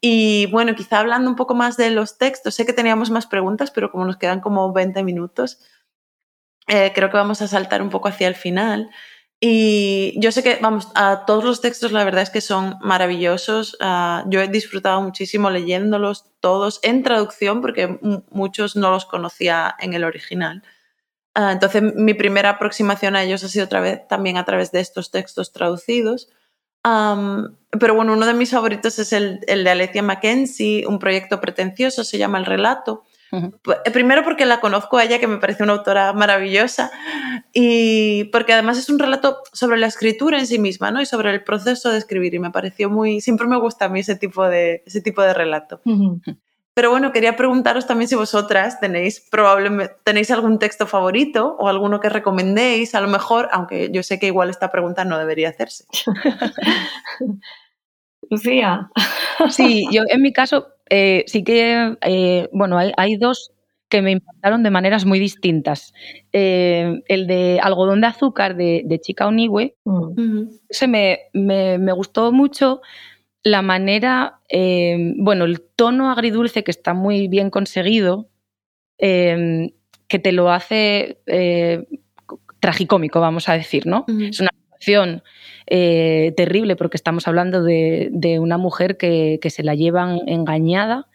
Y 0.00 0.46
bueno, 0.52 0.76
quizá 0.76 1.00
hablando 1.00 1.28
un 1.28 1.34
poco 1.34 1.56
más 1.56 1.76
de 1.76 1.90
los 1.90 2.16
textos, 2.16 2.54
sé 2.54 2.64
que 2.64 2.72
teníamos 2.72 3.10
más 3.10 3.26
preguntas, 3.26 3.72
pero 3.72 3.90
como 3.90 4.04
nos 4.04 4.18
quedan 4.18 4.38
como 4.38 4.72
20 4.72 5.02
minutos, 5.02 5.58
eh, 6.68 6.92
creo 6.94 7.10
que 7.10 7.16
vamos 7.16 7.42
a 7.42 7.48
saltar 7.48 7.82
un 7.82 7.90
poco 7.90 8.06
hacia 8.06 8.28
el 8.28 8.36
final. 8.36 8.88
Y 9.44 10.14
yo 10.20 10.30
sé 10.30 10.44
que, 10.44 10.60
vamos, 10.62 10.86
a 10.94 11.24
todos 11.26 11.42
los 11.42 11.60
textos 11.60 11.90
la 11.90 12.04
verdad 12.04 12.22
es 12.22 12.30
que 12.30 12.40
son 12.40 12.76
maravillosos. 12.80 13.76
Ah, 13.80 14.24
yo 14.28 14.40
he 14.40 14.46
disfrutado 14.46 15.02
muchísimo 15.02 15.50
leyéndolos 15.50 16.26
todos 16.38 16.78
en 16.84 17.02
traducción 17.02 17.60
porque 17.60 17.98
muchos 18.30 18.76
no 18.76 18.92
los 18.92 19.04
conocía 19.04 19.74
en 19.80 19.94
el 19.94 20.04
original. 20.04 20.62
Ah, 21.34 21.50
entonces 21.50 21.82
mi 21.82 22.14
primera 22.14 22.50
aproximación 22.50 23.16
a 23.16 23.24
ellos 23.24 23.42
ha 23.42 23.48
sido 23.48 23.64
otra 23.64 23.80
vez, 23.80 24.06
también 24.06 24.36
a 24.36 24.44
través 24.44 24.70
de 24.70 24.78
estos 24.78 25.10
textos 25.10 25.50
traducidos. 25.50 26.28
pero 26.84 27.94
bueno, 27.96 28.12
uno 28.12 28.26
de 28.26 28.34
mis 28.34 28.52
favoritos 28.52 29.00
es 29.00 29.12
el, 29.12 29.40
el 29.48 29.64
de 29.64 29.70
Alethea 29.70 30.02
Mackenzie, 30.02 30.86
un 30.86 31.00
proyecto 31.00 31.40
pretencioso, 31.40 32.04
se 32.04 32.16
llama 32.16 32.38
El 32.38 32.46
Relato 32.46 33.02
eh, 33.32 33.90
primero 33.92 34.22
porque 34.22 34.44
la 34.44 34.60
conozco 34.60 34.98
a 34.98 35.04
ella, 35.04 35.18
que 35.18 35.26
me 35.26 35.38
parece 35.38 35.62
una 35.62 35.72
autora 35.72 36.12
maravillosa, 36.12 36.90
y 37.52 38.24
porque 38.24 38.52
además 38.52 38.78
es 38.78 38.88
un 38.90 38.98
relato 38.98 39.38
sobre 39.52 39.78
la 39.78 39.86
escritura 39.86 40.38
en 40.38 40.46
sí 40.46 40.58
misma, 40.58 40.90
¿no? 40.90 41.00
Y 41.00 41.06
sobre 41.06 41.30
el 41.30 41.42
proceso 41.42 41.90
de 41.90 41.98
escribir, 41.98 42.34
y 42.34 42.38
me 42.38 42.50
pareció 42.50 42.90
muy... 42.90 43.20
Siempre 43.20 43.46
me 43.46 43.58
gusta 43.58 43.86
a 43.86 43.88
mí 43.88 44.00
ese 44.00 44.16
tipo 44.16 44.46
de, 44.48 44.82
ese 44.86 45.00
tipo 45.00 45.22
de 45.22 45.32
relato. 45.34 45.80
Pero 46.74 46.90
bueno, 46.90 47.12
quería 47.12 47.36
preguntaros 47.36 47.86
también 47.86 48.08
si 48.08 48.14
vosotras 48.14 48.80
tenéis 48.80 49.20
probablemente 49.20 49.94
tenéis 50.04 50.30
algún 50.30 50.58
texto 50.58 50.86
favorito 50.86 51.54
o 51.58 51.68
alguno 51.68 52.00
que 52.00 52.08
recomendéis, 52.08 52.94
a 52.94 53.02
lo 53.02 53.08
mejor, 53.08 53.50
aunque 53.52 53.90
yo 53.92 54.02
sé 54.02 54.18
que 54.18 54.26
igual 54.26 54.48
esta 54.48 54.70
pregunta 54.70 55.04
no 55.04 55.18
debería 55.18 55.50
hacerse. 55.50 55.84
Lucía. 58.30 58.88
Sí, 59.50 59.86
yo 59.90 60.02
en 60.08 60.22
mi 60.22 60.32
caso 60.32 60.68
eh, 60.94 61.24
sí 61.26 61.42
que, 61.42 61.96
eh, 62.02 62.50
bueno, 62.52 62.76
hay, 62.78 63.16
dos 63.16 63.50
que 63.88 64.02
me 64.02 64.10
impactaron 64.10 64.62
de 64.62 64.70
maneras 64.70 65.06
muy 65.06 65.18
distintas. 65.18 65.94
Eh, 66.34 67.00
el 67.08 67.26
de 67.26 67.60
algodón 67.62 68.02
de 68.02 68.08
azúcar 68.08 68.56
de, 68.56 69.00
Chica 69.02 69.26
Oniwe, 69.26 69.74
mm. 69.86 70.42
ese 70.68 70.88
me, 70.88 71.20
me, 71.32 71.92
gustó 71.92 72.30
mucho 72.30 72.82
la 73.42 73.62
manera, 73.62 74.40
bueno, 75.16 75.46
el 75.46 75.62
tono 75.62 76.10
agridulce 76.10 76.62
que 76.62 76.70
está 76.70 76.92
muy 76.92 77.26
bien 77.26 77.48
conseguido, 77.48 78.28
que 78.98 80.18
te 80.22 80.32
lo 80.32 80.50
hace 80.50 81.20
tragicómico, 82.60 83.18
vamos 83.18 83.48
a 83.48 83.54
decir, 83.54 83.86
¿no? 83.86 84.04
Es 84.08 84.40
una 84.40 84.50
situación 84.62 85.22
eh, 85.66 86.32
terrible 86.36 86.76
porque 86.76 86.96
estamos 86.96 87.28
hablando 87.28 87.62
de, 87.62 88.38
una 88.40 88.58
mujer 88.58 88.96
que, 88.96 89.38
se 89.48 89.62
la 89.62 89.74
llevan 89.74 90.20
engañada 90.26 91.08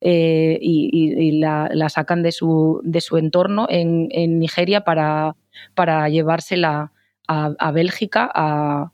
eh, 0.00 0.58
y, 0.60 1.40
la, 1.40 1.88
sacan 1.88 2.22
de 2.22 2.32
su, 2.32 2.80
de 2.84 3.00
su 3.00 3.16
entorno 3.16 3.66
en, 3.68 4.38
Nigeria 4.38 4.82
para, 4.82 5.34
para 5.74 6.08
llevársela 6.08 6.92
a, 7.26 7.72
Bélgica 7.72 8.30
a, 8.34 8.92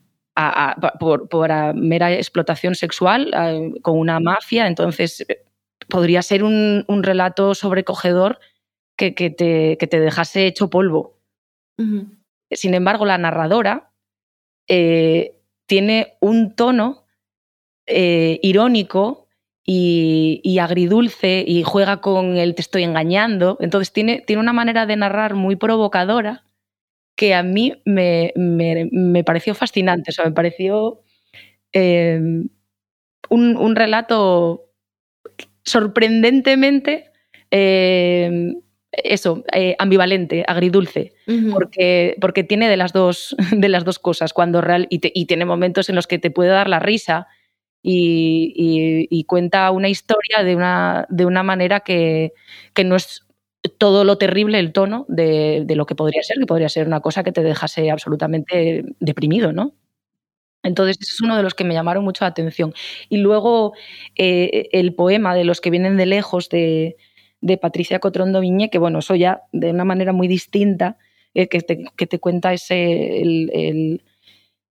por, 0.99 1.75
mera 1.75 2.11
explotación 2.13 2.75
sexual 2.75 3.31
con 3.81 3.97
una 3.97 4.19
mafia. 4.19 4.67
Entonces, 4.67 5.25
podría 5.87 6.21
ser 6.21 6.43
un, 6.43 6.85
relato 7.03 7.53
sobrecogedor 7.53 8.39
que, 8.97 9.11
te, 9.11 9.77
que, 9.77 9.87
te, 9.87 9.99
dejase 9.99 10.47
hecho 10.47 10.69
polvo. 10.69 11.19
Sin 12.51 12.73
embargo, 12.73 13.05
la 13.05 13.17
narradora 13.17 13.91
eh, 14.67 15.35
tiene 15.65 16.17
un 16.19 16.55
tono 16.55 17.05
eh, 17.87 18.39
irónico 18.41 19.27
y, 19.63 20.57
agridulce 20.59 21.43
y 21.45 21.63
juega 21.63 22.01
con 22.01 22.37
el 22.37 22.55
te 22.55 22.61
estoy 22.61 22.83
engañando. 22.83 23.57
Entonces 23.59 23.91
tiene, 23.91 24.21
tiene 24.21 24.41
una 24.41 24.53
manera 24.53 24.85
de 24.85 24.95
narrar 24.95 25.35
muy 25.35 25.55
provocadora 25.55 26.45
que 27.15 27.33
a 27.33 27.43
mí 27.43 27.81
me, 27.85 28.33
pareció 29.25 29.55
fascinante. 29.55 30.11
O 30.11 30.13
sea, 30.13 30.25
me 30.25 30.31
pareció 30.31 31.01
eh, 31.73 32.19
un, 33.29 33.75
relato 33.75 34.71
sorprendentemente 35.63 37.11
eso, 39.03 39.43
eh, 39.53 39.75
ambivalente, 39.79 40.43
agridulce, 40.47 41.13
porque, 41.51 42.15
porque 42.21 42.43
tiene 42.43 42.69
de 42.69 42.77
las, 42.77 42.93
dos, 42.93 43.35
de 43.51 43.69
las 43.69 43.83
dos 43.83 43.99
cosas, 43.99 44.33
cuando 44.33 44.61
real, 44.61 44.87
y, 44.89 45.25
tiene 45.25 45.45
momentos 45.45 45.89
en 45.89 45.95
los 45.95 46.07
que 46.07 46.19
te 46.19 46.31
puede 46.31 46.49
dar 46.49 46.69
la 46.69 46.79
risa 46.79 47.27
y, 47.81 49.23
cuenta 49.27 49.71
una 49.71 49.89
historia 49.89 50.43
de 50.43 50.55
una, 50.55 51.05
de 51.09 51.25
una 51.25 51.43
manera 51.43 51.81
que, 51.81 52.33
no 52.83 52.95
es 52.95 53.25
todo 53.77 54.03
lo 54.03 54.17
terrible 54.17 54.59
el 54.59 54.71
tono 54.71 55.05
de, 55.07 55.65
lo 55.69 55.85
que 55.85 55.95
podría 55.95 56.23
ser, 56.23 56.37
que 56.39 56.45
podría 56.45 56.69
ser 56.69 56.87
una 56.87 57.01
cosa 57.01 57.23
que 57.23 57.31
te 57.31 57.43
dejase 57.43 57.91
absolutamente 57.91 58.85
deprimido, 58.99 59.51
¿no? 59.51 59.73
Entonces, 60.63 60.97
ese 60.99 61.13
es 61.13 61.21
uno 61.21 61.37
de 61.37 61.43
los 61.43 61.53
que 61.53 61.63
me 61.63 61.75
llamaron 61.75 62.03
mucho 62.03 62.23
la 62.25 62.29
atención. 62.29 62.73
Y 63.07 63.17
luego 63.17 63.73
eh, 64.15 64.67
el 64.71 64.95
poema 64.95 65.35
de 65.35 65.43
los 65.43 65.61
que 65.61 65.69
vienen 65.69 65.95
de 65.95 66.07
lejos 66.07 66.49
de, 66.49 66.97
de 67.45 67.57
Patricia 67.59 67.99
Cotrondo 67.99 68.41
Viñé, 68.41 68.71
que 68.71 68.79
bueno, 68.79 68.99
eso 68.99 69.13
ya 69.13 69.43
de 69.51 69.69
una 69.69 69.85
manera 69.85 70.13
muy 70.13 70.27
distinta, 70.27 70.97
eh, 71.35 71.47
que, 71.47 71.61
te, 71.61 72.19
cuenta 72.19 72.53
ese, 72.53 73.21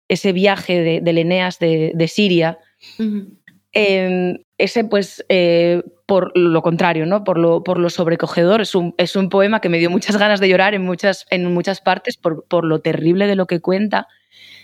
ese 0.07 0.31
viaje 0.33 0.81
de, 0.81 1.01
de 1.01 1.21
Eneas 1.21 1.59
de, 1.59 2.07
Siria. 2.07 2.57
Em, 3.71 4.39
ese, 4.57 4.83
pues, 4.83 5.23
eh, 5.29 5.83
por 6.07 6.35
lo 6.35 6.63
contrario, 6.63 7.05
¿no? 7.05 7.23
Por 7.23 7.37
lo, 7.37 7.63
por 7.63 7.77
lo 7.77 7.91
sobrecogedor, 7.91 8.61
es 8.61 8.73
un, 8.73 8.95
es 8.97 9.15
un, 9.15 9.29
poema 9.29 9.61
que 9.61 9.69
me 9.69 9.77
dio 9.77 9.91
muchas 9.91 10.17
ganas 10.17 10.39
de 10.39 10.49
llorar 10.49 10.73
en 10.73 10.81
muchas, 10.81 11.27
en 11.29 11.53
muchas 11.53 11.81
partes 11.81 12.17
por, 12.17 12.47
por 12.47 12.65
lo 12.65 12.79
terrible 12.79 13.27
de 13.27 13.35
lo 13.35 13.45
que 13.45 13.61
cuenta 13.61 14.07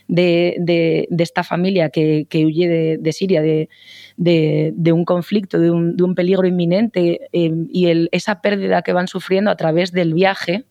de, 0.08 1.08
esta 1.18 1.44
familia 1.44 1.90
que, 1.90 2.28
huye 2.34 2.98
de, 2.98 3.14
Siria, 3.14 3.42
de, 3.42 4.94
un 4.94 5.06
conflicto, 5.06 5.60
de 5.60 5.72
un, 5.72 6.16
peligro 6.16 6.48
inminente 6.48 7.30
em, 7.32 7.68
y 7.70 8.08
esa 8.12 8.42
pérdida 8.42 8.82
que 8.82 8.94
van 8.94 9.08
sufriendo 9.08 9.52
a 9.52 9.56
través 9.56 9.92
del 9.92 10.14
viaje 10.14 10.66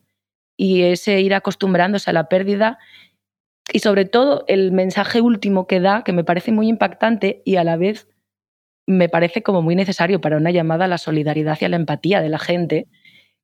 y 0.57 0.83
ese 0.83 1.21
ir 1.21 1.33
acostumbrándose 1.33 2.09
a 2.09 2.13
la 2.13 2.29
pérdida 2.29 2.77
y 3.73 3.79
sobre 3.79 4.05
todo 4.05 4.43
el 4.47 4.71
mensaje 4.71 5.21
último 5.21 5.67
que 5.67 5.79
da, 5.79 6.03
que 6.03 6.13
me 6.13 6.23
parece 6.23 6.51
muy 6.51 6.67
impactante 6.67 7.41
y 7.45 7.55
a 7.55 7.63
la 7.63 7.77
vez 7.77 8.07
me 8.87 9.09
parece 9.09 9.43
como 9.43 9.61
muy 9.61 9.75
necesario 9.75 10.21
para 10.21 10.37
una 10.37 10.51
llamada 10.51 10.85
a 10.85 10.87
la 10.87 10.97
solidaridad 10.97 11.57
y 11.61 11.65
a 11.65 11.69
la 11.69 11.75
empatía 11.77 12.21
de 12.21 12.29
la 12.29 12.39
gente, 12.39 12.87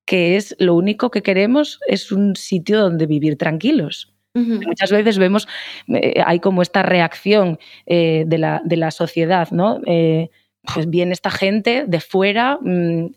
que 0.05 0.35
es 0.35 0.55
lo 0.59 0.75
único 0.75 1.11
que 1.11 1.21
queremos 1.21 1.79
es 1.87 2.11
un 2.11 2.35
sitio 2.35 2.79
donde 2.79 3.05
vivir 3.05 3.37
tranquilos. 3.37 4.16
Muchas 4.37 4.91
veces 4.91 5.17
vemos, 5.17 5.47
eh, 5.87 6.21
hay 6.25 6.39
como 6.39 6.61
esta 6.61 6.83
reacción 6.83 7.59
eh, 7.85 8.23
de, 8.27 8.37
la, 8.37 8.61
de, 8.63 8.77
la, 8.77 8.91
sociedad, 8.91 9.49
¿no? 9.51 9.79
Eh, 9.85 10.29
pues 10.73 10.89
viene 10.89 11.13
esta 11.13 11.31
gente 11.31 11.85
de 11.87 11.99
fuera, 11.99 12.59
mm, 12.61 13.07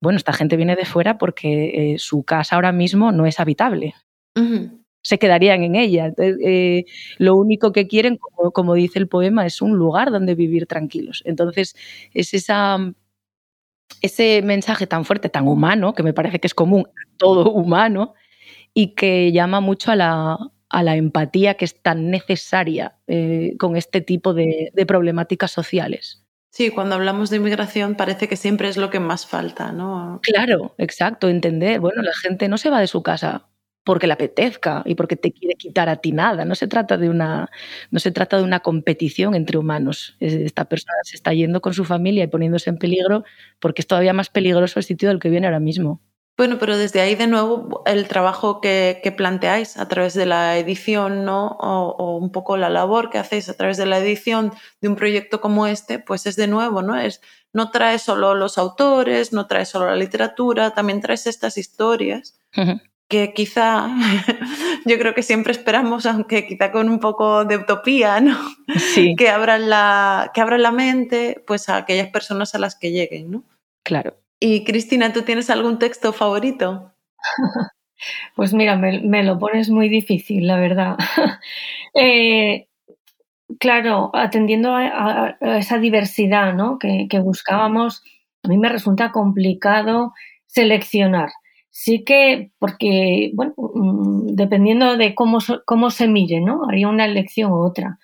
bueno, 0.00 0.16
esta 0.16 0.32
gente 0.32 0.56
viene 0.56 0.76
de 0.76 0.84
fuera 0.84 1.18
porque 1.18 1.92
eh, 1.94 1.98
su 1.98 2.22
casa 2.22 2.56
ahora 2.56 2.72
mismo 2.72 3.12
no 3.12 3.26
es 3.26 3.38
habitable. 3.40 3.94
Se 5.02 5.18
quedarían 5.18 5.62
en 5.62 5.76
ella. 5.76 6.12
Eh, 6.16 6.84
lo 7.18 7.36
único 7.36 7.72
que 7.72 7.86
quieren, 7.86 8.16
como, 8.16 8.52
como, 8.52 8.74
dice 8.74 8.98
el 8.98 9.08
poema, 9.08 9.44
es 9.44 9.60
un 9.60 9.76
lugar 9.76 10.10
donde 10.10 10.34
vivir 10.34 10.66
tranquilos. 10.66 11.22
Entonces, 11.26 11.74
es 12.14 12.32
esa, 12.32 12.78
ese 14.00 14.40
mensaje 14.42 14.86
tan 14.86 15.04
fuerte, 15.04 15.28
tan 15.28 15.46
humano, 15.46 15.94
que 15.94 16.02
me 16.02 16.14
parece 16.14 16.38
que 16.38 16.46
es 16.46 16.54
común 16.54 16.86
a 16.88 17.16
todo 17.18 17.50
humano 17.52 18.14
y 18.72 18.94
que 18.94 19.32
llama 19.32 19.60
mucho 19.60 19.90
a 19.90 19.96
la, 19.96 20.38
a 20.70 20.82
la 20.82 20.96
empatía 20.96 21.54
que 21.54 21.64
es 21.64 21.82
tan 21.82 22.10
necesaria 22.10 22.94
eh, 23.06 23.56
con 23.58 23.76
este 23.76 24.00
tipo 24.00 24.32
de, 24.32 24.72
problemáticas 24.86 25.50
sociales. 25.50 26.24
Sí, 26.50 26.70
cuando 26.70 26.94
hablamos 26.94 27.30
de 27.30 27.36
inmigración 27.36 27.94
parece 27.94 28.28
que 28.28 28.36
siempre 28.36 28.68
es 28.68 28.76
lo 28.76 28.90
que 28.90 28.98
más 28.98 29.26
falta, 29.26 29.72
¿no? 29.72 30.20
Claro, 30.22 30.74
exacto, 30.78 31.28
entender. 31.28 31.80
Bueno, 31.80 32.02
la 32.02 32.14
gente 32.14 32.48
no 32.48 32.58
se 32.58 32.70
va 32.70 32.80
de 32.80 32.86
su 32.86 33.02
casa 33.02 33.46
porque 33.84 34.06
le 34.06 34.12
apetezca 34.12 34.82
y 34.84 34.94
porque 34.94 35.16
te 35.16 35.32
quiere 35.32 35.54
quitar 35.54 35.88
a 35.88 35.96
ti 35.96 36.12
nada. 36.12 36.44
No 36.44 36.54
se 36.54 36.66
trata 36.66 36.96
de 36.96 37.08
una, 37.08 37.50
no 37.90 37.98
se 37.98 38.10
trata 38.10 38.36
de 38.36 38.42
una 38.42 38.60
competición 38.60 39.34
entre 39.34 39.58
humanos. 39.58 40.16
Esta 40.20 40.64
persona 40.66 40.98
se 41.02 41.16
está 41.16 41.32
yendo 41.32 41.60
con 41.60 41.74
su 41.74 41.84
familia 41.84 42.24
y 42.24 42.28
poniéndose 42.28 42.70
en 42.70 42.78
peligro 42.78 43.24
porque 43.58 43.82
es 43.82 43.86
todavía 43.86 44.12
más 44.12 44.28
peligroso 44.28 44.78
el 44.78 44.84
sitio 44.84 45.08
del 45.08 45.18
que 45.20 45.30
viene 45.30 45.46
ahora 45.46 45.60
mismo. 45.60 46.00
Bueno, 46.36 46.58
pero 46.58 46.78
desde 46.78 47.00
ahí 47.00 47.16
de 47.16 47.26
nuevo 47.26 47.82
el 47.84 48.08
trabajo 48.08 48.60
que, 48.60 49.14
planteáis 49.16 49.76
a 49.76 49.88
través 49.88 50.14
de 50.14 50.24
la 50.24 50.56
edición, 50.56 51.24
¿no? 51.24 51.48
O, 51.48 52.16
un 52.16 52.32
poco 52.32 52.56
la 52.56 52.70
labor 52.70 53.10
que 53.10 53.18
hacéis 53.18 53.48
a 53.48 53.54
través 53.54 53.76
de 53.76 53.86
la 53.86 53.98
edición 53.98 54.52
de 54.80 54.88
un 54.88 54.96
proyecto 54.96 55.40
como 55.40 55.66
este, 55.66 55.98
pues 55.98 56.26
es 56.26 56.36
de 56.36 56.46
nuevo, 56.46 56.80
¿no? 56.82 56.98
Es, 56.98 57.20
no 57.52 57.70
trae 57.70 57.98
solo 57.98 58.34
los 58.34 58.56
autores, 58.56 59.32
no 59.32 59.46
trae 59.46 59.66
solo 59.66 59.86
la 59.86 59.96
literatura, 59.96 60.70
también 60.70 61.00
traes 61.00 61.26
estas 61.26 61.58
historias 61.58 62.40
que 63.10 63.34
quizá 63.34 63.88
yo 64.86 64.98
creo 64.98 65.14
que 65.14 65.24
siempre 65.24 65.52
esperamos, 65.52 66.06
aunque 66.06 66.46
quizá 66.46 66.70
con 66.70 66.88
un 66.88 67.00
poco 67.00 67.44
de 67.44 67.56
utopía, 67.56 68.20
¿no? 68.20 68.38
Sí. 68.78 69.14
que 69.18 69.28
abran 69.28 69.68
la, 69.68 70.30
que 70.32 70.40
abran 70.40 70.62
la 70.62 70.70
mente, 70.70 71.42
pues 71.46 71.68
a 71.68 71.76
aquellas 71.76 72.08
personas 72.08 72.54
a 72.54 72.60
las 72.60 72.76
que 72.76 72.92
lleguen, 72.92 73.30
¿no? 73.30 73.44
Claro. 73.82 74.19
Y 74.40 74.64
Cristina, 74.64 75.12
¿tú 75.12 75.22
tienes 75.22 75.50
algún 75.50 75.78
texto 75.78 76.12
favorito? 76.12 76.92
Pues 78.34 78.54
mira, 78.54 78.76
me, 78.76 79.22
lo 79.24 79.38
pones 79.38 79.68
muy 79.68 79.90
difícil, 79.90 80.46
la 80.46 80.58
verdad. 80.58 80.96
Eh, 81.92 82.68
claro, 83.58 84.10
atendiendo 84.14 84.74
a, 84.74 85.36
esa 85.58 85.78
diversidad 85.78 86.54
¿no? 86.54 86.78
que, 86.78 87.18
buscábamos, 87.18 88.02
a 88.44 88.48
mí 88.48 88.56
me 88.56 88.68
resulta 88.70 89.12
complicado 89.12 90.14
seleccionar. 90.46 91.30
Sí 91.68 92.04
que, 92.04 92.52
porque, 92.58 93.32
bueno, 93.34 93.54
mm, 93.56 94.28
dependiendo 94.34 94.96
de 94.96 95.14
cómo, 95.14 95.40
cómo 95.66 95.90
se 95.90 96.08
mire, 96.08 96.40
¿no? 96.40 96.62
Haría 96.68 96.88
una 96.88 97.04
elección 97.04 97.52
u 97.52 97.56
otra. 97.66 97.98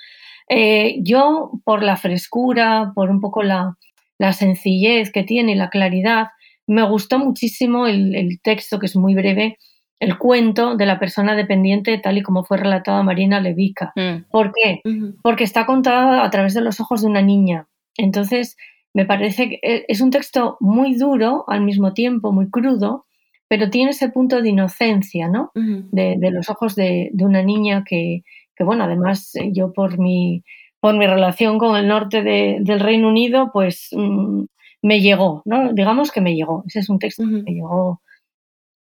Eh, 0.49 0.97
yo, 1.03 1.53
por 1.65 1.83
la 1.83 1.97
frescura, 1.97 2.93
por 2.95 3.09
un 3.09 3.21
poco 3.21 3.43
la, 3.43 3.77
la 4.19 4.33
sencillez 4.33 5.11
que 5.13 5.23
tiene 5.23 5.53
y 5.53 5.57
la 5.57 5.71
claridad. 5.71 6.29
Me 6.67 6.83
gustó 6.89 7.19
muchísimo 7.19 7.87
el, 7.87 8.41
texto, 8.43 8.79
que 8.79 8.87
es 8.87 8.97
muy 8.97 9.15
breve, 9.15 9.59
el 10.01 10.19
cuento 10.19 10.77
de 10.77 10.87
la 10.87 10.99
persona 10.99 11.35
dependiente, 11.35 11.99
tal 11.99 12.19
y 12.19 12.23
como 12.23 12.45
fue 12.45 12.59
relatado 12.59 12.99
a 12.99 13.03
Marina 13.03 13.41
Levica. 13.41 13.93
Mm. 13.97 14.31
¿Por 14.31 14.53
qué? 14.53 14.81
Porque 15.23 15.45
está 15.45 15.65
contado 15.65 16.21
a 16.21 16.31
través 16.31 16.55
de 16.55 16.61
los 16.61 16.81
ojos 16.81 17.03
de 17.03 17.09
una 17.09 17.23
niña. 17.23 17.69
Entonces, 17.97 18.57
me 18.93 19.07
parece 19.07 19.49
que 19.49 19.59
e, 19.63 19.85
es 19.89 20.01
un 20.01 20.11
texto 20.11 20.57
muy 20.61 20.95
duro, 20.97 21.45
al 21.49 21.63
mismo 21.63 21.93
tiempo 21.93 22.33
muy 22.33 22.51
crudo, 22.51 23.07
pero 23.49 23.71
tiene 23.71 23.91
ese 23.91 24.09
punto 24.09 24.43
de 24.43 24.49
inocencia, 24.49 25.29
¿no? 25.29 25.53
de, 25.55 26.31
los 26.33 26.51
ojos 26.51 26.75
de, 26.75 27.11
una 27.21 27.43
niña 27.43 27.85
que, 27.89 28.23
que, 28.57 28.65
bueno, 28.65 28.85
además 28.85 29.33
yo 29.53 29.73
por 29.73 29.99
mi 29.99 30.43
por 30.81 30.97
mi 30.97 31.07
relación 31.07 31.59
con 31.59 31.77
el 31.77 31.89
norte 31.89 32.23
del 32.23 32.81
Reino 32.81 33.09
Unido, 33.09 33.51
pues 33.53 33.89
mm, 33.93 34.45
me 34.83 35.01
llegó, 35.01 35.43
¿no? 35.45 35.73
Digamos 35.73 36.13
que 36.13 36.21
me 36.21 36.35
llegó. 36.35 36.65
Ese 36.67 36.81
es 36.81 36.89
un 36.89 36.99
texto 36.99 37.23
que 37.25 37.43
me 37.43 37.53
llegó 37.53 38.01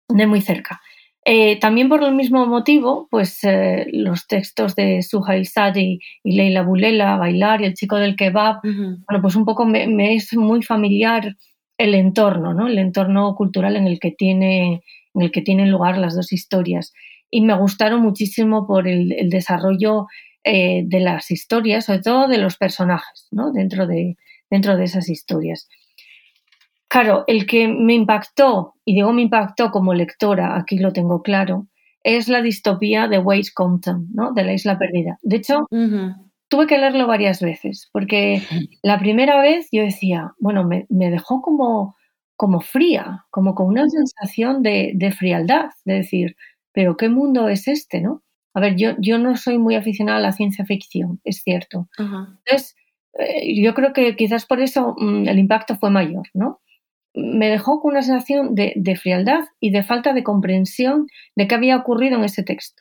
de 0.09 0.27
muy 0.27 0.41
cerca. 0.41 0.81
Eh, 1.23 1.59
también 1.59 1.87
por 1.87 2.03
el 2.03 2.15
mismo 2.15 2.47
motivo, 2.47 3.07
pues 3.11 3.43
eh, 3.43 3.85
los 3.91 4.25
textos 4.25 4.75
de 4.75 5.03
Suhail 5.03 5.45
Sadi 5.45 5.99
y 6.23 6.35
Leila 6.35 6.63
Bulela, 6.63 7.15
Bailar 7.17 7.61
y 7.61 7.65
El 7.65 7.75
chico 7.75 7.97
del 7.97 8.15
kebab, 8.15 8.61
bueno, 8.63 9.21
pues 9.21 9.35
un 9.35 9.45
poco 9.45 9.65
me, 9.65 10.15
es 10.15 10.35
muy 10.35 10.63
familiar 10.63 11.35
el 11.77 11.93
entorno, 11.93 12.53
¿no? 12.53 12.67
El 12.67 12.79
entorno 12.79 13.35
cultural 13.35 13.75
en 13.75 13.85
el 13.85 13.99
que 13.99 14.11
tiene, 14.11 14.81
en 15.13 15.21
el 15.21 15.31
que 15.31 15.41
tienen 15.41 15.69
lugar 15.69 15.97
las 15.97 16.15
dos 16.15 16.33
historias. 16.33 16.91
Y 17.29 17.41
me 17.41 17.55
gustaron 17.55 18.01
muchísimo 18.01 18.65
por 18.65 18.87
el, 18.87 19.11
el 19.11 19.29
desarrollo 19.29 20.07
eh, 20.43 20.83
de 20.85 20.99
las 20.99 21.29
historias, 21.29 21.85
sobre 21.85 22.01
todo 22.01 22.27
de 22.27 22.37
los 22.37 22.57
personajes, 22.57 23.27
¿no? 23.31 23.51
dentro, 23.51 23.85
de, 23.85 24.17
dentro 24.49 24.75
de 24.75 24.85
esas 24.85 25.09
historias. 25.09 25.67
Claro, 26.87 27.23
el 27.27 27.45
que 27.45 27.67
me 27.67 27.93
impactó, 27.93 28.73
y 28.83 28.95
digo 28.95 29.13
me 29.13 29.21
impactó 29.21 29.71
como 29.71 29.93
lectora, 29.93 30.57
aquí 30.57 30.77
lo 30.77 30.91
tengo 30.93 31.21
claro, 31.21 31.67
es 32.03 32.27
la 32.27 32.41
distopía 32.41 33.07
de 33.07 33.19
Waze 33.19 33.51
Compton, 33.53 34.07
¿no? 34.13 34.33
de 34.33 34.43
la 34.43 34.53
isla 34.53 34.77
perdida. 34.77 35.19
De 35.21 35.37
hecho, 35.37 35.67
tuve 36.47 36.67
que 36.67 36.77
leerlo 36.77 37.07
varias 37.07 37.41
veces, 37.41 37.89
porque 37.93 38.41
la 38.81 38.99
primera 38.99 39.41
vez 39.41 39.69
yo 39.71 39.83
decía, 39.83 40.33
bueno, 40.39 40.67
me, 40.67 40.85
dejó 40.89 41.41
como, 41.41 41.95
como 42.35 42.61
fría, 42.61 43.25
como 43.29 43.55
con 43.55 43.67
una 43.67 43.87
sensación 43.87 44.63
de, 44.63 44.91
de 44.95 45.11
frialdad, 45.11 45.69
de 45.85 45.93
decir, 45.93 46.35
pero 46.73 46.97
¿qué 46.97 47.09
mundo 47.09 47.47
es 47.47 47.67
este? 47.67 48.01
¿no? 48.01 48.23
A 48.53 48.59
ver, 48.59 48.75
yo, 48.75 48.95
yo 48.99 49.17
no 49.17 49.37
soy 49.37 49.57
muy 49.57 49.75
aficionada 49.75 50.17
a 50.17 50.21
la 50.21 50.31
ciencia 50.31 50.65
ficción, 50.65 51.21
es 51.23 51.41
cierto. 51.43 51.87
Entonces, 51.97 52.75
eh, 53.13 53.61
yo 53.61 53.73
creo 53.73 53.93
que 53.93 54.15
quizás 54.15 54.45
por 54.45 54.61
eso 54.61 54.95
mm, 54.97 55.27
el 55.27 55.39
impacto 55.39 55.75
fue 55.77 55.89
mayor, 55.89 56.27
¿no? 56.33 56.61
Me 57.13 57.49
dejó 57.49 57.81
con 57.81 57.91
una 57.91 58.01
sensación 58.01 58.55
de, 58.55 58.73
de, 58.75 58.95
frialdad 58.95 59.41
y 59.59 59.71
de 59.71 59.83
falta 59.83 60.13
de 60.13 60.23
comprensión 60.23 61.07
de 61.35 61.47
qué 61.47 61.55
había 61.55 61.77
ocurrido 61.77 62.17
en 62.17 62.23
ese 62.23 62.43
texto. 62.43 62.80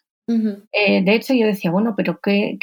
Eh, 0.72 1.02
de 1.02 1.14
hecho, 1.14 1.34
yo 1.34 1.46
decía, 1.46 1.70
bueno, 1.70 1.94
pero 1.96 2.20
¿qué, 2.22 2.56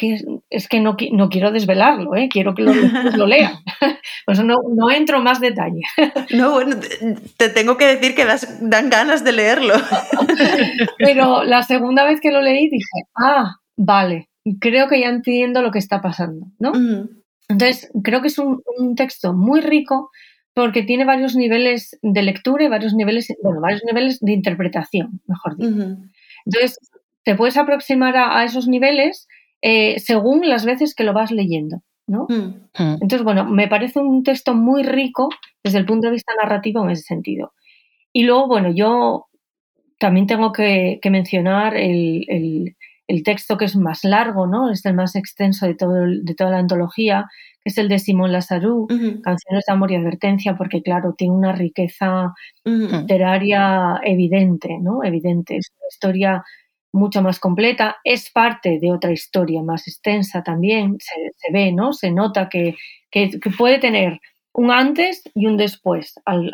es 0.50 0.68
que 0.70 0.80
no, 0.80 0.96
no, 1.12 1.30
quiero 1.30 1.52
desvelarlo, 1.52 2.16
¿eh? 2.16 2.30
quiero 2.32 2.54
que 2.56 2.64
lo, 2.64 2.72
lo 3.18 3.28
lean. 3.28 3.56
pues 4.26 4.44
no, 4.44 4.56
no, 4.76 4.90
entro 4.90 5.22
más 5.22 5.40
detalle. 5.40 5.82
no, 6.34 6.52
bueno, 6.52 6.78
te 7.38 7.50
tengo 7.50 7.78
que 7.78 7.88
decir 7.88 8.16
que 8.16 8.26
dan 8.62 8.90
ganas 8.90 9.24
de 9.24 9.32
leerlo. 9.34 9.74
pero 10.98 11.44
la 11.44 11.64
segunda 11.64 12.06
vez 12.06 12.22
que 12.22 12.32
lo 12.32 12.42
leí 12.42 12.70
dije, 12.70 13.08
ah, 13.16 13.56
vale, 13.76 14.30
creo 14.60 14.88
que 14.88 15.00
ya 15.00 15.10
entiendo 15.10 15.62
lo 15.62 15.72
que 15.72 15.80
está 15.80 16.02
pasando, 16.02 16.48
¿no? 16.60 16.72
Entonces, 17.50 17.90
creo 18.04 18.22
que 18.22 18.28
es 18.28 18.38
un, 18.38 18.62
texto 18.96 19.34
muy 19.34 19.62
rico 19.62 20.10
porque 20.54 20.84
tiene 20.84 21.06
varios 21.06 21.36
niveles 21.36 21.98
de 22.02 22.22
lectura 22.24 22.64
y 22.64 22.68
varios 22.68 22.94
niveles, 22.94 23.28
bueno, 23.44 23.62
varios 23.62 23.84
niveles 23.86 24.20
de 24.20 24.34
interpretación, 24.34 25.22
mejor 25.28 25.56
dicho. 25.58 25.98
Entonces, 26.46 26.80
te 27.28 27.36
puedes 27.36 27.58
aproximar 27.58 28.16
a, 28.16 28.46
esos 28.46 28.70
niveles 28.70 29.28
eh, 29.62 30.00
según 30.00 30.48
las 30.48 30.64
veces 30.64 30.96
que 30.96 31.04
lo 31.04 31.12
vas 31.12 31.30
leyendo. 31.30 31.82
¿no? 32.08 32.26
Mm. 32.30 32.70
Mm. 32.82 32.94
Entonces, 33.02 33.24
bueno, 33.24 33.44
me 33.44 33.68
parece 33.68 34.00
un 34.00 34.24
texto 34.24 34.54
muy 34.54 34.84
rico 34.84 35.28
desde 35.62 35.80
el 35.80 35.86
punto 35.86 36.08
de 36.08 36.14
vista 36.14 36.32
narrativo 36.42 36.86
en 36.86 36.92
ese 36.92 37.02
sentido. 37.02 37.52
Y 38.14 38.24
luego, 38.24 38.48
bueno, 38.48 38.72
yo 38.74 39.26
también 40.00 40.26
tengo 40.26 40.54
que, 40.54 41.02
mencionar 41.12 41.76
el, 41.76 42.78
texto 43.26 43.58
que 43.58 43.66
es 43.66 43.76
más 43.76 44.06
largo, 44.06 44.48
¿no? 44.48 44.72
Es 44.72 44.86
el 44.86 44.94
más 44.94 45.18
extenso 45.18 45.66
de, 45.68 45.76
todo, 45.76 45.96
de 46.08 46.34
toda 46.34 46.52
la 46.52 46.60
antología, 46.60 47.26
que 47.62 47.72
es 47.72 47.78
el 47.78 47.90
de 47.90 48.00
Simón 48.00 48.32
Lazarú, 48.32 48.88
Canciones 48.88 49.66
de 49.68 49.74
Amor 49.74 49.92
y 49.92 49.96
Advertencia, 49.96 50.56
porque, 50.56 50.82
claro, 50.82 51.14
tiene 51.18 51.34
una 51.34 51.52
riqueza 51.52 52.34
literaria 52.64 54.00
evidente, 54.06 54.78
¿no? 54.80 55.04
Evidente. 55.04 55.58
Es 55.58 55.74
una 55.78 55.88
historia 55.92 56.44
mucho 56.94 57.22
más 57.22 57.40
completa, 57.40 57.98
es 58.04 58.32
parte 58.32 58.80
de 58.80 58.92
otra 58.92 59.12
historia 59.12 59.62
más 59.62 59.88
extensa 59.88 60.44
también, 60.44 60.98
se, 61.00 61.52
ve, 61.52 61.72
¿no? 61.72 61.94
Se 61.94 62.12
nota 62.12 62.50
que, 62.50 62.76
puede 63.58 63.80
tener 63.80 64.20
un 64.54 64.72
antes 64.72 65.24
y 65.36 65.46
un 65.46 65.58
después 65.58 66.16
al, 66.26 66.52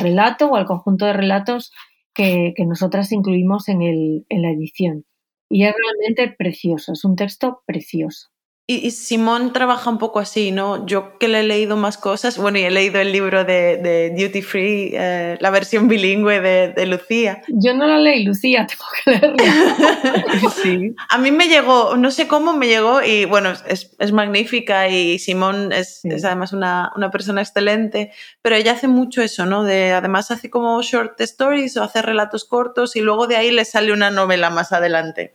relato 0.00 0.48
o 0.48 0.56
al 0.56 0.66
conjunto 0.66 1.06
de 1.06 1.12
relatos 1.12 1.72
que, 2.14 2.54
nosotras 2.66 3.12
incluimos 3.12 3.68
en, 3.68 3.82
el, 3.82 4.26
en 4.28 4.42
la 4.42 4.50
edición. 4.50 5.04
Y 5.48 5.64
es 5.64 5.74
realmente 5.74 6.34
precioso, 6.36 6.92
es 6.92 7.04
un 7.04 7.16
texto 7.16 7.62
precioso. 7.66 8.28
Y, 8.68 8.90
Simón 8.90 9.52
trabaja 9.52 9.88
un 9.88 9.98
poco 9.98 10.18
así, 10.18 10.50
¿no? 10.50 10.86
Yo 10.86 11.18
que 11.18 11.28
le 11.28 11.40
he 11.40 11.42
leído 11.44 11.76
más 11.76 11.96
cosas, 11.96 12.36
bueno, 12.36 12.58
y 12.58 12.64
he 12.64 12.70
leído 12.72 13.00
el 13.00 13.12
libro 13.12 13.44
de, 13.44 14.12
Duty 14.18 14.42
Free, 14.42 14.90
eh, 14.92 15.38
la 15.40 15.50
versión 15.50 15.86
bilingüe 15.86 16.40
de, 16.40 16.86
Lucía. 16.86 17.42
Yo 17.46 17.74
no 17.74 17.86
la 17.86 17.98
leí, 17.98 18.24
Lucía, 18.24 18.66
tengo 18.68 18.84
que 19.04 19.10
leerla. 19.12 20.50
sí. 20.62 20.96
A 21.08 21.18
mí 21.18 21.30
me 21.30 21.46
llegó, 21.46 21.96
no 21.96 22.10
sé 22.10 22.26
cómo 22.26 22.54
me 22.54 22.66
llegó, 22.66 23.02
y 23.04 23.24
bueno, 23.24 23.52
es, 23.68 23.94
es 24.00 24.10
magnífica 24.10 24.88
y 24.88 25.20
Simón 25.20 25.70
es, 25.72 26.04
es 26.04 26.24
además 26.24 26.52
una, 26.52 26.90
una, 26.96 27.12
persona 27.12 27.42
excelente, 27.42 28.10
pero 28.42 28.56
ella 28.56 28.72
hace 28.72 28.88
mucho 28.88 29.22
eso, 29.22 29.46
¿no? 29.46 29.62
De, 29.62 29.92
además 29.92 30.32
hace 30.32 30.50
como 30.50 30.82
short 30.82 31.20
stories 31.20 31.76
o 31.76 31.84
hace 31.84 32.02
relatos 32.02 32.44
cortos 32.44 32.96
y 32.96 33.00
luego 33.00 33.28
de 33.28 33.36
ahí 33.36 33.52
le 33.52 33.64
sale 33.64 33.92
una 33.92 34.10
novela 34.10 34.50
más 34.50 34.72
adelante. 34.72 35.34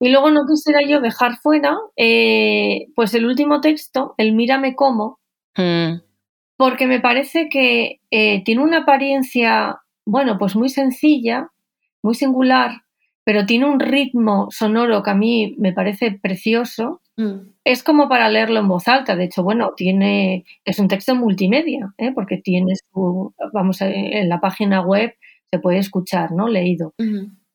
Y 0.00 0.10
luego 0.10 0.30
no 0.30 0.46
quisiera 0.46 0.80
yo 0.86 1.00
dejar 1.00 1.38
fuera, 1.38 1.76
eh, 1.96 2.86
pues 2.94 3.14
el 3.14 3.26
último 3.26 3.60
texto, 3.60 4.14
el 4.16 4.32
Mírame 4.32 4.76
cómo, 4.76 5.18
mm. 5.56 6.00
porque 6.56 6.86
me 6.86 7.00
parece 7.00 7.48
que 7.48 8.00
eh, 8.10 8.44
tiene 8.44 8.62
una 8.62 8.78
apariencia, 8.78 9.80
bueno, 10.06 10.38
pues 10.38 10.54
muy 10.54 10.68
sencilla, 10.68 11.48
muy 12.02 12.14
singular, 12.14 12.82
pero 13.24 13.44
tiene 13.44 13.66
un 13.66 13.80
ritmo 13.80 14.48
sonoro 14.50 15.02
que 15.02 15.10
a 15.10 15.14
mí 15.14 15.56
me 15.58 15.72
parece 15.72 16.12
precioso. 16.12 17.02
Mm. 17.16 17.50
Es 17.64 17.82
como 17.82 18.08
para 18.08 18.30
leerlo 18.30 18.60
en 18.60 18.68
voz 18.68 18.86
alta. 18.86 19.16
De 19.16 19.24
hecho, 19.24 19.42
bueno, 19.42 19.72
tiene, 19.76 20.44
es 20.64 20.78
un 20.78 20.88
texto 20.88 21.14
multimedia, 21.16 21.92
¿eh? 21.98 22.12
porque 22.14 22.38
tiene 22.38 22.74
su, 22.76 23.34
vamos, 23.52 23.80
en 23.80 24.28
la 24.28 24.40
página 24.40 24.80
web 24.80 25.12
se 25.50 25.58
puede 25.58 25.78
escuchar, 25.78 26.32
¿no? 26.32 26.48
Leído 26.48 26.94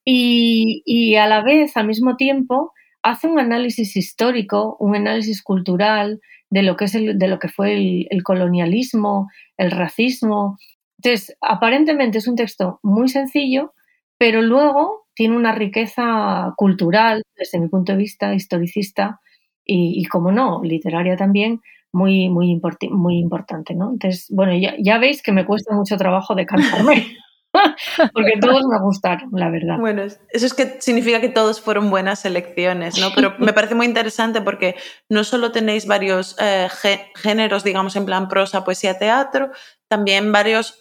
y, 0.06 1.16
a 1.16 1.28
la 1.28 1.42
vez, 1.42 1.78
al 1.78 1.88
mismo 1.88 2.16
tiempo, 2.16 2.74
hace 3.02 3.28
un 3.28 3.40
análisis 3.40 3.96
histórico, 3.96 4.76
un 4.80 4.96
análisis 4.96 5.42
cultural 5.42 6.20
de 6.50 6.64
lo 6.64 6.76
que, 6.78 6.86
es 6.86 6.94
de 6.94 7.28
lo 7.28 7.40
que 7.40 7.50
fue 7.50 8.06
el, 8.10 8.24
colonialismo, 8.24 9.30
el 9.58 9.72
racismo. 9.72 10.58
Entonces, 10.98 11.36
aparentemente 11.42 12.18
es 12.20 12.28
un 12.28 12.36
texto 12.36 12.80
muy 12.84 13.10
sencillo, 13.10 13.74
pero 14.18 14.42
luego 14.42 15.06
tiene 15.16 15.36
una 15.36 15.54
riqueza 15.54 16.54
cultural, 16.58 17.24
desde 17.36 17.60
mi 17.60 17.68
punto 17.70 17.92
de 17.92 17.98
vista, 17.98 18.34
historicista 18.34 19.20
y, 19.66 20.06
como 20.06 20.32
no, 20.32 20.62
literaria 20.64 21.16
también, 21.16 21.62
muy, 21.94 22.30
muy, 22.30 22.60
muy 22.92 23.18
importante. 23.20 23.76
¿no? 23.76 23.92
Entonces, 23.92 24.28
bueno, 24.30 24.56
ya, 24.58 24.76
ya 24.80 24.98
veis 24.98 25.22
que 25.22 25.32
me 25.32 25.46
cuesta 25.46 25.74
mucho 25.76 25.98
trabajo 25.98 26.36
decantarme. 26.36 27.08
porque 28.14 28.34
todos 28.40 28.66
me 28.66 28.80
gustaron, 28.80 29.30
la 29.34 29.50
verdad. 29.50 29.78
Bueno, 29.78 30.04
eso 30.04 30.46
es 30.46 30.54
que 30.54 30.78
significa 30.82 31.22
que 31.22 31.30
todos 31.30 31.62
fueron 31.62 31.90
buenas 31.90 32.26
elecciones, 32.26 33.00
¿no? 33.00 33.10
Pero 33.14 33.36
me 33.40 33.54
parece 33.54 33.76
muy 33.76 33.86
interesante 33.86 34.42
porque 34.42 34.76
no 35.10 35.24
solo 35.24 35.52
tenéis 35.52 35.86
varios 35.86 36.36
eh, 36.40 36.68
géneros, 37.16 37.64
digamos, 37.64 37.96
en 37.96 38.06
plan 38.06 38.28
prosa, 38.28 38.64
poesía, 38.64 38.98
teatro, 38.98 39.52
también 39.88 40.32
varios 40.32 40.80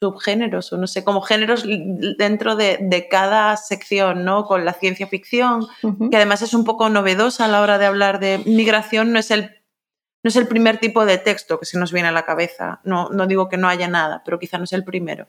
subgéneros, 0.00 0.72
o 0.72 0.78
no 0.78 0.86
sé, 0.86 1.02
como 1.02 1.20
géneros 1.20 1.64
dentro 1.66 2.54
de, 2.56 3.08
cada 3.10 3.56
sección, 3.56 4.24
¿no? 4.24 4.44
Con 4.44 4.64
la 4.64 4.72
ciencia 4.72 5.08
ficción, 5.08 5.66
que 6.10 6.16
además 6.16 6.40
es 6.42 6.54
un 6.54 6.64
poco 6.64 6.88
novedosa 6.88 7.46
a 7.46 7.48
la 7.48 7.60
hora 7.60 7.78
de 7.78 7.86
hablar 7.86 8.20
de 8.20 8.40
migración, 8.46 9.12
no 9.12 9.18
es 9.18 9.30
el 9.30 9.54
no 10.24 10.28
es 10.28 10.36
el 10.36 10.48
primer 10.48 10.78
tipo 10.78 11.06
de 11.06 11.16
texto 11.16 11.60
que 11.60 11.64
se 11.64 11.78
nos 11.78 11.92
viene 11.92 12.08
a 12.08 12.12
la 12.12 12.24
cabeza. 12.24 12.80
No, 12.82 13.08
no 13.10 13.28
digo 13.28 13.48
que 13.48 13.56
no 13.56 13.68
haya 13.68 13.86
nada, 13.86 14.22
pero 14.24 14.38
quizá 14.40 14.58
no 14.58 14.64
es 14.64 14.72
el 14.72 14.82
primero. 14.84 15.28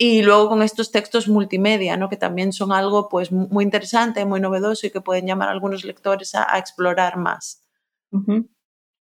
Y 0.00 0.22
luego 0.22 0.48
con 0.48 0.62
estos 0.62 0.92
textos 0.92 1.26
multimedia, 1.26 1.96
¿no? 1.96 2.08
que 2.08 2.16
también 2.16 2.52
son 2.52 2.70
algo 2.70 3.08
pues, 3.08 3.32
muy 3.32 3.64
interesante, 3.64 4.24
muy 4.24 4.40
novedoso 4.40 4.86
y 4.86 4.90
que 4.90 5.00
pueden 5.00 5.26
llamar 5.26 5.48
a 5.48 5.52
algunos 5.52 5.84
lectores 5.84 6.36
a, 6.36 6.56
explorar 6.56 7.16
más. 7.16 7.64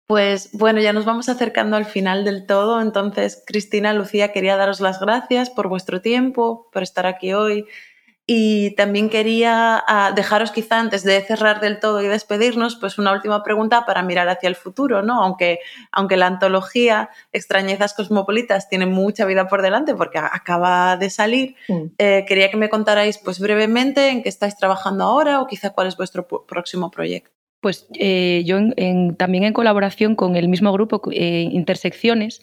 Pues 0.06 0.48
bueno, 0.54 0.80
ya 0.80 0.94
nos 0.94 1.04
vamos 1.04 1.28
acercando 1.28 1.76
al 1.76 1.84
final 1.84 2.24
del 2.24 2.46
todo. 2.46 2.80
Entonces, 2.80 3.42
Cristina, 3.46 3.92
Lucía, 3.92 4.32
quería 4.32 4.56
daros 4.56 4.80
las 4.80 4.98
gracias 4.98 5.50
por 5.50 5.68
vuestro 5.68 6.00
tiempo, 6.00 6.70
por 6.72 6.82
estar 6.82 7.04
aquí 7.04 7.34
hoy. 7.34 7.66
Y 8.30 8.72
también 8.72 9.08
quería 9.08 9.82
ah, 9.88 10.12
dejaros 10.14 10.50
quizá 10.50 10.78
antes 10.78 11.02
de 11.02 11.18
cerrar 11.22 11.60
del 11.60 11.80
todo 11.80 12.02
y 12.02 12.08
despedirnos, 12.08 12.76
pues 12.76 12.98
una 12.98 13.10
última 13.10 13.42
pregunta 13.42 13.86
para 13.86 14.02
mirar 14.02 14.28
hacia 14.28 14.50
el 14.50 14.54
futuro, 14.54 15.00
¿no? 15.00 15.22
Aunque, 15.22 15.60
aunque 15.92 16.18
la 16.18 16.26
antología 16.26 17.08
Extrañezas 17.32 17.94
Cosmopolitas 17.94 18.68
tiene 18.68 18.84
mucha 18.84 19.24
vida 19.24 19.48
por 19.48 19.62
delante 19.62 19.94
porque 19.94 20.18
acaba 20.18 20.98
de 20.98 21.08
salir, 21.08 21.56
eh, 21.96 22.26
quería 22.28 22.50
que 22.50 22.58
me 22.58 22.68
contarais 22.68 23.16
pues 23.16 23.40
brevemente 23.40 24.10
en 24.10 24.22
qué 24.22 24.28
estáis 24.28 24.58
trabajando 24.58 25.04
ahora 25.04 25.40
o 25.40 25.46
quizá 25.46 25.70
cuál 25.70 25.86
es 25.86 25.96
vuestro 25.96 26.28
próximo 26.28 26.90
proyecto. 26.90 27.30
Pues 27.62 27.88
eh, 27.98 28.42
yo 28.44 28.58
también 29.16 29.44
en 29.44 29.54
colaboración 29.54 30.16
con 30.16 30.36
el 30.36 30.48
mismo 30.48 30.70
grupo 30.70 31.00
eh, 31.12 31.48
Intersecciones, 31.50 32.42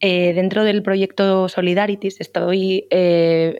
dentro 0.00 0.64
del 0.64 0.82
proyecto 0.82 1.48
Solidarities, 1.48 2.20
estoy 2.20 2.88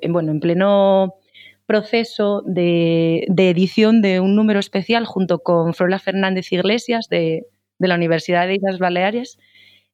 bueno, 0.08 0.32
en 0.32 0.40
pleno 0.40 1.21
proceso 1.66 2.42
de, 2.46 3.26
edición 3.36 4.02
de 4.02 4.20
un 4.20 4.34
número 4.34 4.60
especial 4.60 5.06
junto 5.06 5.40
con 5.40 5.74
Frola 5.74 5.98
Fernández 5.98 6.52
Iglesias 6.52 7.08
de, 7.08 7.46
la 7.78 7.96
Universidad 7.96 8.46
de 8.46 8.54
Islas 8.54 8.78
Baleares, 8.78 9.38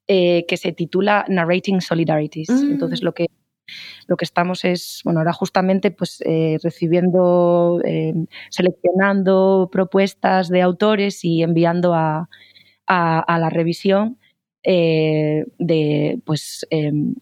eh, 0.07 0.45
que 0.47 0.57
se 0.57 0.73
titula 0.73 1.25
Narrating 1.29 1.81
Solidarities. 1.81 2.51
Mm. 2.51 2.73
Entonces, 2.73 3.03
lo 3.03 3.15
que, 3.15 3.27
lo 4.07 4.17
que 4.17 4.25
estamos 4.25 4.65
es, 4.65 5.01
bueno, 5.05 5.21
ahora 5.21 5.33
justamente 5.33 5.91
pues, 5.91 6.23
eh, 6.27 6.59
recibiendo, 6.63 7.81
eh, 7.85 8.15
seleccionando 8.51 9.69
propuestas 9.73 10.49
de 10.49 10.63
autores 10.63 11.25
y 11.25 11.43
enviando 11.43 11.95
a, 11.95 12.29
a 12.87 13.39
la 13.39 13.51
revisión 13.51 14.19
de 14.65 16.21
pues 16.25 16.67
em, 16.71 17.15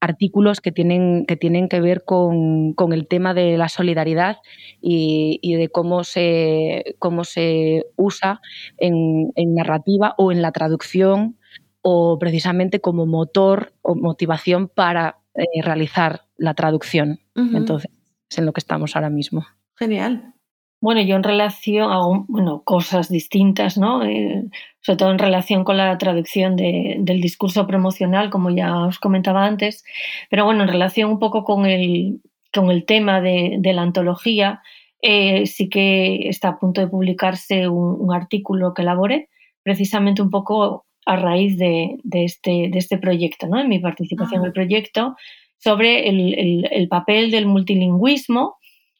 artículos 0.00 0.60
que 0.60 0.72
tienen 0.72 1.26
que, 1.26 1.36
tienen 1.36 1.68
que 1.68 1.80
ver 1.80 2.04
con, 2.04 2.74
el 2.92 3.08
tema 3.08 3.34
de 3.34 3.56
la 3.58 3.68
solidaridad 3.68 4.38
y, 4.80 5.54
de 5.54 5.68
cómo 5.68 6.04
se, 6.04 6.96
cómo 6.98 7.24
se 7.24 7.86
usa 7.96 8.40
en, 8.76 9.32
narrativa 9.54 10.14
o 10.18 10.32
en 10.32 10.42
la 10.42 10.52
traducción 10.52 11.36
o 11.82 12.18
precisamente 12.18 12.80
como 12.80 13.06
motor 13.06 13.72
o 13.82 13.94
motivación 13.94 14.68
para 14.68 15.18
eh, 15.34 15.62
realizar 15.62 16.26
la 16.36 16.54
traducción. 16.54 17.20
Entonces, 17.34 17.90
es 18.30 18.38
en 18.38 18.46
lo 18.46 18.52
que 18.52 18.60
estamos 18.60 18.96
ahora 18.96 19.10
mismo. 19.10 19.46
Genial. 19.76 20.34
Bueno, 20.80 21.00
yo 21.00 21.16
en 21.16 21.24
relación 21.24 21.90
hago 21.90 22.24
bueno, 22.28 22.62
cosas 22.64 23.08
distintas, 23.08 23.76
¿no? 23.76 24.04
Eh, 24.04 24.44
sobre 24.80 24.96
todo 24.96 25.10
en 25.10 25.18
relación 25.18 25.64
con 25.64 25.76
la 25.76 25.98
traducción 25.98 26.54
del 26.54 27.20
discurso 27.20 27.66
promocional, 27.66 28.30
como 28.30 28.50
ya 28.50 28.86
os 28.86 28.98
comentaba 29.00 29.44
antes, 29.44 29.84
pero 30.30 30.44
bueno, 30.44 30.62
en 30.62 30.68
relación 30.68 31.10
un 31.10 31.18
poco 31.18 31.42
con 31.42 31.66
el, 31.66 32.20
con 32.54 32.70
el 32.70 32.84
tema 32.84 33.20
de, 33.20 33.60
la 33.64 33.82
antología, 33.82 34.62
eh, 35.02 35.46
sí 35.46 35.68
que 35.68 36.28
está 36.28 36.48
a 36.50 36.58
punto 36.58 36.80
de 36.80 36.86
publicarse 36.86 37.68
un, 37.68 38.14
artículo 38.14 38.72
que 38.72 38.82
elaboré, 38.82 39.28
precisamente 39.64 40.22
un 40.22 40.30
poco 40.30 40.86
a 41.06 41.16
raíz 41.16 41.58
de, 41.58 41.98
este, 42.12 42.68
de 42.70 42.78
este 42.78 42.98
proyecto, 42.98 43.48
¿no? 43.48 43.60
en 43.60 43.68
mi 43.68 43.80
participación 43.80 44.40
en 44.40 44.44
el 44.44 44.50
ah. 44.50 44.54
proyecto, 44.54 45.16
sobre 45.58 46.08
el 46.08 46.88
papel 46.88 47.32
del 47.32 47.46
multilingüismo 47.46 48.57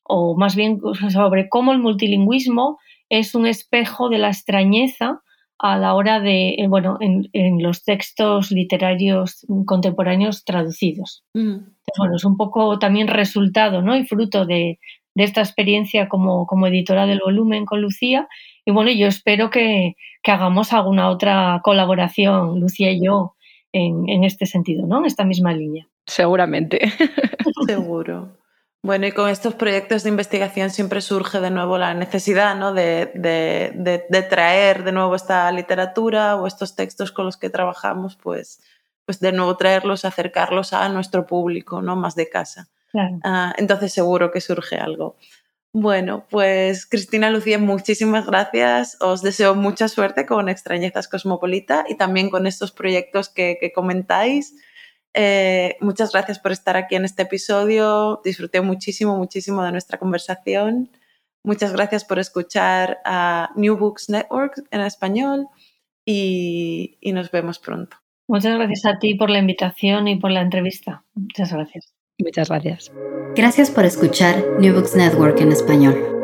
o 0.08 0.36
más 0.36 0.56
bien 0.56 0.80
sobre 1.10 1.48
cómo 1.48 1.72
el 1.72 1.78
multilingüismo 1.78 2.78
es 3.08 3.34
un 3.34 3.46
espejo 3.46 4.08
de 4.08 4.18
la 4.18 4.28
extrañeza 4.28 5.22
a 5.58 5.76
la 5.76 5.94
hora 5.94 6.20
de, 6.20 6.50
eh, 6.50 6.68
bueno, 6.68 6.98
en, 7.00 7.62
los 7.62 7.84
textos 7.84 8.50
literarios 8.50 9.44
contemporáneos 9.66 10.44
traducidos. 10.44 11.24
Mm. 11.34 11.56
bueno, 11.98 12.16
es 12.16 12.24
un 12.24 12.36
poco 12.36 12.78
también 12.78 13.08
resultado 13.08 13.82
¿no? 13.82 13.96
y 13.96 14.04
fruto 14.04 14.46
de, 14.46 14.78
esta 15.16 15.40
experiencia 15.40 16.08
como, 16.08 16.46
como, 16.46 16.68
editora 16.68 17.06
del 17.06 17.20
volumen 17.24 17.64
con 17.64 17.82
Lucía. 17.82 18.28
Y 18.64 18.70
bueno, 18.70 18.92
yo 18.92 19.08
espero 19.08 19.50
que, 19.50 19.96
hagamos 20.24 20.72
alguna 20.72 21.08
otra 21.08 21.60
colaboración, 21.64 22.60
Lucía 22.60 22.92
y 22.92 23.04
yo, 23.04 23.34
en, 23.72 24.08
en 24.08 24.24
este 24.24 24.46
sentido, 24.46 24.86
¿no? 24.86 24.98
En 24.98 25.06
esta 25.06 25.24
misma 25.24 25.54
línea. 25.54 25.88
Seguramente. 26.06 26.92
Seguro. 27.66 28.37
Bueno, 28.88 29.06
y 29.06 29.12
con 29.12 29.28
estos 29.28 29.52
proyectos 29.52 30.02
de 30.02 30.08
investigación 30.08 30.70
siempre 30.70 31.02
surge 31.02 31.40
de 31.40 31.50
nuevo 31.50 31.76
la 31.76 31.92
necesidad 31.92 32.56
¿no? 32.56 32.72
de, 32.72 33.10
de, 33.14 34.22
traer 34.30 34.82
de 34.82 34.92
nuevo 34.92 35.14
esta 35.14 35.52
literatura 35.52 36.36
o 36.36 36.46
estos 36.46 36.74
textos 36.74 37.12
con 37.12 37.26
los 37.26 37.36
que 37.36 37.50
trabajamos, 37.50 38.16
pues, 38.16 38.62
pues 39.04 39.20
de 39.20 39.32
nuevo 39.32 39.58
traerlos, 39.58 40.06
acercarlos 40.06 40.72
a 40.72 40.88
nuestro 40.88 41.26
público, 41.26 41.82
¿no? 41.82 41.96
más 41.96 42.14
de 42.14 42.30
casa. 42.30 42.70
Ah, 43.24 43.52
entonces 43.58 43.92
seguro 43.92 44.30
que 44.30 44.40
surge 44.40 44.76
algo. 44.76 45.16
Bueno, 45.74 46.24
pues 46.30 46.86
Cristina 46.86 47.28
Lucía, 47.28 47.58
muchísimas 47.58 48.24
gracias. 48.24 48.96
Os 49.02 49.20
deseo 49.20 49.54
mucha 49.54 49.88
suerte 49.88 50.24
con 50.24 50.48
Extrañezas 50.48 51.08
Cosmopolita 51.08 51.84
y 51.90 51.98
también 51.98 52.30
con 52.30 52.46
estos 52.46 52.72
proyectos 52.72 53.28
que, 53.28 53.58
que 53.60 53.70
comentáis. 53.70 54.54
Eh, 55.20 55.76
muchas 55.80 56.12
gracias 56.12 56.38
por 56.38 56.52
estar 56.52 56.76
aquí 56.76 56.94
en 56.94 57.04
este 57.04 57.22
episodio. 57.22 58.20
Disfruté 58.24 58.60
muchísimo, 58.60 59.16
muchísimo 59.16 59.64
de 59.64 59.72
nuestra 59.72 59.98
conversación. 59.98 60.90
Muchas 61.42 61.72
gracias 61.72 62.04
por 62.04 62.20
escuchar 62.20 62.98
a 63.04 63.50
New 63.56 63.76
Books 63.76 64.08
Network 64.10 64.62
en 64.70 64.80
español 64.80 65.48
y, 66.04 66.98
y 67.00 67.12
nos 67.12 67.32
vemos 67.32 67.58
pronto. 67.58 67.96
Muchas 68.28 68.54
gracias 68.56 68.86
a 68.86 69.00
ti 69.00 69.16
por 69.16 69.28
la 69.28 69.40
invitación 69.40 70.06
y 70.06 70.14
por 70.14 70.30
la 70.30 70.40
entrevista. 70.40 71.02
Muchas 71.14 71.52
gracias. 71.52 71.92
Muchas 72.18 72.48
gracias. 72.48 72.92
Gracias 73.34 73.70
por 73.72 73.86
escuchar 73.86 74.44
New 74.60 74.72
Books 74.72 74.94
Network 74.94 75.40
en 75.40 75.50
español. 75.50 76.17